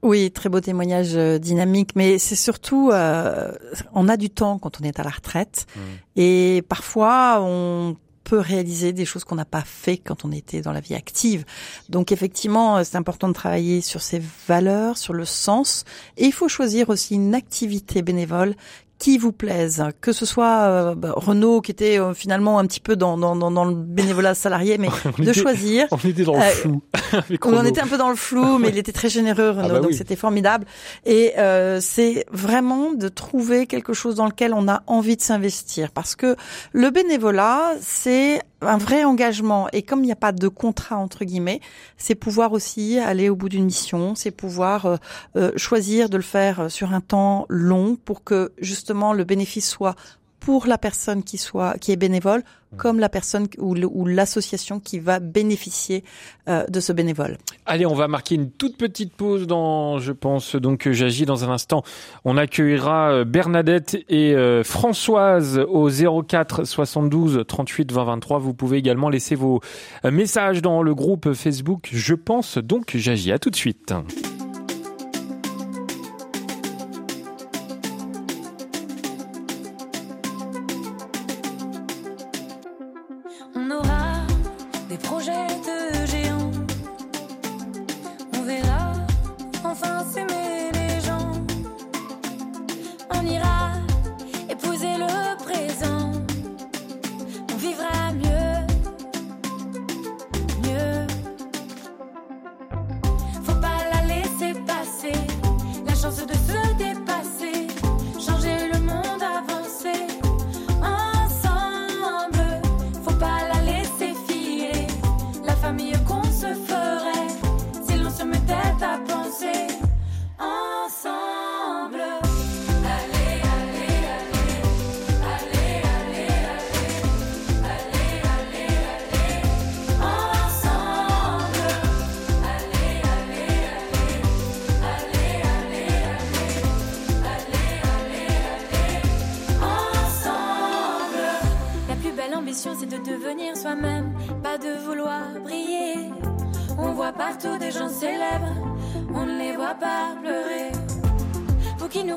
Oui, 0.03 0.31
très 0.31 0.49
beau 0.49 0.59
témoignage 0.59 1.15
euh, 1.15 1.39
dynamique, 1.39 1.91
mais 1.95 2.17
c'est 2.17 2.35
surtout, 2.35 2.91
euh, 2.91 3.53
on 3.93 4.09
a 4.09 4.17
du 4.17 4.29
temps 4.29 4.59
quand 4.59 4.81
on 4.81 4.83
est 4.83 4.99
à 4.99 5.03
la 5.03 5.09
retraite, 5.09 5.65
mmh. 5.75 5.79
et 6.17 6.63
parfois 6.67 7.37
on 7.39 7.95
peut 8.25 8.39
réaliser 8.39 8.91
des 8.91 9.05
choses 9.05 9.23
qu'on 9.23 9.35
n'a 9.35 9.45
pas 9.45 9.63
fait 9.65 9.97
quand 9.97 10.25
on 10.25 10.31
était 10.33 10.61
dans 10.61 10.73
la 10.73 10.81
vie 10.81 10.93
active. 10.93 11.45
Donc 11.87 12.11
effectivement, 12.11 12.77
euh, 12.77 12.81
c'est 12.83 12.97
important 12.97 13.29
de 13.29 13.33
travailler 13.33 13.79
sur 13.79 14.01
ses 14.01 14.21
valeurs, 14.45 14.97
sur 14.97 15.13
le 15.13 15.23
sens, 15.23 15.85
et 16.17 16.25
il 16.25 16.33
faut 16.33 16.49
choisir 16.49 16.89
aussi 16.89 17.15
une 17.15 17.33
activité 17.33 18.01
bénévole 18.01 18.55
qui 19.03 19.17
vous 19.17 19.33
plaisent, 19.33 19.83
que 19.99 20.13
ce 20.13 20.25
soit 20.25 20.61
euh, 20.61 20.95
bah, 20.95 21.11
Renault 21.13 21.59
qui 21.59 21.71
était 21.71 21.99
euh, 21.99 22.13
finalement 22.13 22.57
un 22.57 22.65
petit 22.65 22.79
peu 22.79 22.95
dans, 22.95 23.17
dans, 23.17 23.35
dans, 23.35 23.65
le 23.65 23.75
bénévolat 23.75 24.33
salarié, 24.33 24.77
mais 24.77 24.87
de 25.19 25.33
choisir. 25.33 25.87
On 25.91 25.97
était 25.97 26.23
dans 26.23 26.35
le 26.35 26.39
euh, 26.39 26.51
flou. 26.51 26.81
on 27.43 27.65
était 27.65 27.81
un 27.81 27.87
peu 27.87 27.97
dans 27.97 28.09
le 28.09 28.15
flou, 28.15 28.59
mais 28.59 28.69
il 28.69 28.77
était 28.77 28.93
très 28.93 29.09
généreux 29.09 29.49
Renault, 29.49 29.61
ah 29.65 29.73
bah 29.73 29.79
donc 29.81 29.91
c'était 29.91 30.15
formidable. 30.15 30.65
Et 31.05 31.33
c'est 31.81 32.25
vraiment 32.31 32.93
de 32.93 33.09
trouver 33.09 33.67
quelque 33.67 33.91
chose 33.91 34.15
dans 34.15 34.25
lequel 34.25 34.53
on 34.53 34.69
a 34.69 34.83
envie 34.87 35.17
de 35.17 35.21
s'investir, 35.21 35.91
parce 35.91 36.15
que 36.15 36.37
le 36.71 36.89
bénévolat, 36.89 37.73
c'est 37.81 38.41
un 38.67 38.77
vrai 38.77 39.03
engagement. 39.03 39.67
Et 39.73 39.83
comme 39.83 39.99
il 39.99 40.07
n'y 40.07 40.11
a 40.11 40.17
pas 40.17 40.31
de 40.31 40.47
contrat 40.47 40.97
entre 40.97 41.25
guillemets, 41.25 41.61
c'est 41.97 42.15
pouvoir 42.15 42.53
aussi 42.53 42.99
aller 42.99 43.29
au 43.29 43.35
bout 43.35 43.49
d'une 43.49 43.65
mission, 43.65 44.15
c'est 44.15 44.31
pouvoir 44.31 44.85
euh, 44.85 44.97
euh, 45.35 45.51
choisir 45.57 46.09
de 46.09 46.17
le 46.17 46.23
faire 46.23 46.69
sur 46.69 46.93
un 46.93 47.01
temps 47.01 47.45
long 47.49 47.95
pour 47.95 48.23
que 48.23 48.51
justement 48.59 49.13
le 49.13 49.23
bénéfice 49.23 49.69
soit 49.69 49.95
pour 50.39 50.67
la 50.67 50.77
personne 50.77 51.23
qui 51.23 51.37
soit 51.37 51.77
qui 51.77 51.91
est 51.91 51.95
bénévole. 51.97 52.43
Comme 52.77 52.99
la 52.99 53.09
personne 53.09 53.47
ou 53.57 54.05
l'association 54.05 54.79
qui 54.79 54.99
va 54.99 55.19
bénéficier 55.19 56.03
euh, 56.47 56.65
de 56.67 56.79
ce 56.79 56.91
bénévole. 56.93 57.37
Allez, 57.65 57.85
on 57.85 57.93
va 57.93 58.07
marquer 58.07 58.35
une 58.35 58.51
toute 58.51 58.77
petite 58.77 59.13
pause 59.13 59.47
dans, 59.47 59.99
je 59.99 60.11
pense, 60.11 60.55
donc 60.55 60.89
j'agis 60.91 61.25
dans 61.25 61.43
un 61.45 61.49
instant. 61.49 61.83
On 62.25 62.37
accueillera 62.37 63.11
euh, 63.11 63.23
Bernadette 63.25 63.97
et 64.09 64.33
euh, 64.35 64.63
Françoise 64.63 65.59
au 65.67 65.89
04 65.89 66.65
72 66.65 67.43
38 67.47 67.91
20 67.91 68.03
23. 68.03 68.39
Vous 68.39 68.53
pouvez 68.53 68.77
également 68.77 69.09
laisser 69.09 69.35
vos 69.35 69.61
messages 70.03 70.61
dans 70.61 70.83
le 70.83 70.93
groupe 70.93 71.33
Facebook. 71.33 71.89
Je 71.91 72.15
pense 72.15 72.57
donc 72.57 72.91
j'agis. 72.95 73.31
À 73.31 73.39
tout 73.39 73.49
de 73.49 73.55
suite. 73.55 73.93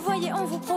Changer 0.03 0.76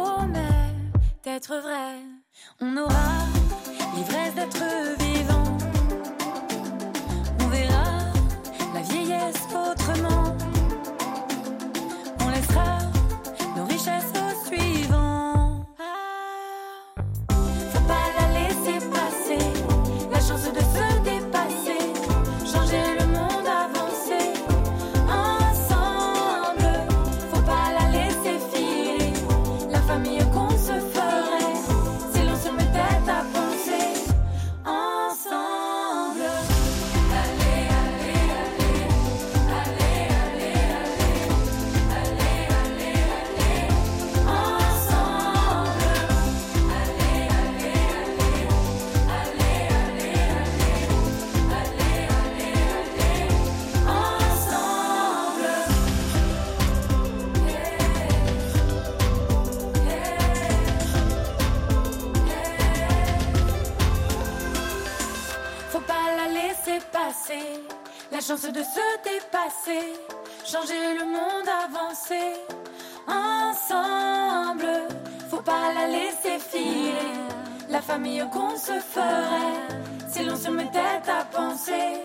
famille 77.89 78.23
qu'on 78.31 78.55
se 78.55 78.79
ferait 78.93 79.67
si 80.11 80.23
l'on 80.23 80.35
se 80.35 80.51
mettait 80.51 81.01
à 81.07 81.25
penser 81.25 82.03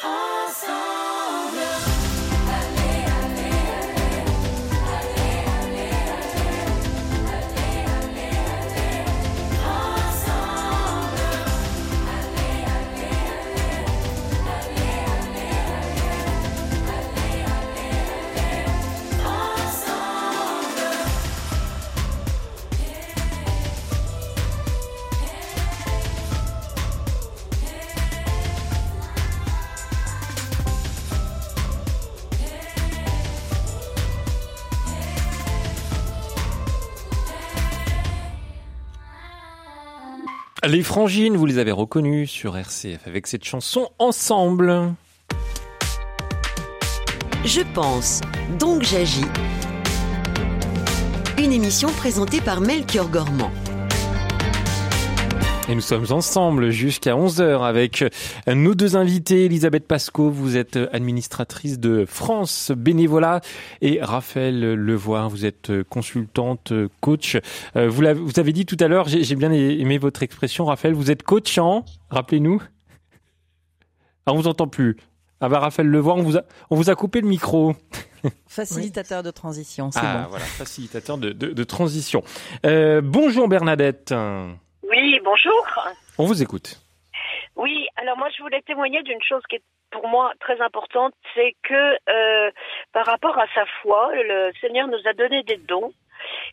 ensemble. 0.00 0.95
Les 40.68 40.82
frangines, 40.82 41.36
vous 41.36 41.46
les 41.46 41.58
avez 41.58 41.70
reconnues 41.70 42.26
sur 42.26 42.56
RCF 42.56 43.06
avec 43.06 43.28
cette 43.28 43.44
chanson 43.44 43.88
Ensemble. 44.00 44.94
Je 47.44 47.60
pense, 47.72 48.20
donc 48.58 48.82
j'agis. 48.82 49.26
Une 51.38 51.52
émission 51.52 51.88
présentée 51.90 52.40
par 52.40 52.60
Melchior 52.60 53.08
Gormand. 53.08 53.52
Et 55.68 55.74
nous 55.74 55.80
sommes 55.80 56.06
ensemble 56.10 56.70
jusqu'à 56.70 57.16
11h 57.16 57.64
avec 57.66 58.04
nos 58.46 58.76
deux 58.76 58.96
invités. 58.96 59.46
Elisabeth 59.46 59.88
Pasco, 59.88 60.30
vous 60.30 60.56
êtes 60.56 60.78
administratrice 60.92 61.80
de 61.80 62.04
France 62.06 62.70
Bénévolat 62.70 63.40
et 63.82 63.98
Raphaël 64.00 64.74
Levoix, 64.74 65.26
vous 65.26 65.44
êtes 65.44 65.72
consultante, 65.90 66.72
coach. 67.00 67.36
Euh, 67.74 67.88
vous, 67.88 68.04
vous 68.14 68.38
avez 68.38 68.52
dit 68.52 68.64
tout 68.64 68.76
à 68.78 68.86
l'heure, 68.86 69.08
j'ai 69.08 69.34
bien 69.34 69.50
aimé 69.50 69.98
votre 69.98 70.22
expression, 70.22 70.66
Raphaël, 70.66 70.94
vous 70.94 71.10
êtes 71.10 71.24
coachant, 71.24 71.84
rappelez-nous. 72.10 72.62
Ah, 74.26 74.32
on 74.34 74.36
vous 74.36 74.46
entend 74.46 74.68
plus. 74.68 74.96
Ah 75.40 75.48
bah 75.48 75.58
Raphaël 75.58 75.88
Levoix, 75.88 76.14
on 76.14 76.22
vous 76.22 76.36
a, 76.36 76.42
on 76.70 76.76
vous 76.76 76.90
a 76.90 76.94
coupé 76.94 77.20
le 77.20 77.28
micro. 77.28 77.74
Facilitateur 78.46 79.24
de 79.24 79.32
transition, 79.32 79.90
c'est 79.90 79.98
ah, 80.00 80.28
voilà, 80.30 80.44
facilitateur 80.44 81.18
de, 81.18 81.32
de, 81.32 81.48
de 81.48 81.64
transition. 81.64 82.22
Euh, 82.64 83.00
bonjour 83.02 83.48
Bernadette. 83.48 84.14
Oui, 84.88 85.20
bonjour. 85.24 85.66
On 86.18 86.26
vous 86.26 86.42
écoute. 86.42 86.80
Oui, 87.56 87.88
alors 87.96 88.16
moi 88.16 88.28
je 88.36 88.42
voulais 88.42 88.62
témoigner 88.62 89.02
d'une 89.02 89.22
chose 89.22 89.42
qui 89.48 89.56
est 89.56 89.62
pour 89.90 90.08
moi 90.08 90.32
très 90.40 90.60
importante, 90.60 91.14
c'est 91.34 91.54
que 91.62 91.96
euh, 92.08 92.50
par 92.92 93.06
rapport 93.06 93.38
à 93.38 93.46
sa 93.54 93.64
foi, 93.82 94.10
le 94.14 94.52
Seigneur 94.60 94.88
nous 94.88 95.00
a 95.06 95.12
donné 95.12 95.42
des 95.42 95.56
dons 95.56 95.92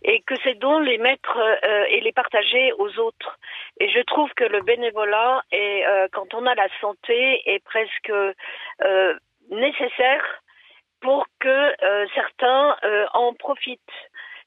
et 0.03 0.21
que 0.21 0.35
ces 0.43 0.53
dons 0.55 0.79
les 0.79 0.97
mettre 0.97 1.37
euh, 1.37 1.85
et 1.89 1.99
les 2.01 2.11
partager 2.11 2.73
aux 2.73 2.99
autres. 2.99 3.37
Et 3.79 3.89
je 3.89 4.01
trouve 4.01 4.29
que 4.35 4.43
le 4.43 4.61
bénévolat, 4.61 5.43
est, 5.51 5.85
euh, 5.85 6.07
quand 6.11 6.33
on 6.33 6.45
a 6.45 6.55
la 6.55 6.67
santé, 6.79 7.41
est 7.45 7.63
presque 7.63 8.11
nécessaire 9.49 10.23
pour 11.01 11.25
que 11.39 11.73
certains 12.15 12.77
en 13.13 13.33
profitent 13.33 13.81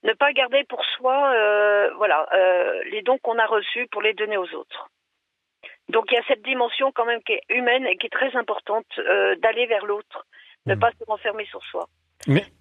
ne 0.03 0.13
pas 0.13 0.33
garder 0.33 0.65
pour 0.65 0.85
soi 0.85 1.33
euh, 1.35 1.91
voilà, 1.97 2.27
euh, 2.33 2.83
les 2.91 3.03
dons 3.03 3.19
qu'on 3.19 3.39
a 3.39 3.47
reçus 3.47 3.87
pour 3.91 4.03
les 4.03 4.15
donner 4.15 4.37
aux 4.37 4.55
autres. 4.55 4.89
Donc 5.89 6.07
il 6.11 6.15
y 6.15 6.19
a 6.19 6.25
cette 6.27 6.43
dimension 6.43 6.93
quand 6.93 7.05
même 7.05 7.23
qui 7.23 7.33
est 7.33 7.43
humaine 7.49 7.87
et 7.87 7.97
qui 7.97 8.07
est 8.07 8.11
très 8.11 8.35
importante 8.37 8.87
euh, 8.99 9.37
d'aller 9.37 9.67
vers 9.67 9.87
l'autre, 9.87 10.27
ne 10.67 10.75
mmh. 10.75 10.79
pas 10.79 10.91
se 10.93 11.05
renfermer 11.07 11.47
sur 11.47 11.63
soi. 11.65 11.89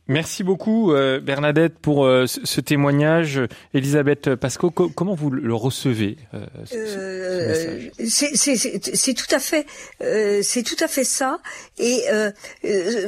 Merci 0.07 0.43
beaucoup 0.43 0.91
euh, 0.91 1.19
Bernadette 1.19 1.79
pour 1.79 2.05
euh, 2.05 2.27
ce 2.27 2.61
témoignage. 2.61 3.41
Elisabeth 3.73 4.35
Pasco, 4.35 4.69
comment 4.69 5.15
vous 5.15 5.31
le 5.31 5.55
recevez 5.55 6.17
euh, 6.35 6.45
C'est 8.07 9.13
tout 9.15 9.35
à 9.35 9.39
fait, 9.39 9.65
c'est 10.43 10.61
tout 10.61 10.83
à 10.83 10.87
fait 10.87 11.03
ça. 11.03 11.39
Et 11.79 12.03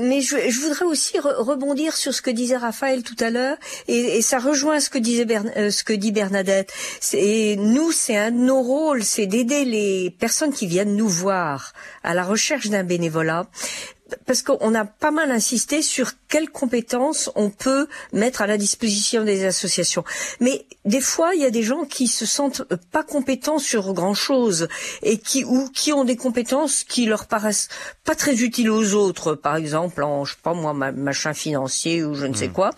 mais 0.02 0.22
je, 0.22 0.60
voudrais 0.60 0.86
aussi 0.86 1.20
rebondir 1.20 1.96
sur 1.96 2.16
ce 2.16 2.24
que 2.24 2.32
disait 2.32 2.58
Raphaël 2.58 3.04
tout 3.04 3.16
à 3.20 3.30
l'heure, 3.30 3.58
et, 3.88 4.22
ça 4.24 4.40
rejoint 4.40 4.80
ce 4.80 4.90
que 4.90 4.98
disait 4.98 5.28
ce 5.70 5.84
que 5.84 5.94
dit 5.94 6.12
Bernadette. 6.12 6.74
nous, 7.14 7.92
c'est 7.92 8.18
un 8.18 8.32
de 8.32 8.38
nos 8.38 8.64
rôles, 8.64 9.04
c'est 9.04 9.28
d'aider 9.28 9.66
les 9.66 10.10
personnes 10.10 10.52
qui 10.52 10.66
viennent 10.66 10.96
nous 10.96 11.10
voir 11.10 11.74
à 12.04 12.16
la 12.16 12.24
recherche 12.24 12.70
d'un 12.70 12.84
bénévolat 12.84 13.48
parce 14.26 14.42
qu'on 14.42 14.76
a 14.76 14.86
pas 14.86 15.12
mal 15.12 15.32
insisté 15.32 15.82
sur 15.82 16.12
quelles 16.30 16.50
compétences 16.50 17.30
on 17.36 17.50
peut 17.50 17.88
mettre 18.14 18.42
à 18.42 18.48
la 18.48 18.58
disposition 18.58 19.24
des 19.24 19.46
associations. 19.46 20.04
Mais 20.40 20.66
des 20.86 21.02
fois, 21.02 21.36
il 21.36 21.42
y 21.42 21.46
a 21.46 21.52
des 21.52 21.64
gens 21.64 21.86
qui 21.86 22.08
se 22.08 22.26
sentent 22.26 22.64
pas 22.92 23.04
compétents 23.04 23.60
sur 23.60 23.94
grand 23.94 24.14
chose 24.14 24.68
et 25.04 25.18
qui 25.18 25.44
ou 25.44 25.70
qui 25.70 25.94
ont 25.94 26.04
des 26.04 26.16
compétences 26.18 26.84
qui 26.84 27.06
leur 27.06 27.26
paraissent 27.26 27.70
pas 28.04 28.16
très 28.16 28.42
utiles 28.42 28.70
aux 28.70 28.94
autres, 28.94 29.36
par 29.36 29.56
exemple 29.56 30.04
en 30.04 30.26
je 30.26 30.34
sais 30.34 30.40
pas 30.42 30.54
moi 30.54 30.74
machin 30.74 31.34
financier 31.34 32.04
ou 32.04 32.14
je 32.14 32.26
ne 32.26 32.34
sais 32.34 32.50
mmh. 32.50 32.54
quoi. 32.54 32.70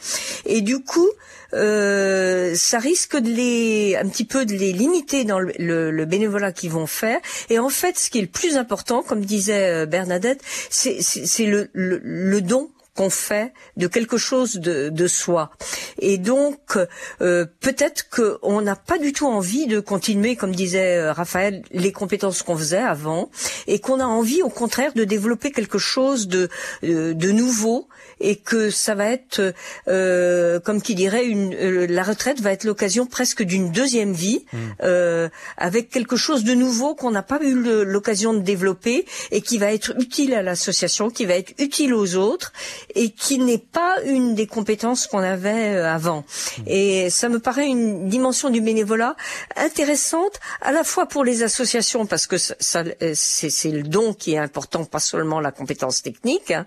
Et 0.45 0.61
du 0.61 0.79
coup, 0.79 1.09
euh, 1.53 2.53
ça 2.55 2.79
risque 2.79 3.17
de 3.17 3.29
les 3.29 3.95
un 3.95 4.07
petit 4.07 4.25
peu 4.25 4.45
de 4.45 4.53
les 4.53 4.71
limiter 4.71 5.23
dans 5.23 5.39
le, 5.39 5.53
le, 5.91 6.05
bénévolat 6.05 6.51
qu'ils 6.51 6.71
vont 6.71 6.87
faire. 6.87 7.19
Et 7.49 7.59
en 7.59 7.69
fait, 7.69 7.97
ce 7.97 8.09
qui 8.09 8.19
est 8.19 8.21
le 8.21 8.27
plus 8.27 8.57
important, 8.57 9.01
comme 9.01 9.25
disait 9.25 9.67
euh, 9.67 9.85
Bernadette, 9.85 10.41
c'est 10.69 11.45
le, 11.45 11.69
le, 11.73 11.99
le 12.03 12.41
don 12.41 12.69
qu'on 12.99 13.09
fait 13.09 13.53
de 13.77 13.87
quelque 13.87 14.17
chose 14.17 14.55
de, 14.55 15.07
soi. 15.07 15.51
Et 15.99 16.17
donc, 16.17 16.77
euh, 17.21 17.45
peut-être 17.61 18.09
qu'on 18.09 18.59
n'a 18.59 18.75
pas 18.75 18.97
du 18.97 19.13
tout 19.13 19.25
envie 19.25 19.67
de 19.67 19.79
continuer, 19.79 20.35
comme 20.35 20.53
disait 20.53 20.97
euh, 20.97 21.13
Raphaël, 21.13 21.61
les 21.71 21.93
compétences 21.93 22.43
qu'on 22.43 22.57
faisait 22.57 22.75
avant, 22.75 23.31
et 23.67 23.79
qu'on 23.79 24.01
a 24.01 24.05
envie, 24.05 24.41
au 24.41 24.49
contraire, 24.49 24.91
de 24.95 25.05
développer 25.05 25.51
quelque 25.51 25.77
chose 25.77 26.27
de, 26.27 26.49
de 26.83 27.31
nouveau 27.31 27.87
et 28.19 28.35
que 28.35 28.69
ça 28.69 28.95
va 28.95 29.05
être, 29.05 29.53
euh, 29.87 30.59
comme 30.59 30.81
qui 30.81 30.95
dirait, 30.95 31.25
une, 31.25 31.53
euh, 31.53 31.87
la 31.87 32.03
retraite 32.03 32.41
va 32.41 32.51
être 32.51 32.63
l'occasion 32.63 33.05
presque 33.05 33.43
d'une 33.43 33.71
deuxième 33.71 34.13
vie, 34.13 34.45
mmh. 34.51 34.57
euh, 34.83 35.29
avec 35.57 35.89
quelque 35.89 36.15
chose 36.15 36.43
de 36.43 36.53
nouveau 36.53 36.95
qu'on 36.95 37.11
n'a 37.11 37.23
pas 37.23 37.39
eu 37.41 37.53
l'occasion 37.83 38.33
de 38.33 38.39
développer 38.39 39.05
et 39.31 39.41
qui 39.41 39.57
va 39.57 39.73
être 39.73 39.93
utile 39.99 40.33
à 40.33 40.41
l'association, 40.41 41.09
qui 41.09 41.25
va 41.25 41.35
être 41.35 41.53
utile 41.59 41.93
aux 41.93 42.15
autres 42.15 42.51
et 42.95 43.09
qui 43.09 43.39
n'est 43.39 43.57
pas 43.57 43.95
une 44.05 44.35
des 44.35 44.47
compétences 44.47 45.07
qu'on 45.07 45.19
avait 45.19 45.75
euh, 45.75 45.91
avant. 45.91 46.19
Mmh. 46.19 46.61
Et 46.67 47.09
ça 47.09 47.29
me 47.29 47.39
paraît 47.39 47.67
une 47.67 48.09
dimension 48.09 48.49
du 48.49 48.61
bénévolat 48.61 49.15
intéressante, 49.55 50.39
à 50.61 50.71
la 50.71 50.83
fois 50.83 51.05
pour 51.05 51.23
les 51.23 51.43
associations 51.43 52.05
parce 52.05 52.27
que 52.27 52.37
ça, 52.37 52.83
euh, 53.01 53.13
c'est 53.15 53.71
le 53.71 53.83
don 53.83 54.13
qui 54.13 54.33
est 54.33 54.37
important, 54.37 54.85
pas 54.85 54.99
seulement 54.99 55.39
la 55.39 55.51
compétence 55.51 56.01
technique, 56.01 56.51
hein, 56.51 56.65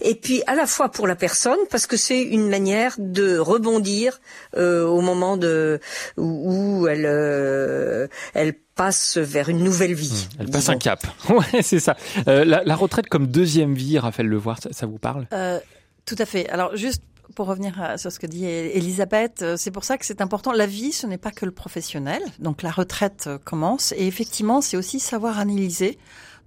et 0.00 0.14
puis 0.14 0.42
à 0.46 0.54
la 0.54 0.66
fois 0.66 0.87
pour 0.88 1.06
la 1.06 1.16
personne 1.16 1.58
parce 1.70 1.86
que 1.86 1.96
c'est 1.96 2.22
une 2.22 2.48
manière 2.48 2.94
de 2.98 3.38
rebondir 3.38 4.20
euh, 4.56 4.86
au 4.86 5.00
moment 5.00 5.36
de 5.36 5.80
où, 6.16 6.86
elle 6.88 7.06
euh, 7.06 8.06
elle 8.34 8.54
passe 8.54 9.18
vers 9.18 9.48
une 9.48 9.62
nouvelle 9.62 9.94
vie. 9.94 10.28
Mmh, 10.30 10.40
elle 10.40 10.50
passe 10.50 10.68
un 10.68 10.78
cap. 10.78 11.06
Ouais, 11.28 11.62
c'est 11.62 11.80
ça. 11.80 11.96
Euh, 12.28 12.44
la, 12.44 12.76
retraite 12.76 13.08
comme 13.08 13.26
deuxième 13.26 13.74
vie, 13.74 13.98
Raphaël 13.98 14.28
Levoir, 14.28 14.60
ça, 14.62 14.70
ça 14.72 14.86
vous 14.86 14.98
parle? 14.98 15.26
Tout 16.06 16.16
à 16.18 16.24
fait. 16.24 16.48
Alors 16.48 16.76
juste 16.76 17.02
pour 17.34 17.46
revenir 17.46 17.94
sur 17.96 18.10
ce 18.10 18.18
que 18.18 18.26
dit 18.26 18.46
Elisabeth, 18.46 19.44
c'est 19.56 19.70
pour 19.70 19.84
ça 19.84 19.98
que 19.98 20.06
c'est 20.06 20.20
important. 20.20 20.52
La 20.52 20.66
vie, 20.66 20.92
ce 20.92 21.06
n'est 21.06 21.18
pas 21.18 21.30
que 21.30 21.44
le 21.44 21.52
professionnel. 21.52 22.22
Donc 22.38 22.62
la 22.62 22.70
retraite 22.70 23.28
commence 23.44 23.92
et 23.96 24.06
effectivement, 24.06 24.60
c'est 24.60 24.76
aussi 24.76 25.00
savoir 25.00 25.38
analyser 25.38 25.98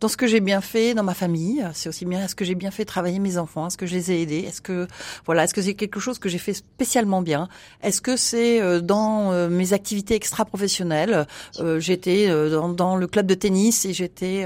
dans 0.01 0.07
ce 0.07 0.17
que 0.17 0.27
j'ai 0.27 0.39
bien 0.39 0.61
fait 0.61 0.95
dans 0.95 1.03
ma 1.03 1.13
famille. 1.13 1.63
C'est 1.73 1.87
aussi 1.87 2.05
bien 2.05 2.25
est-ce 2.25 2.35
que 2.35 2.43
j'ai 2.43 2.55
bien 2.55 2.71
fait 2.71 2.85
travailler 2.85 3.19
mes 3.19 3.37
enfants, 3.37 3.67
est-ce 3.67 3.77
que 3.77 3.85
je 3.85 3.93
les 3.93 4.11
ai 4.11 4.21
aidés, 4.23 4.39
est-ce 4.47 4.59
que 4.59 4.87
voilà, 5.25 5.43
est-ce 5.43 5.53
que 5.53 5.61
c'est 5.61 5.75
quelque 5.75 5.99
chose 5.99 6.17
que 6.17 6.27
j'ai 6.27 6.39
fait 6.39 6.53
spécialement 6.53 7.21
bien, 7.21 7.47
est-ce 7.83 8.01
que 8.01 8.17
c'est 8.17 8.59
euh, 8.59 8.81
dans 8.81 9.31
euh, 9.31 9.47
mes 9.47 9.73
activités 9.73 10.15
extra-professionnelles, 10.15 11.27
euh, 11.59 11.79
j'étais 11.79 12.27
dans, 12.49 12.95
le 12.95 13.07
club 13.07 13.27
de 13.27 13.35
tennis 13.35 13.85
et 13.85 13.93
j'étais 13.93 14.45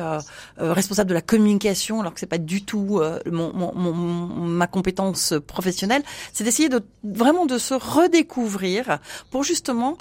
responsable 0.57 1.09
de 1.09 1.13
la 1.13 1.21
communication 1.21 2.01
alors 2.01 2.13
que 2.13 2.19
c'est 2.19 2.25
pas 2.25 2.37
du 2.37 2.63
tout 2.63 3.01
mon, 3.31 3.53
mon, 3.53 3.93
ma 3.93 4.67
compétence 4.67 5.33
professionnelle. 5.47 6.03
C'est 6.33 6.43
d'essayer 6.43 6.67
de 6.67 6.81
vraiment 7.03 7.45
de 7.45 7.57
se 7.57 7.73
redécouvrir 7.73 8.99
pour 9.31 9.43
justement 9.43 9.97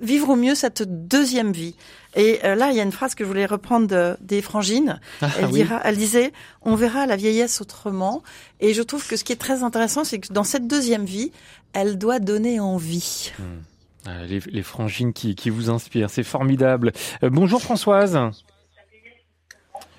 vivre 0.00 0.30
au 0.30 0.36
mieux 0.36 0.54
cette 0.54 0.82
deuxième 1.08 1.52
vie. 1.52 1.74
Et 2.16 2.40
euh, 2.44 2.54
là, 2.54 2.70
il 2.70 2.76
y 2.76 2.80
a 2.80 2.82
une 2.82 2.92
phrase 2.92 3.14
que 3.14 3.24
je 3.24 3.28
voulais 3.28 3.46
reprendre 3.46 3.86
de, 3.86 4.16
des 4.20 4.42
Frangines. 4.42 5.00
Ah, 5.20 5.30
elle, 5.38 5.48
dira, 5.50 5.80
elle 5.84 5.96
disait, 5.96 6.32
on 6.62 6.74
verra 6.74 7.06
la 7.06 7.16
vieillesse 7.16 7.60
autrement. 7.60 8.22
Et 8.60 8.74
je 8.74 8.82
trouve 8.82 9.06
que 9.06 9.16
ce 9.16 9.24
qui 9.24 9.32
est 9.32 9.36
très 9.36 9.62
intéressant, 9.62 10.04
c'est 10.04 10.18
que 10.18 10.32
dans 10.32 10.44
cette 10.44 10.66
deuxième 10.66 11.04
vie, 11.04 11.32
elle 11.72 11.96
doit 11.96 12.18
donner 12.18 12.60
envie. 12.60 13.32
Hmm. 13.38 13.62
Ah, 14.06 14.24
les, 14.26 14.40
les, 14.40 14.62
frangines 14.62 15.14
qui, 15.14 15.34
qui 15.34 15.48
vous 15.48 15.70
inspirent, 15.70 16.10
c'est 16.10 16.24
formidable. 16.24 16.92
Euh, 17.22 17.30
bonjour 17.30 17.62
Françoise. 17.62 18.18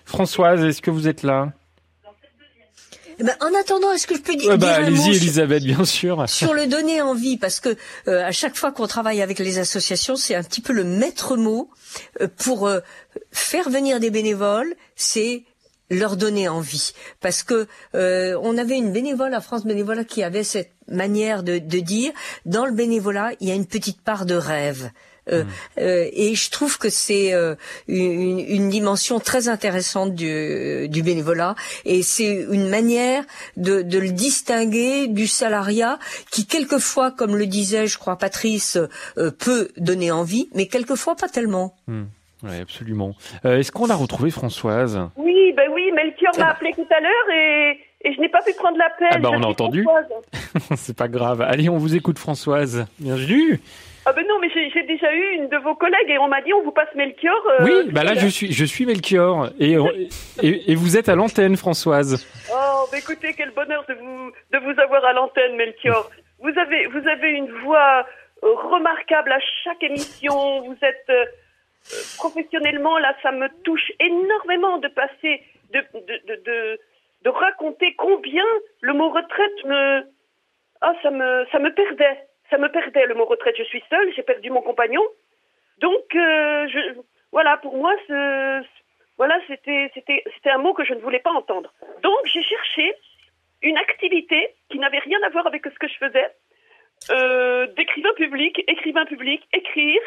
Françoise, 0.05 0.63
est-ce 0.63 0.81
que 0.81 0.91
vous 0.91 1.07
êtes 1.07 1.23
là? 1.23 1.53
Eh 3.19 3.23
ben, 3.23 3.35
en 3.41 3.53
attendant, 3.59 3.91
est-ce 3.91 4.07
que 4.07 4.15
je 4.15 4.21
peux 4.21 4.35
dire, 4.35 4.49
ouais, 4.49 4.57
bah, 4.57 4.75
allez-y, 4.75 5.15
Elisabeth, 5.15 5.63
bien 5.63 5.85
sûr. 5.85 6.23
Sur 6.29 6.53
le 6.53 6.67
donner 6.67 7.01
envie, 7.01 7.37
parce 7.37 7.59
que 7.59 7.75
euh, 8.07 8.25
à 8.25 8.31
chaque 8.31 8.55
fois 8.55 8.71
qu'on 8.71 8.87
travaille 8.87 9.21
avec 9.21 9.39
les 9.39 9.57
associations, 9.57 10.15
c'est 10.15 10.35
un 10.35 10.43
petit 10.43 10.61
peu 10.61 10.73
le 10.73 10.83
maître 10.83 11.37
mot 11.37 11.69
euh, 12.21 12.27
pour 12.37 12.67
euh, 12.67 12.79
faire 13.31 13.69
venir 13.69 13.99
des 13.99 14.09
bénévoles. 14.09 14.75
C'est 14.95 15.43
leur 15.91 16.17
donner 16.17 16.49
envie, 16.49 16.93
parce 17.21 17.43
que 17.43 17.67
on 17.93 18.57
avait 18.57 18.75
une 18.75 18.91
bénévole 18.91 19.35
à 19.35 19.39
France 19.39 19.65
Bénévolat 19.65 20.03
qui 20.03 20.23
avait 20.23 20.43
cette 20.43 20.71
manière 20.87 21.43
de, 21.43 21.59
de 21.59 21.79
dire 21.79 22.11
dans 22.47 22.65
le 22.65 22.71
bénévolat, 22.71 23.33
il 23.39 23.49
y 23.49 23.51
a 23.51 23.53
une 23.53 23.67
petite 23.67 24.01
part 24.01 24.25
de 24.25 24.33
rêve. 24.33 24.89
Euh, 25.31 25.43
mm. 25.43 25.47
euh, 25.79 26.09
et 26.13 26.35
je 26.35 26.51
trouve 26.51 26.77
que 26.77 26.89
c'est 26.89 27.33
euh, 27.33 27.55
une, 27.87 28.39
une, 28.39 28.69
dimension 28.69 29.19
très 29.19 29.47
intéressante 29.47 30.13
du, 30.13 30.87
du 30.87 31.01
bénévolat 31.01 31.55
et 31.83 32.03
c'est 32.03 32.45
une 32.51 32.69
manière 32.69 33.23
de, 33.57 33.81
de, 33.81 33.97
le 33.97 34.11
distinguer 34.11 35.07
du 35.07 35.27
salariat 35.27 35.97
qui 36.31 36.45
quelquefois, 36.45 37.11
comme 37.11 37.35
le 37.35 37.47
disait, 37.47 37.87
je 37.87 37.97
crois, 37.97 38.17
Patrice, 38.17 38.77
peut 39.39 39.69
donner 39.77 40.11
envie, 40.11 40.49
mais 40.53 40.67
quelquefois 40.67 41.15
pas 41.15 41.27
tellement. 41.27 41.75
Mm. 41.87 42.03
Oui, 42.43 42.59
absolument. 42.61 43.15
Est-ce 43.43 43.71
qu'on 43.71 43.89
a 43.89 43.95
retrouvé 43.95 44.29
Françoise? 44.29 45.09
Oui, 45.15 45.53
ben 45.55 45.69
oui, 45.73 45.91
Melchior 45.95 46.37
m'a 46.37 46.51
appelé 46.51 46.73
tout 46.73 46.85
à 46.95 46.99
l'heure 46.99 47.33
et, 47.33 47.79
et 48.01 48.13
je 48.13 48.21
n'ai 48.21 48.29
pas 48.29 48.41
pu 48.45 48.53
prendre 48.53 48.77
l'appel. 48.77 49.07
Ah 49.11 49.17
bah, 49.17 49.29
on 49.31 49.41
a 49.41 49.47
entendu. 49.47 49.85
C'est 50.75 50.95
pas 50.95 51.07
grave. 51.07 51.41
Allez, 51.41 51.69
on 51.69 51.77
vous 51.77 51.95
écoute 51.95 52.19
Françoise. 52.19 52.85
Bienvenue. 52.99 53.59
Ah 54.07 54.13
ben 54.13 54.23
non, 54.27 54.37
mais 54.39 54.49
j'ai 54.51 54.83
déjà 54.83 55.11
eu 55.13 55.31
une 55.37 55.49
de 55.49 55.57
vos 55.57 55.73
collègues 55.73 56.09
et 56.09 56.19
on 56.19 56.27
m'a 56.27 56.41
dit 56.41 56.53
on 56.53 56.61
vous 56.61 56.71
passe 56.71 56.93
Melchior. 56.95 57.41
Euh, 57.59 57.63
oui, 57.65 57.91
bah 57.91 58.03
là 58.03 58.13
je 58.13 58.27
suis 58.27 58.51
je 58.51 58.63
suis 58.63 58.85
Melchior 58.85 59.49
et, 59.59 59.75
et, 60.43 60.71
et 60.71 60.75
vous 60.75 60.95
êtes 60.95 61.09
à 61.09 61.15
l'antenne 61.15 61.57
Françoise. 61.57 62.23
Oh, 62.53 62.85
bah 62.91 62.99
écoutez, 62.99 63.33
quel 63.33 63.49
bonheur 63.51 63.83
de 63.89 63.95
vous 63.95 64.31
de 64.53 64.57
vous 64.59 64.79
avoir 64.79 65.03
à 65.05 65.13
l'antenne 65.13 65.55
Melchior. 65.55 66.11
Vous 66.39 66.53
avez 66.59 66.85
vous 66.87 67.07
avez 67.07 67.31
une 67.31 67.51
voix 67.63 68.05
euh, 68.43 68.53
remarquable 68.53 69.31
à 69.31 69.39
chaque 69.63 69.81
émission. 69.81 70.61
Vous 70.61 70.77
êtes 70.83 71.09
euh, 71.09 71.25
professionnellement 72.17 72.99
là, 72.99 73.15
ça 73.23 73.31
me 73.31 73.47
touche 73.63 73.91
énormément 73.99 74.77
de 74.77 74.87
passer 74.89 75.41
de 75.73 75.79
de, 75.95 76.21
de, 76.27 76.43
de 76.45 76.79
de 77.23 77.29
raconter 77.31 77.95
combien 77.97 78.45
le 78.81 78.93
mot 78.93 79.09
retraite 79.09 79.65
me 79.65 80.03
ah 80.81 80.93
ça 81.01 81.09
me 81.09 81.45
ça 81.51 81.57
me 81.57 81.73
perdait 81.73 82.24
ça 82.49 82.57
me 82.57 82.69
perdait 82.69 83.05
le 83.05 83.15
mot 83.15 83.25
retraite. 83.25 83.55
Je 83.57 83.63
suis 83.63 83.83
seule, 83.89 84.13
j'ai 84.15 84.23
perdu 84.23 84.49
mon 84.49 84.61
compagnon. 84.61 85.03
Donc, 85.79 86.15
euh, 86.15 86.67
je, 86.67 86.99
voilà, 87.31 87.57
pour 87.57 87.75
moi, 87.75 87.93
ce, 88.07 88.63
voilà, 89.17 89.37
c'était, 89.47 89.91
c'était, 89.93 90.23
c'était 90.35 90.51
un 90.51 90.57
mot 90.57 90.73
que 90.73 90.85
je 90.85 90.93
ne 90.93 90.99
voulais 90.99 91.19
pas 91.19 91.31
entendre. 91.31 91.73
Donc, 92.01 92.19
j'ai 92.25 92.43
cherché 92.43 92.95
une 93.61 93.77
activité 93.77 94.53
qui 94.69 94.79
n'avait 94.79 94.99
rien 94.99 95.19
à 95.23 95.29
voir 95.29 95.47
avec 95.47 95.65
ce 95.65 95.79
que 95.79 95.87
je 95.87 95.97
faisais, 95.97 96.29
euh, 97.09 97.67
d'écrivain 97.75 98.13
public, 98.15 98.63
écrivain 98.67 99.05
public, 99.05 99.47
écrire 99.53 100.01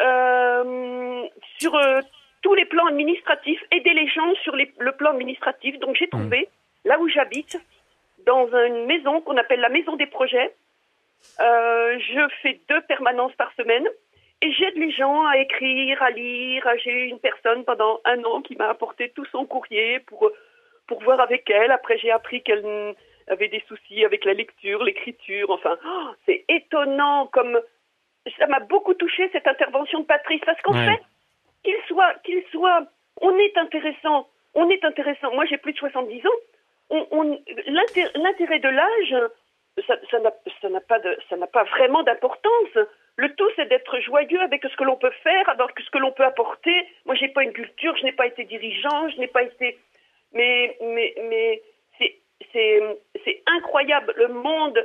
euh, 0.00 1.22
sur 1.58 1.78
tous 2.42 2.54
les 2.54 2.64
plans 2.64 2.86
administratifs, 2.86 3.62
aider 3.70 3.94
les 3.94 4.08
gens 4.08 4.34
sur 4.42 4.56
les, 4.56 4.72
le 4.78 4.92
plan 4.92 5.10
administratif. 5.10 5.78
Donc, 5.78 5.96
j'ai 5.96 6.08
trouvé, 6.08 6.42
mmh. 6.84 6.88
là 6.88 6.98
où 6.98 7.08
j'habite, 7.08 7.58
dans 8.26 8.48
une 8.48 8.86
maison 8.86 9.20
qu'on 9.20 9.36
appelle 9.36 9.60
la 9.60 9.68
maison 9.68 9.96
des 9.96 10.06
projets, 10.06 10.54
euh, 11.40 11.98
je 11.98 12.28
fais 12.42 12.60
deux 12.68 12.80
permanences 12.82 13.34
par 13.34 13.52
semaine 13.54 13.86
et 14.42 14.52
j'aide 14.52 14.76
les 14.76 14.90
gens 14.90 15.26
à 15.26 15.38
écrire, 15.38 16.02
à 16.02 16.10
lire. 16.10 16.66
J'ai 16.82 16.90
eu 16.90 17.08
une 17.08 17.18
personne 17.18 17.64
pendant 17.64 18.00
un 18.04 18.22
an 18.24 18.42
qui 18.42 18.56
m'a 18.56 18.68
apporté 18.68 19.10
tout 19.10 19.24
son 19.26 19.46
courrier 19.46 20.00
pour, 20.00 20.30
pour 20.86 21.02
voir 21.02 21.20
avec 21.20 21.48
elle. 21.50 21.70
Après, 21.70 21.98
j'ai 21.98 22.10
appris 22.10 22.42
qu'elle 22.42 22.94
avait 23.28 23.48
des 23.48 23.62
soucis 23.68 24.04
avec 24.04 24.24
la 24.24 24.34
lecture, 24.34 24.84
l'écriture. 24.84 25.50
Enfin, 25.50 25.76
oh, 25.86 26.10
c'est 26.26 26.44
étonnant 26.48 27.26
comme 27.32 27.58
ça 28.38 28.46
m'a 28.46 28.60
beaucoup 28.60 28.94
touché 28.94 29.28
cette 29.32 29.46
intervention 29.46 30.00
de 30.00 30.06
Patrice 30.06 30.40
parce 30.44 30.60
qu'en 30.62 30.72
fait, 30.72 31.00
qu'il 31.62 31.76
soit, 31.86 32.14
qu'il 32.24 32.42
soit, 32.50 32.86
on 33.20 33.36
est 33.38 33.56
intéressant, 33.56 34.28
on 34.54 34.68
est 34.70 34.84
intéressant. 34.84 35.34
Moi, 35.34 35.44
j'ai 35.46 35.58
plus 35.58 35.72
de 35.72 35.78
70 35.78 36.26
ans. 36.26 36.30
On, 36.90 37.06
on, 37.10 37.40
l'intérêt 38.14 38.58
de 38.60 38.68
l'âge, 38.68 39.30
ça, 39.86 40.20
n'a 40.20 40.80
pas, 40.80 40.98
ça 41.28 41.36
n'a 41.36 41.46
pas 41.46 41.64
vraiment 41.64 42.02
d'importance. 42.02 42.78
Le 43.16 43.34
tout, 43.34 43.48
c'est 43.56 43.68
d'être 43.68 43.98
joyeux 44.00 44.40
avec 44.40 44.62
ce 44.62 44.76
que 44.76 44.84
l'on 44.84 44.96
peut 44.96 45.12
faire, 45.22 45.48
avec 45.48 45.78
ce 45.78 45.90
que 45.90 45.98
l'on 45.98 46.12
peut 46.12 46.24
apporter. 46.24 46.74
Moi, 47.06 47.14
j'ai 47.14 47.28
pas 47.28 47.42
une 47.42 47.52
culture, 47.52 47.96
je 47.96 48.04
n'ai 48.04 48.12
pas 48.12 48.26
été 48.26 48.44
dirigeant, 48.44 49.08
je 49.10 49.18
n'ai 49.18 49.28
pas 49.28 49.42
été, 49.42 49.78
mais, 50.32 50.76
mais, 50.80 51.14
mais 51.28 51.62
c'est 52.52 53.42
incroyable 53.46 54.12
le 54.16 54.28
monde 54.28 54.78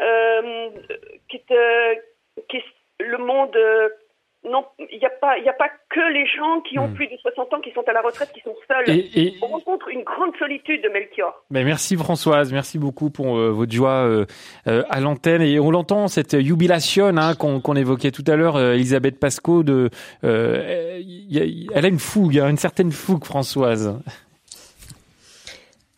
euh, 0.00 0.70
qui 1.28 1.36
est, 1.36 1.50
euh, 1.50 1.94
qui 2.48 2.58
est 2.58 2.64
le 3.00 3.18
monde 3.18 3.56
euh, 3.56 3.88
non, 4.48 4.64
il 4.78 4.98
n'y 4.98 5.04
a 5.04 5.10
pas, 5.10 5.36
il 5.36 5.46
a 5.46 5.52
pas 5.52 5.68
que 5.90 6.12
les 6.14 6.26
gens 6.26 6.62
qui 6.62 6.78
ont 6.78 6.88
hmm. 6.88 6.94
plus 6.94 7.08
de 7.08 7.16
60 7.20 7.52
ans 7.52 7.60
qui 7.60 7.72
sont 7.72 7.82
à 7.86 7.92
la 7.92 8.00
retraite 8.00 8.30
qui 8.32 8.40
sont 8.40 8.54
seuls. 8.66 8.88
Et, 8.88 9.34
On 9.42 9.48
rencontre 9.48 9.88
une 9.88 10.02
grande 10.02 10.34
solitude 10.38 10.82
de 10.82 10.88
Melchior. 10.88 11.44
Ben 11.50 11.64
merci 11.64 11.94
Françoise, 11.94 12.50
merci 12.50 12.78
beaucoup 12.78 13.10
pour 13.10 13.36
euh, 13.36 13.50
votre 13.50 13.70
joie 13.70 14.06
euh, 14.06 14.24
euh, 14.66 14.82
à 14.88 15.00
l'antenne 15.00 15.42
et 15.42 15.60
on 15.60 15.70
l'entend 15.70 16.08
cette 16.08 16.40
jubilation 16.40 17.08
hein, 17.18 17.34
qu'on 17.34 17.76
évoquait 17.76 18.12
tout 18.12 18.24
à 18.26 18.36
l'heure, 18.36 18.58
Elisabeth 18.58 19.20
Pasco 19.20 19.62
de, 19.62 19.90
elle 20.22 21.84
a 21.84 21.88
une 21.88 21.98
fougue, 21.98 22.38
hein, 22.38 22.48
une 22.48 22.56
certaine 22.56 22.92
fougue 22.92 23.24
Françoise. 23.24 24.00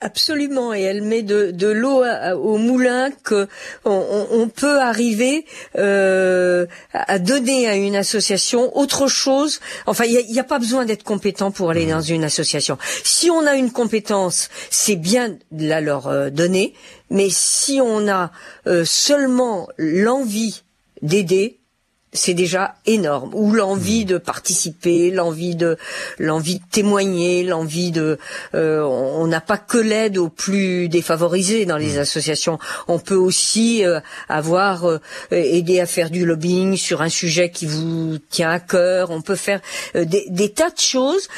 Absolument, 0.04 0.74
et 0.74 0.82
elle 0.82 1.02
met 1.02 1.22
de, 1.22 1.52
de 1.52 1.68
l'eau 1.68 2.02
au 2.34 2.58
moulin 2.58 3.12
que 3.22 3.46
on, 3.84 4.48
peut 4.48 4.80
arriver 4.80 5.46
euh, 5.78 6.66
à 6.92 7.20
donner 7.20 7.68
à 7.68 7.76
une 7.76 7.94
association 7.94 8.76
autre 8.76 9.06
chose. 9.06 9.60
Enfin, 9.86 10.04
il 10.04 10.26
n'y 10.28 10.40
a, 10.40 10.44
pas 10.44 10.58
besoin 10.58 10.86
d'être 10.86 11.04
compétent 11.04 11.52
pour 11.52 11.70
aller 11.70 11.86
mmh. 11.86 11.90
dans 11.90 12.00
une 12.00 12.24
association. 12.24 12.78
Si 13.04 13.30
on 13.30 13.46
a 13.46 13.54
une 13.54 13.70
compétence, 13.70 14.48
c'est 14.70 14.96
bien 14.96 15.36
de 15.52 15.68
la 15.68 15.80
leur 15.80 16.08
euh, 16.08 16.30
donner, 16.30 16.74
mais 17.08 17.28
si 17.30 17.80
on 17.80 18.08
a 18.08 18.32
euh, 18.66 18.84
seulement 18.84 19.68
l'envie 19.78 20.64
d'aider, 21.00 21.60
c'est 22.12 22.34
déjà 22.34 22.74
énorme. 22.84 23.30
Ou 23.34 23.52
l'envie 23.52 24.04
de 24.04 24.18
participer, 24.18 25.10
l'envie 25.10 25.56
de 25.56 25.78
l'envie 26.18 26.58
de 26.58 26.64
témoigner, 26.70 27.42
l'envie 27.42 27.90
de. 27.90 28.18
Euh, 28.54 28.82
on 28.82 29.26
n'a 29.26 29.40
pas 29.40 29.56
que 29.56 29.78
l'aide 29.78 30.18
aux 30.18 30.28
plus 30.28 30.88
défavorisés 30.88 31.64
dans 31.64 31.78
les 31.78 31.96
mmh. 31.96 32.00
associations. 32.00 32.58
On 32.86 32.98
peut 32.98 33.16
aussi 33.16 33.84
euh, 33.84 34.00
avoir 34.28 34.86
euh, 34.86 35.00
aidé 35.30 35.80
à 35.80 35.86
faire 35.86 36.10
du 36.10 36.26
lobbying 36.26 36.76
sur 36.76 37.00
un 37.00 37.08
sujet 37.08 37.50
qui 37.50 37.66
vous 37.66 38.18
tient 38.28 38.50
à 38.50 38.60
cœur. 38.60 39.10
On 39.10 39.22
peut 39.22 39.36
faire 39.36 39.60
des, 39.94 40.26
des, 40.28 40.50
tas 40.50 40.70
de 40.70 40.78
choses. 40.78 41.28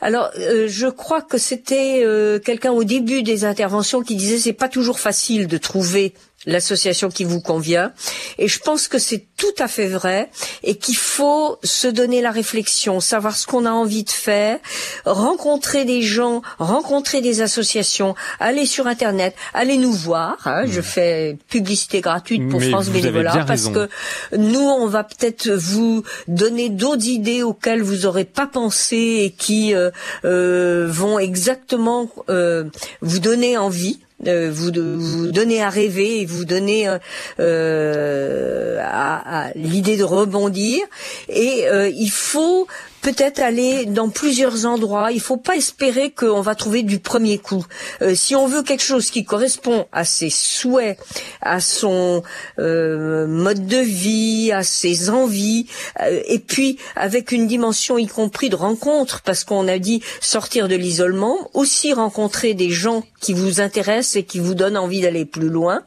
alors, 0.00 0.30
je 0.34 0.88
crois 0.88 1.22
que 1.22 1.38
c'était 1.38 2.04
quelqu'un 2.44 2.72
au 2.72 2.84
début 2.84 3.22
des 3.22 3.44
interventions 3.44 4.02
qui 4.02 4.16
disait 4.16 4.38
c'est 4.38 4.52
pas 4.52 4.68
toujours 4.68 4.98
facile 4.98 5.46
de 5.46 5.56
trouver 5.56 6.14
l'association 6.46 7.10
qui 7.10 7.24
vous 7.24 7.40
convient. 7.40 7.92
Et 8.38 8.48
je 8.48 8.58
pense 8.58 8.88
que 8.88 8.98
c'est 8.98 9.26
tout 9.36 9.54
à 9.58 9.68
fait 9.68 9.86
vrai 9.86 10.30
et 10.62 10.76
qu'il 10.76 10.96
faut 10.96 11.58
se 11.62 11.88
donner 11.88 12.20
la 12.20 12.30
réflexion, 12.30 13.00
savoir 13.00 13.36
ce 13.36 13.46
qu'on 13.46 13.66
a 13.66 13.70
envie 13.70 14.04
de 14.04 14.10
faire, 14.10 14.58
rencontrer 15.04 15.84
des 15.84 16.02
gens, 16.02 16.42
rencontrer 16.58 17.20
des 17.20 17.40
associations, 17.40 18.14
aller 18.40 18.66
sur 18.66 18.86
Internet, 18.86 19.34
aller 19.52 19.76
nous 19.76 19.92
voir. 19.92 20.36
Hein. 20.44 20.64
Je 20.66 20.80
mmh. 20.80 20.84
fais 20.84 21.38
publicité 21.48 22.00
gratuite 22.00 22.48
pour 22.48 22.62
France 22.62 22.88
Bénévolat 22.88 23.44
parce 23.46 23.68
que 23.68 23.88
nous, 24.36 24.60
on 24.60 24.86
va 24.86 25.04
peut-être 25.04 25.50
vous 25.50 26.02
donner 26.28 26.68
d'autres 26.68 27.06
idées 27.06 27.42
auxquelles 27.42 27.82
vous 27.82 28.02
n'aurez 28.04 28.24
pas 28.24 28.46
pensé 28.46 28.96
et 28.96 29.30
qui 29.30 29.74
euh, 29.74 29.90
euh, 30.24 30.86
vont 30.88 31.18
exactement 31.18 32.08
euh, 32.28 32.64
vous 33.00 33.18
donner 33.18 33.56
envie 33.56 33.98
vous, 34.20 34.70
vous 34.72 35.32
donner 35.32 35.62
à 35.62 35.70
rêver 35.70 36.20
et 36.20 36.26
vous 36.26 36.44
donner 36.44 36.88
euh, 36.88 36.98
euh 37.40 38.78
à, 38.80 39.46
à 39.46 39.52
l'idée 39.54 39.96
de 39.96 40.04
rebondir. 40.04 40.80
Et 41.28 41.66
euh, 41.66 41.88
il 41.88 42.10
faut 42.10 42.66
peut-être 43.04 43.40
aller 43.40 43.84
dans 43.84 44.08
plusieurs 44.08 44.64
endroits. 44.64 45.12
Il 45.12 45.20
faut 45.20 45.36
pas 45.36 45.56
espérer 45.56 46.10
qu'on 46.10 46.40
va 46.40 46.54
trouver 46.54 46.82
du 46.82 47.00
premier 47.00 47.36
coup. 47.36 47.64
Euh, 48.00 48.14
si 48.14 48.34
on 48.34 48.46
veut 48.46 48.62
quelque 48.62 48.82
chose 48.82 49.10
qui 49.10 49.26
correspond 49.26 49.86
à 49.92 50.06
ses 50.06 50.30
souhaits, 50.30 50.98
à 51.42 51.60
son 51.60 52.22
euh, 52.58 53.26
mode 53.26 53.66
de 53.66 53.76
vie, 53.76 54.52
à 54.52 54.62
ses 54.62 55.10
envies, 55.10 55.66
euh, 56.00 56.22
et 56.26 56.38
puis 56.38 56.78
avec 56.96 57.30
une 57.30 57.46
dimension 57.46 57.98
y 57.98 58.06
compris 58.06 58.48
de 58.48 58.56
rencontre, 58.56 59.20
parce 59.20 59.44
qu'on 59.44 59.68
a 59.68 59.78
dit 59.78 60.00
sortir 60.22 60.66
de 60.66 60.74
l'isolement, 60.74 61.50
aussi 61.52 61.92
rencontrer 61.92 62.54
des 62.54 62.70
gens 62.70 63.04
qui 63.20 63.34
vous 63.34 63.60
intéressent 63.60 64.16
et 64.16 64.22
qui 64.22 64.40
vous 64.40 64.54
donnent 64.54 64.78
envie 64.78 65.02
d'aller 65.02 65.26
plus 65.26 65.50
loin. 65.50 65.82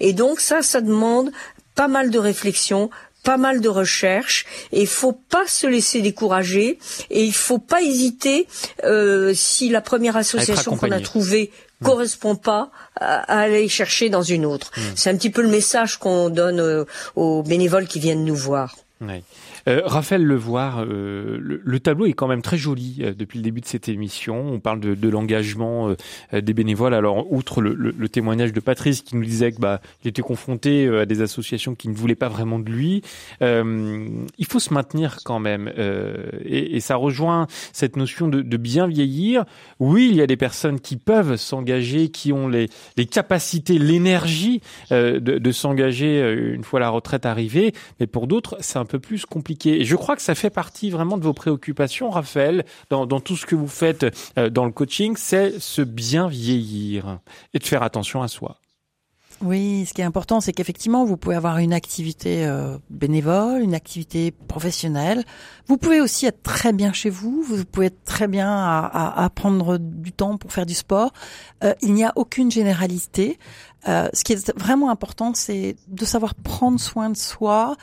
Et 0.00 0.14
donc 0.14 0.40
ça, 0.40 0.62
ça 0.62 0.80
demande 0.80 1.32
pas 1.74 1.88
mal 1.88 2.10
de 2.10 2.18
réflexion, 2.18 2.90
pas 3.22 3.36
mal 3.36 3.60
de 3.60 3.68
recherches 3.68 4.46
et 4.72 4.82
il 4.82 4.86
faut 4.86 5.12
pas 5.12 5.46
se 5.46 5.66
laisser 5.66 6.00
décourager 6.00 6.78
et 7.10 7.24
il 7.24 7.34
faut 7.34 7.58
pas 7.58 7.82
hésiter 7.82 8.46
euh, 8.84 9.32
si 9.34 9.68
la 9.68 9.80
première 9.80 10.16
association 10.16 10.76
qu'on 10.76 10.90
a 10.90 11.00
trouvée 11.00 11.50
mmh. 11.80 11.84
correspond 11.84 12.36
pas 12.36 12.70
à, 12.96 13.40
aller 13.40 13.68
chercher 13.68 14.08
dans 14.10 14.22
une 14.22 14.44
autre. 14.44 14.72
Mmh. 14.76 14.80
C'est 14.96 15.10
un 15.10 15.16
petit 15.16 15.30
peu 15.30 15.42
le 15.42 15.48
message 15.48 15.98
qu'on 15.98 16.30
donne 16.30 16.60
euh, 16.60 16.84
aux 17.16 17.42
bénévoles 17.42 17.86
qui 17.86 18.00
viennent 18.00 18.24
nous 18.24 18.36
voir. 18.36 18.76
Euh, 19.68 19.82
Raphaël 19.84 20.24
Levoir, 20.24 20.84
euh, 20.84 21.38
le, 21.40 21.80
tableau 21.80 22.06
est 22.06 22.12
quand 22.12 22.28
même 22.28 22.42
très 22.42 22.56
joli 22.56 22.98
euh, 23.00 23.14
depuis 23.14 23.38
le 23.38 23.44
début 23.44 23.60
de 23.60 23.66
cette 23.66 23.88
émission. 23.88 24.52
On 24.52 24.60
parle 24.60 24.80
de, 24.80 25.08
l'engagement 25.08 25.94
des 26.32 26.54
bénévoles. 26.54 26.94
Alors, 26.94 27.30
outre 27.30 27.60
le, 27.60 28.08
témoignage 28.08 28.52
de 28.52 28.60
Patrice 28.60 29.02
qui 29.02 29.16
nous 29.16 29.24
disait 29.24 29.52
que 29.52 29.60
bah, 29.60 29.80
était 30.04 30.22
confronté 30.22 30.88
à 30.88 31.06
des 31.06 31.20
associations 31.22 31.74
qui 31.74 31.88
ne 31.88 31.94
voulaient 31.94 32.14
pas 32.14 32.28
vraiment 32.28 32.58
de 32.58 32.70
lui, 32.70 33.02
il 33.40 34.46
faut 34.46 34.58
se 34.58 34.72
maintenir 34.72 35.18
quand 35.24 35.38
même. 35.38 35.70
Et, 36.44 36.80
ça 36.80 36.96
rejoint 36.96 37.46
cette 37.72 37.96
notion 37.96 38.28
de, 38.28 38.56
bien 38.56 38.86
vieillir. 38.86 39.44
Oui, 39.78 40.08
il 40.10 40.16
y 40.16 40.22
a 40.22 40.26
des 40.26 40.36
personnes 40.36 40.80
qui 40.80 40.96
peuvent 40.96 41.36
s'engager, 41.36 42.08
qui 42.08 42.32
ont 42.32 42.48
les, 42.48 42.68
les 42.96 43.06
capacités, 43.06 43.78
l'énergie 43.78 44.62
de, 44.90 45.18
de 45.18 45.52
s'engager 45.52 46.20
une 46.54 46.64
fois 46.64 46.80
la 46.80 46.88
retraite 46.88 47.26
arrivée, 47.26 47.72
mais 48.00 48.06
pour 48.06 48.26
d'autres, 48.26 48.56
c'est 48.60 48.78
un 48.78 48.84
peu 48.84 48.98
plus 48.98 49.26
compliqué 49.26 49.51
Et 49.64 49.84
je 49.84 49.96
crois 49.96 50.16
que 50.16 50.22
ça 50.22 50.34
fait 50.34 50.50
partie 50.50 50.90
vraiment 50.90 51.18
de 51.18 51.24
vos 51.24 51.32
préoccupations, 51.32 52.10
Raphaël, 52.10 52.64
dans, 52.90 53.06
tout 53.20 53.36
ce 53.36 53.46
que 53.46 53.54
vous 53.54 53.68
faites 53.68 54.06
dans 54.36 54.64
le 54.64 54.72
coaching, 54.72 55.14
c'est 55.16 55.60
se 55.60 55.82
bien 55.82 56.28
vieillir 56.28 57.18
et 57.54 57.58
de 57.58 57.64
faire 57.64 57.82
attention 57.82 58.22
à 58.22 58.28
soi. 58.28 58.58
Oui, 59.42 59.86
ce 59.88 59.92
qui 59.92 60.00
est 60.00 60.04
important, 60.04 60.40
c'est 60.40 60.52
qu'effectivement, 60.52 61.04
vous 61.04 61.16
pouvez 61.16 61.34
avoir 61.34 61.58
une 61.58 61.72
activité 61.72 62.46
euh, 62.46 62.78
bénévole, 62.90 63.60
une 63.60 63.74
activité 63.74 64.30
professionnelle. 64.30 65.24
Vous 65.66 65.76
pouvez 65.78 66.00
aussi 66.00 66.26
être 66.26 66.42
très 66.42 66.72
bien 66.72 66.92
chez 66.92 67.10
vous. 67.10 67.42
Vous 67.42 67.64
pouvez 67.64 67.86
être 67.86 68.04
très 68.04 68.28
bien 68.28 68.48
à, 68.48 69.28
prendre 69.34 69.78
du 69.78 70.12
temps 70.12 70.36
pour 70.36 70.52
faire 70.52 70.64
du 70.64 70.74
sport. 70.74 71.12
Euh, 71.64 71.74
il 71.82 71.92
n'y 71.92 72.04
a 72.04 72.12
aucune 72.14 72.52
généralité. 72.52 73.40
Euh, 73.88 74.08
ce 74.12 74.22
qui 74.22 74.32
est 74.32 74.56
vraiment 74.56 74.90
important, 74.90 75.32
c'est 75.34 75.74
de 75.88 76.04
savoir 76.04 76.36
prendre 76.36 76.78
soin 76.78 77.10
de 77.10 77.16
soi. 77.16 77.76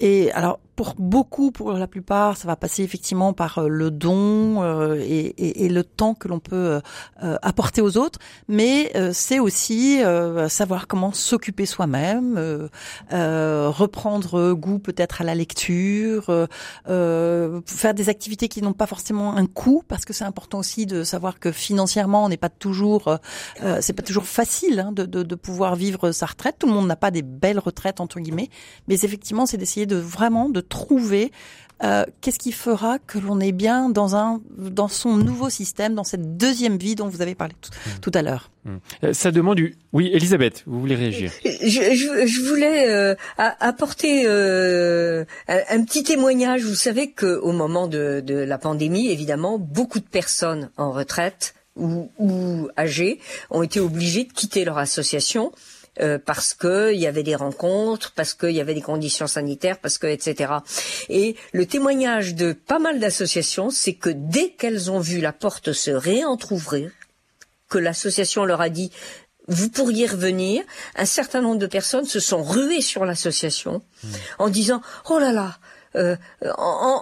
Et 0.00 0.32
alors, 0.32 0.58
pour 0.80 0.94
beaucoup, 0.96 1.50
pour 1.50 1.72
la 1.72 1.86
plupart, 1.86 2.38
ça 2.38 2.48
va 2.48 2.56
passer 2.56 2.82
effectivement 2.82 3.34
par 3.34 3.58
euh, 3.58 3.68
le 3.68 3.90
don 3.90 4.62
euh, 4.62 4.94
et, 4.98 5.26
et, 5.36 5.66
et, 5.66 5.68
le 5.68 5.84
temps 5.84 6.14
que 6.14 6.26
l'on 6.26 6.38
peut 6.38 6.80
euh, 7.22 7.36
apporter 7.42 7.82
aux 7.82 7.98
autres, 7.98 8.18
mais 8.48 8.90
c'est 9.12 9.38
aussi 9.38 10.00
savoir 10.48 10.86
comment 10.86 11.12
s'occuper 11.12 11.66
soi-même, 11.66 12.68
reprendre 13.10 14.54
goût 14.54 14.78
peut-être 14.78 15.20
à 15.20 15.24
la 15.24 15.34
lecture, 15.34 16.26
faire 16.86 17.94
des 17.94 18.08
activités 18.08 18.48
qui 18.48 18.62
n'ont 18.62 18.72
pas 18.72 18.86
forcément 18.86 19.36
un 19.36 19.46
coût, 19.46 19.82
parce 19.86 20.04
que 20.04 20.12
c'est 20.12 20.24
important 20.24 20.58
aussi 20.58 20.86
de 20.86 21.04
savoir 21.04 21.38
que 21.38 21.52
financièrement, 21.52 22.24
on 22.24 22.28
n'est 22.28 22.36
pas 22.36 22.48
toujours, 22.48 23.18
c'est 23.80 23.92
pas 23.92 24.02
toujours 24.02 24.24
facile 24.24 24.80
hein, 24.80 24.92
de, 24.92 25.04
de, 25.04 25.22
de 25.22 25.34
pouvoir 25.34 25.76
vivre 25.76 26.10
sa 26.10 26.26
retraite. 26.26 26.56
Tout 26.58 26.66
le 26.66 26.72
monde 26.72 26.86
n'a 26.86 26.96
pas 26.96 27.10
des 27.10 27.22
belles 27.22 27.58
retraites 27.58 28.00
entre 28.00 28.18
guillemets, 28.20 28.48
mais 28.88 28.94
effectivement, 28.94 29.46
c'est 29.46 29.58
d'essayer 29.58 29.86
de 29.90 29.96
vraiment 29.96 30.48
de 30.48 30.60
trouver 30.60 31.32
euh, 31.82 32.04
qu'est-ce 32.20 32.38
qui 32.38 32.52
fera 32.52 32.98
que 32.98 33.18
l'on 33.18 33.40
est 33.40 33.52
bien 33.52 33.88
dans 33.88 34.14
un 34.14 34.42
dans 34.58 34.88
son 34.88 35.16
nouveau 35.16 35.48
système, 35.48 35.94
dans 35.94 36.04
cette 36.04 36.36
deuxième 36.36 36.76
vie 36.76 36.94
dont 36.94 37.08
vous 37.08 37.22
avez 37.22 37.34
parlé 37.34 37.54
tout, 38.02 38.10
à 38.12 38.20
l'heure. 38.20 38.50
Mmh. 38.66 38.70
Euh, 39.04 39.12
ça 39.14 39.30
demande 39.30 39.56
du. 39.56 39.76
Oui, 39.94 40.10
Elisabeth, 40.12 40.62
vous 40.66 40.78
voulez 40.78 40.94
réagir 40.94 41.32
je, 41.42 42.48
voulais 42.48 42.90
euh, 42.90 43.14
apporter 43.38 44.26
un, 44.26 45.84
petit 45.84 46.02
témoignage. 46.02 46.64
Vous 46.64 46.74
savez 46.74 47.12
qu'au 47.12 47.52
moment 47.52 47.86
de, 47.86 48.22
de, 48.24 48.34
la 48.34 48.58
pandémie, 48.58 49.10
évidemment, 49.10 49.58
beaucoup 49.58 50.00
de 50.00 50.04
personnes 50.04 50.70
en 50.76 50.90
retraite 50.90 51.54
ou, 51.76 52.10
ou 52.18 52.68
âgées 52.76 53.20
ont 53.48 53.62
été 53.62 53.80
obligées 53.80 54.24
de 54.24 54.32
quitter 54.32 54.66
leur 54.66 54.76
association 54.76 55.50
euh, 56.00 56.18
parce 56.24 56.54
que 56.54 56.92
il 56.92 57.00
y 57.00 57.06
avait 57.06 57.22
des 57.22 57.34
rencontres, 57.34 58.12
parce 58.12 58.34
qu'il 58.34 58.52
y 58.52 58.60
avait 58.60 58.74
des 58.74 58.80
conditions 58.80 59.26
sanitaires, 59.26 59.78
parce 59.78 59.98
que 59.98 60.06
etc. 60.06 60.54
Et 61.08 61.36
le 61.52 61.66
témoignage 61.66 62.34
de 62.34 62.52
pas 62.52 62.78
mal 62.78 63.00
d'associations, 63.00 63.70
c'est 63.70 63.94
que 63.94 64.10
dès 64.10 64.50
qu'elles 64.50 64.90
ont 64.90 65.00
vu 65.00 65.20
la 65.20 65.32
porte 65.32 65.72
se 65.72 65.90
réentrouvrir, 65.90 66.90
que 67.68 67.78
l'association 67.78 68.44
leur 68.44 68.60
a 68.60 68.68
dit 68.68 68.90
vous 69.48 69.68
pourriez 69.68 70.06
revenir, 70.06 70.62
un 70.94 71.06
certain 71.06 71.40
nombre 71.40 71.58
de 71.58 71.66
personnes 71.66 72.04
se 72.04 72.20
sont 72.20 72.42
ruées 72.42 72.82
sur 72.82 73.04
l'association 73.04 73.82
mmh. 74.04 74.08
en 74.38 74.48
disant 74.48 74.80
oh 75.08 75.18
là 75.18 75.32
là, 75.32 75.58
euh, 75.96 76.16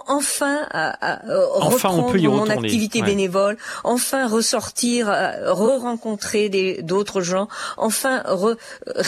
enfin 0.07 0.67
à, 0.71 1.21
reprendre 1.59 2.17
mon 2.17 2.49
activité 2.49 3.03
bénévole, 3.03 3.57
enfin 3.83 4.27
ressortir, 4.27 5.09
euh, 5.09 5.53
re-rencontrer 5.53 6.49
d'autres 6.81 7.21
gens, 7.21 7.47
enfin 7.77 8.23
re, 8.25 8.55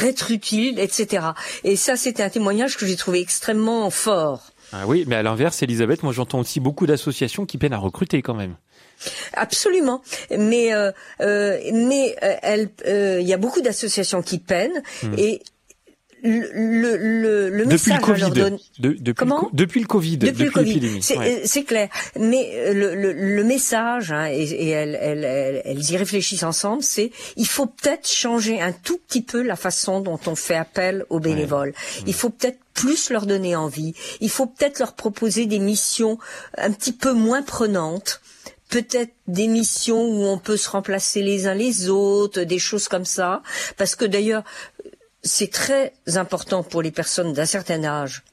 être 0.04 0.30
utile, 0.30 0.80
etc. 0.80 1.30
Et 1.64 1.76
ça, 1.76 1.96
c'était 1.96 2.22
un 2.22 2.30
témoignage 2.30 2.78
que 2.78 2.86
j'ai 2.86 2.96
trouvé 2.96 3.22
extrêmement 3.22 3.90
fort. 3.90 4.52
Ah 4.72 4.84
oui, 4.86 5.04
mais 5.08 5.16
à 5.16 5.24
l'inverse, 5.24 5.64
Elisabeth, 5.64 6.04
moi 6.04 6.14
j'entends 6.14 6.40
aussi 6.40 6.60
beaucoup 6.60 6.86
d'associations 6.86 7.48
qui 7.48 7.58
peinent 7.58 7.74
à 7.74 7.78
recruter 7.78 8.22
quand 8.22 8.36
même. 8.36 8.56
Absolument, 9.34 10.04
mais 10.30 10.76
euh, 10.76 10.92
euh 11.22 11.58
mais 11.74 12.16
il 12.86 13.28
y 13.28 13.34
a 13.34 13.38
beaucoup 13.38 13.62
d'associations 13.62 14.22
qui 14.22 14.38
peinent 14.38 14.84
hmm. 15.02 15.16
et 15.18 15.42
le, 16.24 16.98
le, 16.98 17.50
le 17.50 17.66
message 17.66 18.00
depuis 18.00 18.14
le 18.14 18.30
Covid. 18.30 18.32
Donne... 18.32 18.60
depuis 18.80 19.14
Comment 19.14 19.50
le, 19.52 19.58
Depuis 19.58 19.80
le 19.80 19.88
Covid. 19.88 20.18
Depuis, 20.18 20.46
le 20.46 20.52
Covid. 20.52 21.02
C'est 21.02 21.64
clair. 21.64 21.90
Mais 22.20 22.52
euh, 22.56 22.74
le, 22.74 23.14
le, 23.14 23.44
message, 23.44 24.12
hein, 24.12 24.28
et, 24.28 24.44
et 24.44 24.70
elles, 24.70 24.98
elles, 25.02 25.62
elles, 25.66 25.92
y 25.92 25.98
réfléchissent 25.98 26.44
ensemble, 26.44 26.84
c'est 26.84 27.12
il 27.38 27.48
faut 27.48 27.66
peut-être 27.66 28.08
changer 28.08 28.62
un 28.62 28.72
tout 28.72 28.98
petit 28.98 29.22
peu 29.22 29.42
la 29.42 29.56
façon 29.56 30.02
dont 30.02 30.20
on 30.28 30.36
fait 30.36 30.56
appel 30.56 31.06
aux 31.10 31.20
bénévoles. 31.20 31.74
Il 32.08 32.14
faut 32.14 32.30
peut-être 32.30 32.60
plus 32.74 33.10
leur 33.10 33.26
donner 33.26 33.56
envie. 33.56 33.94
Il 34.22 34.30
faut 34.30 34.46
peut-être 34.46 34.80
leur 34.80 34.94
proposer 34.94 35.46
des 35.46 35.60
missions 35.60 36.18
un 36.58 36.72
petit 36.72 36.94
peu 36.94 37.14
moins 37.14 37.42
prenantes 37.42 38.22
peut-être 38.72 39.12
des 39.28 39.48
missions 39.48 40.02
où 40.02 40.24
on 40.24 40.40
peut 40.40 40.58
se 40.58 40.70
remplacer 40.70 41.22
les 41.22 41.46
uns 41.46 41.54
les 41.54 41.90
autres, 41.90 42.42
des 42.42 42.58
choses 42.58 42.88
comme 42.88 43.06
ça. 43.06 43.44
Parce 43.78 43.96
que 43.96 44.06
d'ailleurs, 44.06 44.44
c'est 45.24 45.52
très 45.52 45.94
important 46.16 46.64
pour 46.64 46.82
les 46.82 46.92
personnes 46.92 47.34
d'un 47.34 47.46
certain 47.46 47.84
âge 47.84 48.24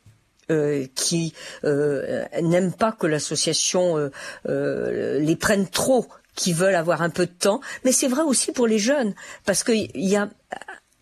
euh, 0.51 0.87
qui 0.95 1.35
euh, 1.65 2.25
n'aiment 2.41 2.73
pas 2.73 2.93
que 2.93 3.07
l'association 3.07 4.11
euh, 4.47 5.19
les 5.21 5.37
prenne 5.37 5.69
trop, 5.69 6.07
qui 6.35 6.53
veulent 6.53 6.75
avoir 6.77 7.03
un 7.03 7.11
peu 7.11 7.27
de 7.27 7.33
temps, 7.33 7.61
mais 7.85 7.93
c'est 7.93 8.09
vrai 8.09 8.23
aussi 8.23 8.53
pour 8.53 8.67
les 8.67 8.79
jeunes, 8.79 9.15
parce 9.45 9.63
qu'il 9.65 9.91
y 9.95 10.17
a 10.17 10.31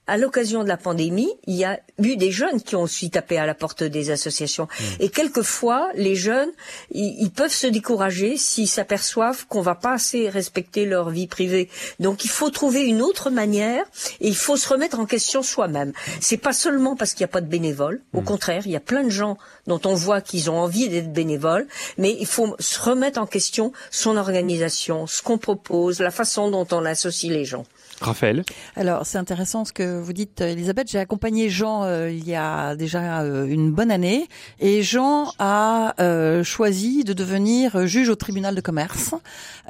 à 0.07 0.16
l'occasion 0.16 0.62
de 0.62 0.68
la 0.68 0.76
pandémie, 0.76 1.30
il 1.46 1.57
y 1.57 1.64
a 1.64 1.80
eu 2.02 2.16
des 2.16 2.30
jeunes 2.30 2.62
qui 2.62 2.76
ont 2.76 2.82
aussi 2.82 3.11
tapé 3.11 3.38
à 3.38 3.46
la 3.46 3.54
porte 3.54 3.82
des 3.82 4.11
associations. 4.11 4.64
Mmh. 4.64 4.84
Et 5.00 5.09
quelquefois, 5.09 5.88
les 5.94 6.14
jeunes, 6.14 6.50
ils, 6.92 7.30
peuvent 7.30 7.52
se 7.52 7.66
décourager 7.66 8.36
s'ils 8.36 8.68
s'aperçoivent 8.68 9.46
qu'on 9.46 9.61
va 9.61 9.74
pas 9.74 9.94
assez 9.94 10.28
respecter 10.28 10.86
leur 10.86 11.11
vie 11.11 11.26
privée. 11.26 11.68
Donc, 11.98 12.24
il 12.24 12.30
faut 12.30 12.50
trouver 12.50 12.84
une 12.84 13.02
autre 13.02 13.30
manière 13.30 13.84
et 14.20 14.28
il 14.28 14.36
faut 14.36 14.57
se 14.57 14.68
remettre 14.68 15.00
en 15.00 15.07
question 15.07 15.42
soi-même. 15.42 15.92
C'est 16.20 16.36
pas 16.36 16.52
seulement 16.52 16.94
parce 16.94 17.12
qu'il 17.12 17.24
n'y 17.24 17.30
a 17.30 17.32
pas 17.32 17.40
de 17.40 17.48
bénévoles. 17.48 18.00
Au 18.12 18.20
mmh. 18.20 18.24
contraire, 18.24 18.62
il 18.66 18.72
y 18.72 18.76
a 18.76 18.80
plein 18.80 19.02
de 19.02 19.11
gens 19.11 19.38
dont 19.66 19.80
on 19.84 19.94
voit 19.94 20.20
qu'ils 20.20 20.50
ont 20.50 20.59
envie 20.59 20.88
d'être 20.88 21.12
bénévoles, 21.12 21.66
mais 21.98 22.16
il 22.18 22.26
faut 22.26 22.54
se 22.61 22.78
remettre 22.80 23.18
en 23.18 23.26
question 23.26 23.72
son 23.90 24.16
organisation, 24.16 25.07
ce 25.07 25.20
qu'on 25.22 25.38
propose, 25.38 26.00
la 26.00 26.12
façon 26.12 26.50
dont 26.50 26.66
on 26.70 26.84
associe 26.84 27.32
les 27.32 27.44
gens. 27.44 27.64
Raphaël 28.01 28.44
Alors, 28.76 29.07
c'est 29.07 29.18
intéressant 29.18 29.64
ce 29.64 29.72
que 29.72 29.99
vous 29.99 30.12
dites, 30.12 30.40
Elisabeth. 30.40 30.90
J'ai 30.90 30.99
accompagné 30.99 31.49
Jean 31.49 31.84
euh, 31.84 32.11
il 32.11 32.28
y 32.28 32.34
a 32.34 32.76
déjà 32.76 33.22
euh, 33.22 33.47
une 33.47 33.72
bonne 33.72 33.90
année 33.90 34.28
et 34.61 34.82
Jean 34.82 35.32
a 35.38 35.94
euh, 36.01 36.44
choisi 36.44 37.05
de 37.05 37.12
devenir 37.12 37.86
juge 37.86 38.09
au 38.09 38.14
tribunal 38.14 38.55
de 38.55 38.61
commerce. 38.61 39.14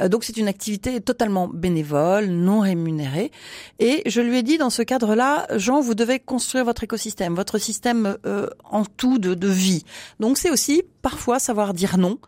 donc, 0.09 0.25
c'est 0.25 0.37
une 0.37 0.49
activité 0.49 1.01
totalement 1.01 1.49
bénévole, 1.49 2.27
non 2.27 2.61
rémunérée. 2.61 3.31
Et 3.79 4.03
je 4.07 4.21
lui 4.21 4.39
ai 4.39 4.43
dit 4.43 4.59
dans 4.59 4.71
ce 4.71 4.83
cadre-là, 4.83 5.47
Jean, 5.57 5.81
vous 5.81 5.95
devez 5.95 6.19
construire 6.19 6.65
votre 6.65 6.83
écosystème, 6.83 7.35
votre 7.35 7.59
système 7.59 8.17
en 8.65 8.85
tout 8.85 9.19
de, 9.19 9.35
de 9.35 9.49
vie. 9.49 9.85
Donc, 10.21 10.39
c'est 10.39 10.51
aussi 10.51 10.83
parfois 11.07 11.39
savoir 11.39 11.73
dire 11.73 11.99
non. 11.99 12.19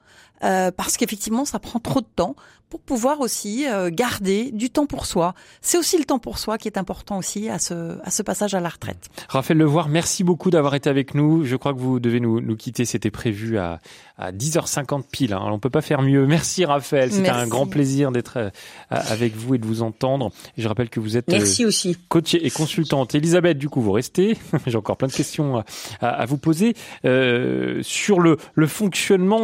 parce 0.41 0.97
qu'effectivement, 0.97 1.45
ça 1.45 1.59
prend 1.59 1.81
trop 1.81 2.01
de 2.01 2.07
temps 2.15 2.37
pour 2.71 2.81
pouvoir 2.81 3.21
aussi 3.21 3.67
euh, 3.67 3.91
garder 3.93 4.51
du 4.53 4.71
temps 4.71 4.87
pour 4.87 5.07
soi. 5.07 5.35
C'est 5.61 5.79
aussi 5.79 5.99
le 5.99 6.05
temps 6.05 6.19
pour 6.19 6.39
soi 6.39 6.59
qui 6.59 6.69
est 6.69 6.79
important 6.79 7.19
aussi 7.19 7.49
à 7.49 7.59
ce, 7.59 7.99
à 8.05 8.11
ce 8.11 8.23
passage 8.23 8.55
à 8.55 8.61
la 8.61 8.69
retraite. 8.69 9.09
Raphaël 9.29 9.59
Levoir, 9.59 9.89
merci 9.89 10.25
beaucoup 10.25 10.51
d'avoir 10.51 10.75
été 10.75 10.91
avec 10.91 11.15
nous. 11.15 11.45
Je 11.45 11.57
crois 11.57 11.73
que 11.73 11.79
vous 11.79 11.99
devez 12.01 12.21
nous, 12.21 12.41
nous 12.41 12.57
quitter. 12.57 12.85
C'était 12.85 13.11
prévu 13.11 13.59
à, 13.59 13.81
à 14.19 14.33
10h50 14.33 15.05
pile. 15.11 15.33
Hein. 15.33 15.41
On 15.45 15.59
peut 15.59 15.71
pas 15.71 15.81
faire 15.81 16.03
mieux. 16.03 16.27
Merci 16.27 16.65
Raphaël. 16.65 17.13
C'était 17.13 17.29
un 17.29 17.47
grand 17.47 17.67
plaisir 17.67 18.11
d'être 18.11 18.37
euh, 18.37 18.51
avec 18.91 19.37
vous 19.37 19.55
et 19.55 19.59
de 19.59 19.67
vous 19.67 19.83
entendre. 19.83 20.31
Je 20.57 20.67
rappelle 20.67 20.91
que 20.91 21.01
vous 21.01 21.17
êtes 21.17 21.29
merci 21.29 21.65
euh, 21.65 21.69
aussi. 21.69 21.97
coach 22.09 22.35
et 22.35 22.51
consultante. 22.51 23.15
Elisabeth, 23.15 23.59
du 23.59 23.69
coup, 23.69 23.81
vous 23.81 23.93
restez. 23.93 24.37
J'ai 24.67 24.77
encore 24.77 24.97
plein 24.97 25.09
de 25.09 25.13
questions 25.13 25.63
à, 26.01 26.09
à, 26.09 26.27
vous 26.27 26.39
poser 26.39 26.75
euh, 27.05 27.81
sur 27.83 28.21
le, 28.21 28.37
le 28.55 28.67
fonctionnement 28.67 29.39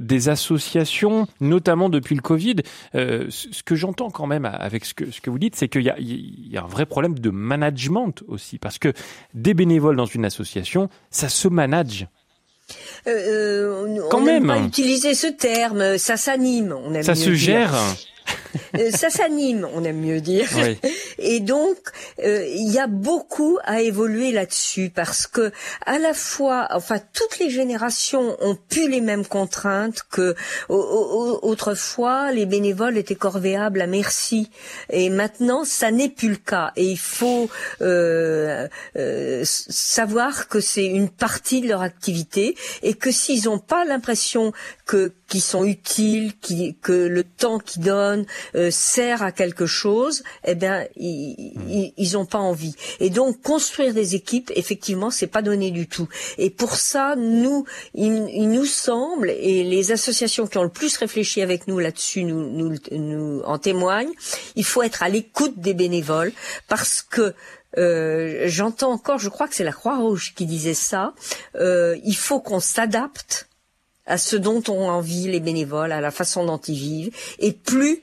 des 0.00 0.28
associations, 0.28 1.26
notamment 1.40 1.88
depuis 1.88 2.14
le 2.14 2.22
Covid. 2.22 2.56
Ce 2.94 3.62
que 3.64 3.74
j'entends 3.74 4.10
quand 4.10 4.26
même 4.26 4.44
avec 4.44 4.84
ce 4.84 4.94
que, 4.94 5.10
ce 5.10 5.20
que 5.20 5.30
vous 5.30 5.38
dites, 5.38 5.56
c'est 5.56 5.68
qu'il 5.68 5.82
y 5.82 5.90
a, 5.90 5.98
il 5.98 6.48
y 6.48 6.56
a 6.56 6.62
un 6.62 6.68
vrai 6.68 6.86
problème 6.86 7.18
de 7.18 7.30
management 7.30 8.22
aussi, 8.28 8.58
parce 8.58 8.78
que 8.78 8.92
des 9.34 9.54
bénévoles 9.54 9.96
dans 9.96 10.06
une 10.06 10.24
association, 10.24 10.88
ça 11.10 11.28
se 11.28 11.48
manage. 11.48 12.06
Euh, 13.06 13.10
euh, 13.10 14.00
Quand 14.10 14.18
on 14.18 14.24
même. 14.24 14.46
pas 14.46 14.58
utiliser 14.58 15.14
ce 15.14 15.26
terme, 15.26 15.98
ça 15.98 16.16
s'anime. 16.16 16.74
ça 17.02 17.14
se 17.14 17.34
gère. 17.34 17.74
Euh, 17.74 18.49
ça 18.92 19.10
s'anime, 19.10 19.66
on 19.74 19.84
aime 19.84 20.00
mieux 20.00 20.20
dire. 20.20 20.48
Et 21.18 21.40
donc, 21.40 21.76
euh, 22.24 22.46
il 22.46 22.72
y 22.72 22.78
a 22.78 22.86
beaucoup 22.86 23.58
à 23.64 23.80
évoluer 23.80 24.32
là-dessus 24.32 24.90
parce 24.94 25.26
que 25.26 25.52
à 25.86 25.98
la 25.98 26.14
fois, 26.14 26.68
enfin, 26.70 26.98
toutes 27.12 27.38
les 27.38 27.50
générations 27.50 28.36
ont 28.40 28.56
pu 28.56 28.88
les 28.88 29.00
mêmes 29.00 29.26
contraintes 29.26 30.02
que 30.10 30.34
autrefois 30.68 32.32
les 32.32 32.46
bénévoles 32.46 32.96
étaient 32.96 33.14
corvéables 33.14 33.80
à 33.80 33.86
merci. 33.86 34.50
Et 34.90 35.10
maintenant, 35.10 35.64
ça 35.64 35.90
n'est 35.90 36.08
plus 36.08 36.30
le 36.30 36.36
cas. 36.36 36.72
Et 36.76 36.84
il 36.84 36.98
faut 36.98 37.48
euh, 37.80 38.68
savoir 39.44 40.48
que 40.48 40.60
c'est 40.60 40.86
une 40.86 41.08
partie 41.08 41.60
de 41.60 41.68
leur 41.68 41.82
activité 41.82 42.56
et 42.82 42.94
que 42.94 43.10
s'ils 43.10 43.44
n'ont 43.44 43.58
pas 43.58 43.84
l'impression 43.84 44.52
que 44.86 45.12
qui 45.30 45.40
sont 45.40 45.64
utiles, 45.64 46.36
qui, 46.40 46.76
que 46.82 46.92
le 46.92 47.22
temps 47.22 47.60
qu'ils 47.60 47.82
donnent 47.82 48.26
euh, 48.54 48.70
sert 48.70 49.22
à 49.22 49.32
quelque 49.32 49.66
chose, 49.66 50.22
eh 50.44 50.54
bien, 50.54 50.86
ils, 50.96 51.92
ils, 51.96 52.16
ont 52.16 52.26
pas 52.26 52.38
envie. 52.38 52.74
Et 53.00 53.10
donc, 53.10 53.42
construire 53.42 53.94
des 53.94 54.14
équipes, 54.14 54.50
effectivement, 54.54 55.10
c'est 55.10 55.26
pas 55.26 55.42
donné 55.42 55.70
du 55.70 55.86
tout. 55.86 56.08
Et 56.38 56.50
pour 56.50 56.76
ça, 56.76 57.14
nous, 57.16 57.64
il, 57.94 58.28
il, 58.32 58.50
nous 58.50 58.64
semble, 58.64 59.30
et 59.30 59.64
les 59.64 59.92
associations 59.92 60.46
qui 60.46 60.58
ont 60.58 60.64
le 60.64 60.68
plus 60.68 60.96
réfléchi 60.96 61.42
avec 61.42 61.66
nous 61.68 61.78
là-dessus 61.78 62.24
nous, 62.24 62.50
nous, 62.50 62.76
nous 62.92 63.42
en 63.44 63.58
témoignent, 63.58 64.12
il 64.56 64.64
faut 64.64 64.82
être 64.82 65.02
à 65.02 65.08
l'écoute 65.08 65.58
des 65.58 65.74
bénévoles 65.74 66.32
parce 66.68 67.02
que 67.02 67.34
euh, 67.78 68.42
j'entends 68.46 68.92
encore, 68.92 69.18
je 69.18 69.28
crois 69.28 69.46
que 69.46 69.54
c'est 69.54 69.64
la 69.64 69.72
Croix-Rouge 69.72 70.34
qui 70.34 70.46
disait 70.46 70.74
ça, 70.74 71.14
euh, 71.54 71.96
il 72.04 72.16
faut 72.16 72.40
qu'on 72.40 72.60
s'adapte 72.60 73.48
à 74.06 74.18
ce 74.18 74.36
dont 74.36 74.62
ont 74.68 74.88
envie 74.88 75.28
les 75.28 75.40
bénévoles, 75.40 75.92
à 75.92 76.00
la 76.00 76.10
façon 76.10 76.44
dont 76.44 76.58
ils 76.58 76.74
vivent, 76.74 77.16
et 77.38 77.52
plus 77.52 78.02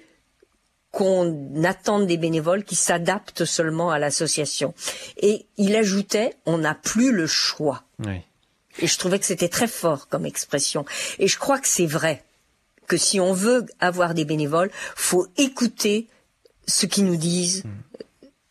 qu'on 0.91 1.63
attende 1.63 2.07
des 2.07 2.17
bénévoles 2.17 2.63
qui 2.63 2.75
s'adaptent 2.75 3.45
seulement 3.45 3.91
à 3.91 3.99
l'association. 3.99 4.73
Et 5.17 5.45
il 5.57 5.75
ajoutait, 5.75 6.35
on 6.45 6.57
n'a 6.57 6.75
plus 6.75 7.11
le 7.11 7.27
choix. 7.27 7.83
Et 8.79 8.87
je 8.87 8.97
trouvais 8.97 9.19
que 9.19 9.25
c'était 9.25 9.49
très 9.49 9.67
fort 9.67 10.07
comme 10.07 10.25
expression. 10.25 10.85
Et 11.19 11.27
je 11.27 11.37
crois 11.37 11.59
que 11.59 11.67
c'est 11.67 11.85
vrai 11.85 12.23
que 12.87 12.97
si 12.97 13.19
on 13.19 13.33
veut 13.33 13.65
avoir 13.79 14.13
des 14.13 14.25
bénévoles, 14.25 14.71
faut 14.95 15.27
écouter 15.37 16.07
ce 16.67 16.85
qu'ils 16.85 17.05
nous 17.05 17.17
disent, 17.17 17.63
mm 17.63 17.97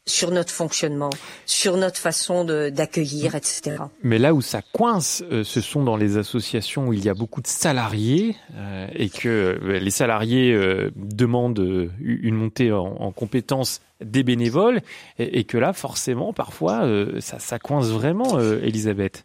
sur 0.06 0.30
notre 0.30 0.52
fonctionnement, 0.52 1.10
sur 1.46 1.76
notre 1.76 1.98
façon 1.98 2.44
d'accueillir, 2.44 3.34
etc. 3.34 3.76
Mais 4.02 4.18
là 4.18 4.34
où 4.34 4.40
ça 4.40 4.62
coince, 4.72 5.24
euh, 5.32 5.42
ce 5.42 5.60
sont 5.60 5.82
dans 5.82 5.96
les 5.96 6.16
associations 6.16 6.88
où 6.88 6.92
il 6.92 7.04
y 7.04 7.08
a 7.08 7.14
beaucoup 7.14 7.42
de 7.42 7.48
salariés 7.48 8.36
euh, 8.54 8.86
et 8.94 9.10
que 9.10 9.28
euh, 9.28 9.78
les 9.80 9.90
salariés 9.90 10.56
demandent 10.94 11.90
une 12.00 12.36
montée 12.36 12.72
en, 12.72 12.84
en 12.84 13.10
compétences 13.10 13.80
des 14.00 14.22
bénévoles 14.22 14.80
et, 15.18 15.40
et, 15.40 15.44
que 15.44 15.58
là, 15.58 15.72
forcément, 15.72 16.32
parfois, 16.32 16.88
ça, 17.20 17.38
ça 17.38 17.58
coince 17.58 17.88
vraiment, 17.88 18.38
Elisabeth 18.40 19.24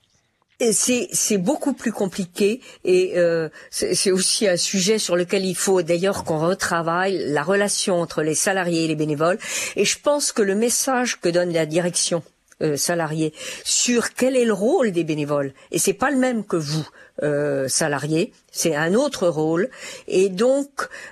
c'est 0.72 1.38
beaucoup 1.38 1.74
plus 1.74 1.92
compliqué 1.92 2.62
et 2.84 3.14
euh, 3.18 3.50
c'est 3.70 4.12
aussi 4.12 4.48
un 4.48 4.58
sujet 4.58 5.00
sur 5.00 5.16
lequel 5.16 5.46
il 5.46 5.56
faut 5.56 5.82
d'ailleurs 5.82 6.24
qu'on 6.24 6.40
retravaille 6.40 7.24
la 7.28 7.44
relation 7.44 8.00
entre 8.00 8.22
les 8.22 8.36
salariés 8.36 8.86
et 8.86 8.88
les 8.88 8.96
bénévoles. 8.96 9.40
Et 9.76 9.86
je 9.86 10.00
pense 10.00 10.32
que 10.32 10.42
le 10.42 10.56
message 10.56 11.20
que 11.20 11.30
donne 11.30 11.52
la 11.52 11.66
direction 11.66 12.24
euh, 12.62 12.78
salariée 12.78 13.34
sur 13.64 14.14
quel 14.14 14.36
est 14.36 14.46
le 14.46 14.54
rôle 14.54 14.92
des 14.92 15.04
bénévoles, 15.04 15.54
et 15.72 15.80
c'est 15.80 15.94
pas 15.94 16.12
le 16.12 16.18
même 16.18 16.46
que 16.46 16.58
vous, 16.58 16.88
euh, 17.24 17.68
salariés, 17.68 18.34
c'est 18.52 18.76
un 18.76 18.96
autre 18.96 19.28
rôle. 19.28 19.70
Et 20.08 20.30
donc, 20.30 20.70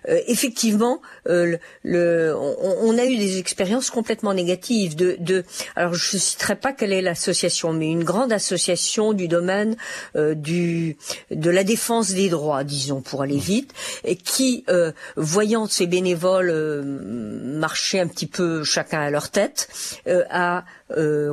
euh, 0.08 0.20
effectivement, 0.28 1.02
euh, 1.28 1.58
le, 1.84 2.36
on, 2.36 2.98
a 2.98 3.06
eu 3.06 3.16
des 3.16 3.38
expériences 3.38 3.92
complètement 3.92 4.34
négatives. 4.34 4.96
De, 4.96 5.18
de 5.20 5.44
alors, 5.76 5.94
je 5.94 6.16
ne 6.16 6.20
citerai 6.20 6.56
pas 6.56 6.74
quelle 6.74 6.94
est 6.94 7.02
l'association, 7.02 7.74
mais 7.74 7.92
une 7.92 8.04
grande 8.04 8.34
association 8.34 9.14
du 9.14 9.28
domaine 9.28 9.76
du 10.16 10.98
de 11.32 11.50
la 11.50 11.64
défense 11.64 12.12
des 12.12 12.30
droits, 12.30 12.64
disons, 12.64 13.02
pour 13.02 13.22
aller 13.22 13.38
vite, 13.38 13.74
et 14.04 14.16
qui, 14.16 14.66
voyant 15.16 15.68
ses 15.68 15.88
bénévoles 15.88 16.52
marcher 16.52 18.00
un 18.00 18.08
petit 18.08 18.28
peu 18.28 18.64
chacun 18.64 19.02
à 19.02 19.10
leur 19.10 19.30
tête, 19.30 19.70
a 20.30 20.64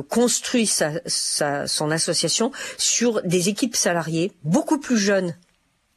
construit 0.09 0.67
sa, 0.67 0.91
sa, 1.05 1.67
son 1.67 1.89
association 1.91 2.51
sur 2.77 3.21
des 3.23 3.49
équipes 3.49 3.75
salariées 3.75 4.31
beaucoup 4.43 4.66
plus 4.75 4.97
jeunes 4.97 5.33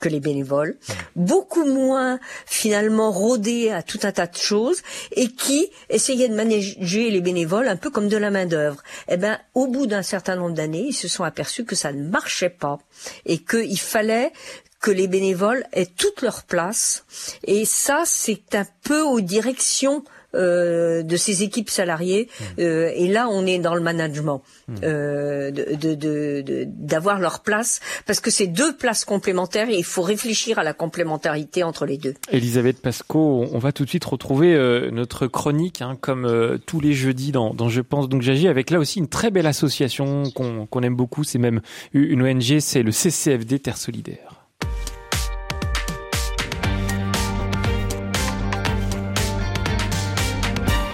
que 0.00 0.08
les 0.08 0.20
bénévoles, 0.20 0.78
beaucoup 1.14 1.64
moins 1.64 2.18
finalement 2.46 3.12
rodés 3.12 3.70
à 3.70 3.82
tout 3.82 4.00
un 4.02 4.12
tas 4.12 4.26
de 4.26 4.36
choses 4.36 4.80
et 5.12 5.28
qui 5.28 5.70
essayaient 5.90 6.28
de 6.28 6.34
manager 6.34 7.10
les 7.10 7.20
bénévoles 7.20 7.68
un 7.68 7.76
peu 7.76 7.90
comme 7.90 8.08
de 8.08 8.16
la 8.16 8.30
main 8.30 8.46
d'œuvre. 8.46 8.82
Eh 9.08 9.18
ben, 9.18 9.38
au 9.54 9.66
bout 9.66 9.86
d'un 9.86 10.02
certain 10.02 10.36
nombre 10.36 10.54
d'années, 10.54 10.86
ils 10.88 10.94
se 10.94 11.06
sont 11.06 11.22
aperçus 11.22 11.66
que 11.66 11.76
ça 11.76 11.92
ne 11.92 12.08
marchait 12.08 12.48
pas 12.48 12.78
et 13.26 13.38
qu'il 13.38 13.78
fallait 13.78 14.32
que 14.80 14.90
les 14.90 15.06
bénévoles 15.08 15.64
aient 15.72 15.84
toute 15.84 16.22
leur 16.22 16.44
place. 16.44 17.04
Et 17.44 17.66
ça, 17.66 18.04
c'est 18.06 18.54
un 18.54 18.66
peu 18.82 19.02
aux 19.02 19.20
directions 19.20 20.02
euh, 20.34 21.02
de 21.02 21.16
ces 21.16 21.42
équipes 21.42 21.70
salariées. 21.70 22.28
Mmh. 22.28 22.44
Euh, 22.60 22.92
et 22.94 23.08
là, 23.08 23.28
on 23.28 23.46
est 23.46 23.58
dans 23.58 23.74
le 23.74 23.80
management, 23.80 24.42
mmh. 24.68 24.74
euh, 24.84 25.50
de, 25.50 26.64
d'avoir 26.66 27.18
leur 27.18 27.40
place, 27.40 27.80
parce 28.06 28.20
que 28.20 28.30
c'est 28.30 28.46
deux 28.46 28.76
places 28.76 29.04
complémentaires 29.04 29.68
et 29.68 29.76
il 29.76 29.84
faut 29.84 30.02
réfléchir 30.02 30.58
à 30.58 30.62
la 30.62 30.72
complémentarité 30.72 31.62
entre 31.64 31.84
les 31.84 31.98
deux. 31.98 32.14
Elisabeth 32.30 32.80
Pasco, 32.80 33.44
on 33.50 33.58
va 33.58 33.72
tout 33.72 33.84
de 33.84 33.88
suite 33.88 34.04
retrouver 34.04 34.56
notre 34.92 35.26
chronique, 35.26 35.82
hein, 35.82 35.96
comme 36.00 36.58
tous 36.66 36.80
les 36.80 36.92
jeudis 36.92 37.32
dans, 37.32 37.68
Je 37.68 37.80
pense 37.80 38.08
donc 38.08 38.22
j'agis, 38.22 38.48
avec 38.48 38.70
là 38.70 38.78
aussi 38.78 38.98
une 38.98 39.08
très 39.08 39.30
belle 39.30 39.46
association 39.46 40.24
qu'on, 40.34 40.66
qu'on 40.66 40.82
aime 40.82 40.96
beaucoup, 40.96 41.24
c'est 41.24 41.38
même 41.38 41.60
une 41.92 42.22
ONG, 42.22 42.60
c'est 42.60 42.82
le 42.82 42.92
CCFD 42.92 43.58
Terre 43.58 43.76
Solidaire. 43.76 44.39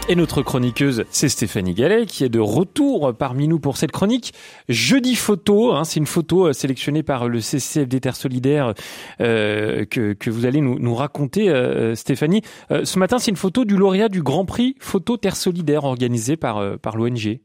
Et 0.08 0.14
notre 0.14 0.40
chroniqueuse, 0.40 1.04
c'est 1.10 1.28
Stéphanie 1.28 1.74
Gallet, 1.74 2.06
qui 2.06 2.22
est 2.22 2.28
de 2.28 2.38
retour 2.38 3.12
parmi 3.12 3.48
nous 3.48 3.58
pour 3.58 3.76
cette 3.76 3.90
chronique. 3.90 4.34
Jeudi 4.68 5.16
photo, 5.16 5.72
hein, 5.72 5.82
c'est 5.82 5.98
une 5.98 6.06
photo 6.06 6.46
euh, 6.46 6.52
sélectionnée 6.52 7.02
par 7.02 7.26
le 7.26 7.40
CCFD 7.40 7.98
Terre 7.98 8.14
Solidaire 8.14 8.74
euh, 9.20 9.84
que, 9.84 10.30
vous 10.30 10.46
allez 10.46 10.60
nous, 10.60 10.94
raconter, 10.94 11.48
euh, 11.48 11.96
Stéphanie. 11.96 12.42
Ce 12.70 12.98
matin, 13.00 13.18
c'est 13.18 13.32
une 13.32 13.36
photo 13.36 13.64
du 13.64 13.76
lauréat 13.76 14.08
du 14.08 14.22
Grand 14.22 14.44
Prix 14.44 14.76
Photo 14.78 15.16
Terre 15.16 15.34
Solidaire 15.34 15.82
organisé 15.82 16.36
par, 16.36 16.78
par 16.78 16.96
l'ONG. 16.96 17.40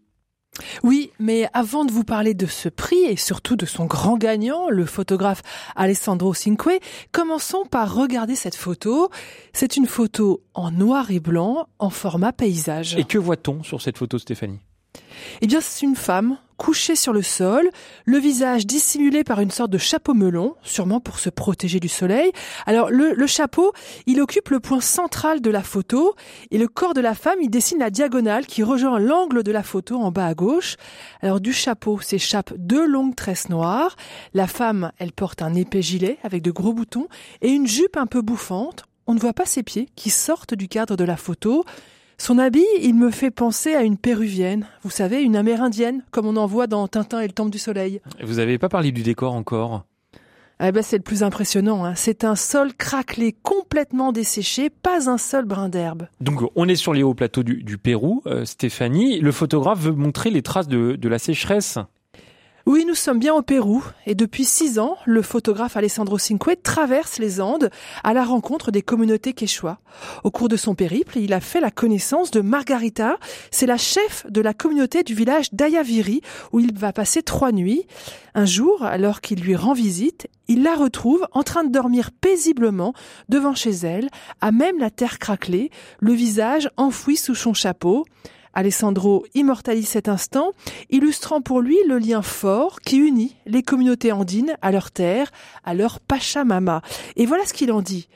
Oui, 0.84 1.12
mais 1.20 1.48
avant 1.54 1.86
de 1.86 1.92
vous 1.92 2.04
parler 2.04 2.34
de 2.34 2.46
ce 2.46 2.70
prix 2.70 3.04
et 3.04 3.16
surtout 3.16 3.56
de 3.56 3.66
son 3.66 3.86
grand 3.86 4.18
gagnant, 4.18 4.70
le 4.70 4.86
photographe 4.86 5.42
Alessandro 5.76 6.34
Cinque, 6.34 6.80
commençons 7.12 7.66
par 7.66 7.94
regarder 7.96 8.36
cette 8.36 8.56
photo. 8.56 9.10
C'est 9.54 9.78
une 9.78 9.88
photo 9.88 10.42
en 10.54 10.72
noir 10.72 11.12
et 11.12 11.20
blanc, 11.20 11.68
en 11.80 11.90
format 11.90 12.34
paysage. 12.34 12.96
Et 12.98 13.04
que 13.04 13.18
voit-on 13.18 13.64
sur 13.64 13.82
cette 13.82 13.98
photo, 13.98 14.18
Stéphanie? 14.18 14.60
Eh 15.42 15.48
bien, 15.48 15.62
c'est 15.62 15.86
une 15.86 15.96
femme 15.96 16.38
couchée 16.58 16.96
sur 16.96 17.12
le 17.12 17.24
sol, 17.24 17.68
le 18.06 18.20
visage 18.20 18.68
dissimulé 18.68 19.24
par 19.24 19.40
une 19.40 19.50
sorte 19.50 19.72
de 19.72 19.80
chapeau 19.80 20.14
melon, 20.14 20.54
sûrement 20.62 21.00
pour 21.00 21.18
se 21.18 21.32
protéger 21.32 21.80
du 21.80 21.88
soleil. 21.88 22.32
Alors, 22.68 22.92
le, 22.92 23.26
chapeau, 23.26 23.74
il 24.06 24.22
occupe 24.22 24.50
le 24.50 24.60
point 24.60 24.80
central 24.80 25.42
de 25.42 25.50
la 25.50 25.64
photo, 25.64 26.14
et 26.52 26.60
le 26.60 26.68
corps 26.68 26.94
de 26.94 27.02
la 27.02 27.16
femme, 27.16 27.40
il 27.42 27.50
dessine 27.50 27.80
la 27.80 27.90
diagonale 27.90 28.46
qui 28.46 28.62
rejoint 28.62 29.00
l'angle 29.00 29.42
de 29.42 29.52
la 29.52 29.64
photo 29.64 29.98
en 29.98 30.12
bas 30.12 30.28
à 30.28 30.36
gauche. 30.36 30.76
Alors, 31.22 31.42
du 31.42 31.52
chapeau 31.52 32.00
s'échappent 32.00 32.54
deux 32.58 32.86
longues 32.86 33.16
tresses 33.16 33.50
noires. 33.50 33.96
La 34.36 34.46
femme, 34.46 34.92
elle 35.00 35.14
porte 35.14 35.42
un 35.42 35.56
épais 35.56 35.82
gilet 35.82 36.20
avec 36.22 36.44
de 36.44 36.52
gros 36.52 36.74
boutons 36.74 37.08
et 37.42 37.50
une 37.50 37.66
jupe 37.66 37.98
un 37.98 38.06
peu 38.06 38.22
bouffante. 38.22 38.84
On 39.08 39.16
ne 39.16 39.20
voit 39.20 39.34
pas 39.34 39.46
ses 39.48 39.64
pieds 39.64 39.90
qui 39.96 40.12
sortent 40.12 40.54
du 40.54 40.68
cadre 40.68 40.96
de 40.96 41.04
la 41.04 41.18
photo. 41.18 41.66
Son 42.22 42.38
habit, 42.38 42.68
il 42.80 42.94
me 42.94 43.10
fait 43.10 43.32
penser 43.32 43.74
à 43.74 43.82
une 43.82 43.98
péruvienne, 43.98 44.68
vous 44.84 44.92
savez, 44.92 45.24
une 45.24 45.36
amérindienne, 45.36 46.04
comme 46.12 46.28
on 46.28 46.38
en 46.38 46.46
voit 46.46 46.68
dans 46.68 46.88
Tintin 46.88 47.20
et 47.20 47.26
le 47.26 47.34
Temple 47.34 47.50
du 47.50 47.58
Soleil. 47.58 48.00
Vous 48.24 48.36
n'avez 48.36 48.60
pas 48.60 48.70
parlé 48.70 48.92
du 48.92 49.02
décor 49.02 49.34
encore? 49.34 49.86
Eh 50.64 50.72
ben, 50.72 50.84
c'est 50.84 50.98
le 50.98 51.02
plus 51.02 51.24
impressionnant. 51.24 51.84
Hein. 51.84 51.96
C'est 51.96 52.24
un 52.24 52.36
sol 52.36 52.76
craquelé, 52.76 53.34
complètement 53.42 54.12
desséché, 54.12 54.70
pas 54.70 55.10
un 55.10 55.18
seul 55.18 55.46
brin 55.46 55.68
d'herbe. 55.68 56.06
Donc, 56.20 56.44
on 56.56 56.68
est 56.68 56.76
sur 56.76 56.94
les 56.94 57.02
hauts 57.02 57.16
plateaux 57.16 57.42
du, 57.42 57.78
Pérou, 57.80 58.22
euh, 58.28 58.46
Stéphanie. 58.46 59.20
Le 59.20 59.32
photographe 59.32 59.80
veut 59.80 59.92
montrer 59.92 60.30
les 60.30 60.44
traces 60.44 60.68
de, 60.68 60.96
de 60.98 61.10
la 61.10 61.18
sécheresse 61.18 61.80
Oui, 62.68 62.86
nous 62.88 62.94
sommes 62.94 63.18
bien 63.18 63.34
au 63.34 63.42
Pérou 63.42 63.84
et 64.06 64.14
depuis 64.14 64.46
six 64.46 64.78
ans, 64.78 64.96
le 65.06 65.24
photographe 65.24 65.78
Alessandro 65.78 66.20
Cinque 66.20 66.62
traverse 66.62 67.18
les 67.18 67.42
Andes 67.42 67.72
à 68.04 68.14
la 68.14 68.24
rencontre 68.24 68.70
des 68.70 68.84
communautés 68.84 69.34
quechua. 69.34 69.80
Au 70.24 70.30
cours 70.30 70.48
de 70.48 70.58
son 70.58 70.76
périple, 70.76 71.18
il 71.18 71.34
a 71.34 71.40
fait 71.40 71.60
la 71.60 71.72
connaissance 71.72 72.30
de 72.30 72.42
Margarita. 72.42 73.18
C'est 73.50 73.66
la 73.66 73.78
chef 73.78 74.28
de 74.30 74.42
la 74.42 74.54
communauté 74.54 75.02
du 75.02 75.16
village 75.16 75.52
d'Ayaviri 75.54 76.22
où 76.52 76.60
il 76.60 76.78
va 76.78 76.94
passer 76.94 77.24
trois 77.24 77.52
nuits. 77.52 77.88
Un 78.36 78.46
jour, 78.46 78.84
alors 78.84 79.22
qu'il 79.22 79.42
lui 79.42 79.56
rend 79.56 79.74
visite, 79.74 80.28
il 80.48 80.62
la 80.62 80.76
retrouve 80.76 81.28
en 81.32 81.42
train 81.42 81.64
de 81.64 81.72
dormir 81.72 82.12
paisiblement 82.12 82.94
devant 83.28 83.56
chez 83.56 83.72
elle, 83.72 84.10
à 84.40 84.52
même 84.52 84.78
la 84.78 84.92
terre 84.92 85.18
craquelée, 85.18 85.72
le 86.00 86.14
visage 86.14 86.70
enfoui 86.78 87.18
sous 87.18 87.36
son 87.36 87.56
chapeau. 87.56 88.06
Alessandro 88.54 89.26
immortalise 89.34 89.88
cet 89.88 90.10
instant, 90.10 90.52
illustrant 90.90 91.42
pour 91.42 91.62
lui 91.62 91.78
le 91.88 91.98
lien 91.98 92.22
fort 92.22 92.82
qui 92.82 92.98
unit 92.98 93.36
les 93.46 93.64
communautés 93.64 94.12
andines 94.12 94.56
à 94.62 94.72
leur 94.72 94.92
terre, 94.92 95.32
à 95.64 95.74
leur 95.74 96.00
Pachamama. 96.00 96.82
Et 97.16 97.26
voilà 97.26 97.46
ce 97.46 97.54
qu'il 97.54 97.72
en 97.72 97.82
dit. 97.82 98.08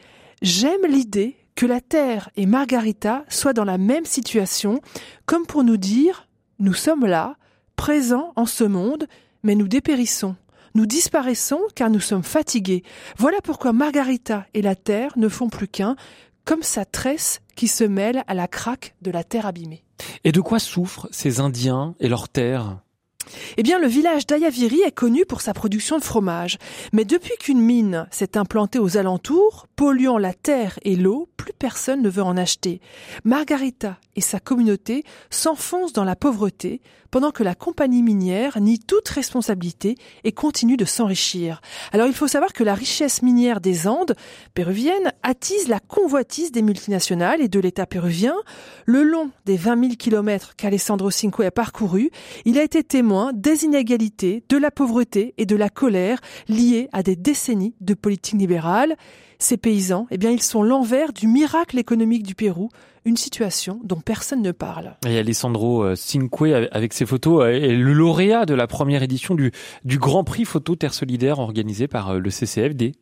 J'aime 0.41 0.85
l'idée 0.87 1.37
que 1.55 1.65
la 1.65 1.79
terre 1.79 2.29
et 2.35 2.45
Margarita 2.45 3.23
soient 3.29 3.53
dans 3.53 3.63
la 3.63 3.77
même 3.77 4.05
situation, 4.05 4.81
comme 5.25 5.45
pour 5.45 5.63
nous 5.63 5.77
dire, 5.77 6.27
nous 6.59 6.73
sommes 6.73 7.05
là, 7.05 7.37
présents 7.75 8.33
en 8.35 8.45
ce 8.45 8.63
monde, 8.63 9.07
mais 9.43 9.55
nous 9.55 9.67
dépérissons. 9.67 10.35
Nous 10.73 10.85
disparaissons 10.85 11.61
car 11.73 11.89
nous 11.89 12.01
sommes 12.01 12.23
fatigués. 12.23 12.83
Voilà 13.17 13.37
pourquoi 13.41 13.71
Margarita 13.71 14.45
et 14.53 14.61
la 14.61 14.75
terre 14.75 15.13
ne 15.17 15.29
font 15.29 15.47
plus 15.47 15.69
qu'un, 15.69 15.95
comme 16.43 16.63
sa 16.63 16.83
tresse 16.83 17.39
qui 17.55 17.69
se 17.69 17.85
mêle 17.85 18.23
à 18.27 18.33
la 18.33 18.49
craque 18.49 18.93
de 19.01 19.09
la 19.09 19.23
terre 19.23 19.45
abîmée. 19.45 19.84
Et 20.23 20.31
de 20.31 20.41
quoi 20.41 20.59
souffrent 20.59 21.07
ces 21.11 21.39
Indiens 21.39 21.95
et 21.99 22.09
leurs 22.09 22.29
terres? 22.29 22.79
Eh 23.57 23.63
bien, 23.63 23.79
le 23.79 23.87
village 23.87 24.27
d'Ayaviri 24.27 24.81
est 24.81 24.91
connu 24.91 25.25
pour 25.25 25.41
sa 25.41 25.53
production 25.53 25.97
de 25.97 26.03
fromage. 26.03 26.57
Mais 26.93 27.05
depuis 27.05 27.35
qu'une 27.39 27.61
mine 27.61 28.07
s'est 28.11 28.37
implantée 28.37 28.79
aux 28.79 28.97
alentours, 28.97 29.67
polluant 29.75 30.17
la 30.17 30.33
terre 30.33 30.79
et 30.83 30.95
l'eau, 30.95 31.29
plus 31.37 31.53
personne 31.53 32.01
ne 32.01 32.09
veut 32.09 32.23
en 32.23 32.37
acheter. 32.37 32.81
Margarita 33.23 33.97
et 34.15 34.21
sa 34.21 34.39
communauté 34.39 35.03
s'enfoncent 35.29 35.93
dans 35.93 36.03
la 36.03 36.15
pauvreté, 36.15 36.81
pendant 37.15 37.31
que 37.31 37.43
la 37.43 37.55
compagnie 37.55 38.03
minière 38.03 38.59
nie 38.59 38.77
toute 38.77 39.07
responsabilité 39.07 39.95
et 40.25 40.33
continue 40.33 40.75
de 40.75 40.83
s'enrichir. 40.83 41.61
Alors 41.93 42.07
il 42.07 42.13
faut 42.13 42.27
savoir 42.27 42.51
que 42.51 42.61
la 42.61 42.73
richesse 42.73 43.21
minière 43.21 43.61
des 43.61 43.87
Andes 43.87 44.15
péruviennes 44.53 45.13
attise 45.23 45.69
la 45.69 45.79
convoitise 45.79 46.51
des 46.51 46.61
multinationales 46.61 47.41
et 47.41 47.47
de 47.47 47.61
l'État 47.61 47.85
péruvien. 47.85 48.35
Le 48.85 49.03
long 49.03 49.31
des 49.45 49.55
20 49.55 49.79
000 49.79 49.93
kilomètres 49.95 50.57
qu'Alessandro 50.57 51.09
Cinque 51.09 51.39
a 51.39 51.51
parcouru, 51.51 52.11
il 52.43 52.59
a 52.59 52.63
été 52.63 52.83
témoin 52.83 53.14
des 53.33 53.63
inégalités, 53.63 54.43
de 54.49 54.57
la 54.57 54.71
pauvreté 54.71 55.33
et 55.37 55.45
de 55.45 55.55
la 55.55 55.69
colère 55.69 56.19
liées 56.47 56.89
à 56.93 57.03
des 57.03 57.15
décennies 57.15 57.75
de 57.81 57.93
politique 57.93 58.39
libérale. 58.39 58.95
Ces 59.39 59.57
paysans, 59.57 60.07
eh 60.11 60.17
bien, 60.17 60.31
ils 60.31 60.41
sont 60.41 60.63
l'envers 60.63 61.13
du 61.13 61.27
miracle 61.27 61.77
économique 61.77 62.23
du 62.23 62.35
Pérou, 62.35 62.69
une 63.03 63.17
situation 63.17 63.79
dont 63.83 63.99
personne 63.99 64.41
ne 64.41 64.51
parle. 64.51 64.95
Et 65.05 65.17
Alessandro 65.17 65.83
euh, 65.83 65.95
Cinque, 65.95 66.41
avec 66.71 66.93
ses 66.93 67.05
photos, 67.05 67.43
euh, 67.43 67.49
est 67.49 67.75
le 67.75 67.93
lauréat 67.93 68.45
de 68.45 68.53
la 68.53 68.67
première 68.67 69.03
édition 69.03 69.35
du, 69.35 69.51
du 69.83 69.99
Grand 69.99 70.23
Prix 70.23 70.45
Photo 70.45 70.75
Terre 70.75 70.93
Solidaire 70.93 71.39
organisé 71.39 71.87
par 71.87 72.11
euh, 72.11 72.19
le 72.19 72.29
CCFD. 72.29 72.93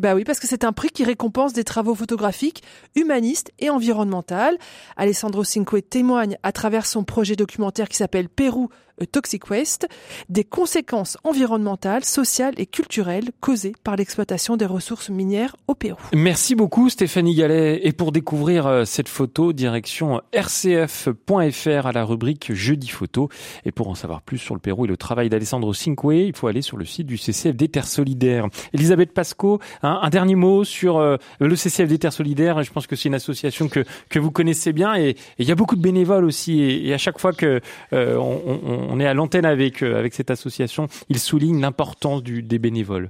Bah 0.00 0.14
oui, 0.14 0.24
parce 0.24 0.40
que 0.40 0.46
c'est 0.46 0.64
un 0.64 0.72
prix 0.72 0.88
qui 0.88 1.04
récompense 1.04 1.52
des 1.52 1.62
travaux 1.62 1.94
photographiques, 1.94 2.62
humanistes 2.96 3.52
et 3.58 3.68
environnementaux. 3.68 4.56
Alessandro 4.96 5.44
Cinque 5.44 5.90
témoigne 5.90 6.38
à 6.42 6.52
travers 6.52 6.86
son 6.86 7.04
projet 7.04 7.36
documentaire 7.36 7.86
qui 7.86 7.98
s'appelle 7.98 8.30
Pérou 8.30 8.70
Toxic 9.06 9.50
Waste, 9.50 9.88
des 10.28 10.44
conséquences 10.44 11.18
environnementales, 11.24 12.04
sociales 12.04 12.54
et 12.56 12.66
culturelles 12.66 13.30
causées 13.40 13.72
par 13.84 13.96
l'exploitation 13.96 14.56
des 14.56 14.66
ressources 14.66 15.10
minières 15.10 15.56
au 15.66 15.74
Pérou. 15.74 15.98
Merci 16.14 16.54
beaucoup 16.54 16.88
Stéphanie 16.90 17.34
Gallet. 17.34 17.80
Et 17.84 17.92
pour 17.92 18.12
découvrir 18.12 18.66
euh, 18.66 18.84
cette 18.84 19.08
photo, 19.08 19.52
direction 19.52 20.20
rcf.fr 20.34 21.86
à 21.86 21.92
la 21.92 22.04
rubrique 22.04 22.52
Jeudi 22.52 22.88
photo. 22.88 23.28
Et 23.64 23.72
pour 23.72 23.88
en 23.88 23.94
savoir 23.94 24.22
plus 24.22 24.38
sur 24.38 24.54
le 24.54 24.60
Pérou 24.60 24.84
et 24.84 24.88
le 24.88 24.96
travail 24.96 25.28
d'Alessandro 25.28 25.72
Cinque, 25.74 26.00
il 26.04 26.34
faut 26.34 26.46
aller 26.46 26.62
sur 26.62 26.76
le 26.76 26.84
site 26.84 27.06
du 27.06 27.18
CCFD 27.18 27.68
Terre 27.68 27.86
Solidaire. 27.86 28.46
Elisabeth 28.72 29.12
Pasco, 29.12 29.60
un, 29.82 30.08
dernier 30.10 30.34
mot 30.34 30.64
sur 30.64 30.98
euh, 30.98 31.16
le 31.40 31.56
CCFD 31.56 31.98
Terre 31.98 32.12
Solidaire. 32.12 32.62
Je 32.62 32.72
pense 32.72 32.86
que 32.86 32.96
c'est 32.96 33.08
une 33.08 33.14
association 33.14 33.68
que, 33.68 33.84
que 34.08 34.18
vous 34.18 34.30
connaissez 34.30 34.72
bien 34.72 34.96
et 34.96 35.16
il 35.38 35.46
y 35.46 35.52
a 35.52 35.54
beaucoup 35.54 35.76
de 35.76 35.82
bénévoles 35.82 36.24
aussi. 36.24 36.62
Et, 36.62 36.92
à 36.94 36.98
chaque 36.98 37.18
fois 37.18 37.32
que 37.32 37.60
euh, 37.92 38.16
on 38.16 38.89
on 38.89 38.89
est 38.98 39.06
à 39.06 39.14
l'antenne 39.14 39.44
avec, 39.44 39.82
euh, 39.82 39.98
avec 39.98 40.14
cette 40.14 40.30
association. 40.30 40.88
Il 41.08 41.20
souligne 41.20 41.60
l'importance 41.60 42.22
des 42.22 42.58
bénévoles. 42.58 43.08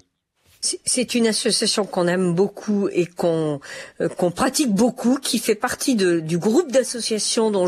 C'est 0.60 1.14
une 1.14 1.26
association 1.26 1.86
qu'on 1.86 2.06
aime 2.06 2.34
beaucoup 2.34 2.88
et 2.92 3.06
qu'on 3.06 3.60
euh, 4.02 4.08
pratique 4.08 4.70
beaucoup, 4.70 5.16
qui 5.16 5.38
fait 5.38 5.54
partie 5.54 5.96
du 5.96 6.36
groupe 6.36 6.70
d'associations 6.70 7.50
dont 7.50 7.66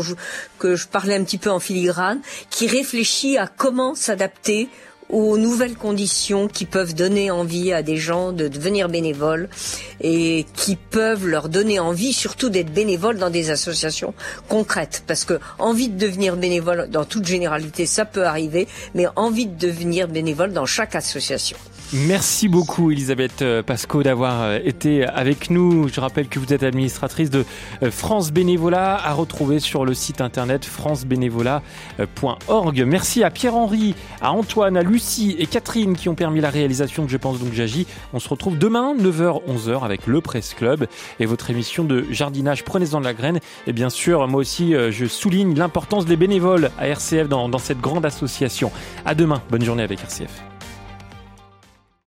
que 0.59 0.75
je 0.75 0.87
parlais 0.87 1.15
un 1.15 1.23
petit 1.23 1.39
peu 1.39 1.49
en 1.49 1.59
filigrane, 1.59 2.21
qui 2.51 2.67
réfléchit 2.67 3.39
à 3.39 3.47
comment 3.47 3.95
s'adapter 3.95 4.69
aux 5.13 5.37
nouvelles 5.37 5.75
conditions 5.75 6.47
qui 6.47 6.65
peuvent 6.65 6.95
donner 6.95 7.29
envie 7.29 7.71
à 7.71 7.83
des 7.83 7.97
gens 7.97 8.31
de 8.31 8.47
devenir 8.47 8.89
bénévoles 8.89 9.47
et 10.01 10.45
qui 10.55 10.75
peuvent 10.75 11.27
leur 11.27 11.49
donner 11.49 11.79
envie 11.79 12.13
surtout 12.13 12.49
d'être 12.49 12.73
bénévoles 12.73 13.19
dans 13.19 13.29
des 13.29 13.51
associations 13.51 14.15
concrètes 14.49 15.03
parce 15.05 15.23
que 15.23 15.39
envie 15.59 15.89
de 15.89 15.97
devenir 15.97 16.35
bénévole 16.35 16.89
dans 16.89 17.05
toute 17.05 17.27
généralité 17.27 17.85
ça 17.85 18.05
peut 18.05 18.25
arriver 18.25 18.67
mais 18.95 19.05
envie 19.15 19.45
de 19.45 19.55
devenir 19.55 20.07
bénévole 20.07 20.51
dans 20.51 20.65
chaque 20.65 20.95
association. 20.95 21.57
Merci 21.95 22.47
beaucoup 22.47 22.89
Elisabeth 22.89 23.43
euh, 23.43 23.61
Pasco 23.61 24.01
d'avoir 24.01 24.41
euh, 24.41 24.57
été 24.63 25.05
avec 25.05 25.51
nous. 25.51 25.87
Je 25.89 26.01
rappelle 26.01 26.27
que 26.27 26.39
vous 26.39 26.51
êtes 26.51 26.63
administratrice 26.63 27.29
de 27.29 27.45
euh, 27.83 27.91
France 27.91 28.31
Bénévolat 28.31 28.95
à 28.95 29.13
retrouver 29.13 29.59
sur 29.59 29.85
le 29.85 29.93
site 29.93 30.19
internet 30.19 30.65
francebénévolat.org. 30.65 32.83
Merci 32.87 33.23
à 33.23 33.29
Pierre-Henri, 33.29 33.93
à 34.21 34.31
Antoine, 34.31 34.75
à 34.75 34.81
Lucie 34.81 35.35
et 35.37 35.45
Catherine 35.45 35.95
qui 35.95 36.09
ont 36.09 36.15
permis 36.15 36.41
la 36.41 36.49
réalisation 36.49 37.05
de 37.05 37.09
Je 37.09 37.17
pense 37.17 37.39
donc 37.39 37.53
j'agis. 37.53 37.85
On 38.11 38.19
se 38.19 38.27
retrouve 38.27 38.57
demain 38.57 38.95
9h 38.95 39.43
11h 39.47 39.85
avec 39.85 40.07
le 40.07 40.19
Presse 40.19 40.55
Club 40.55 40.87
et 41.19 41.27
votre 41.27 41.51
émission 41.51 41.83
de 41.83 42.07
jardinage 42.09 42.63
Prenez-en 42.63 43.01
de 43.01 43.05
la 43.05 43.13
graine. 43.13 43.39
Et 43.67 43.73
bien 43.73 43.91
sûr, 43.91 44.27
moi 44.27 44.41
aussi 44.41 44.73
je 44.89 45.05
souligne 45.05 45.55
l'importance 45.55 46.07
des 46.07 46.15
bénévoles 46.15 46.71
à 46.79 46.87
RCF 46.87 47.29
dans, 47.29 47.49
dans 47.49 47.59
cette 47.59 47.81
grande 47.81 48.03
association. 48.03 48.71
À 49.05 49.13
demain. 49.13 49.43
Bonne 49.51 49.63
journée 49.63 49.83
avec 49.83 50.01
RCF. 50.01 50.52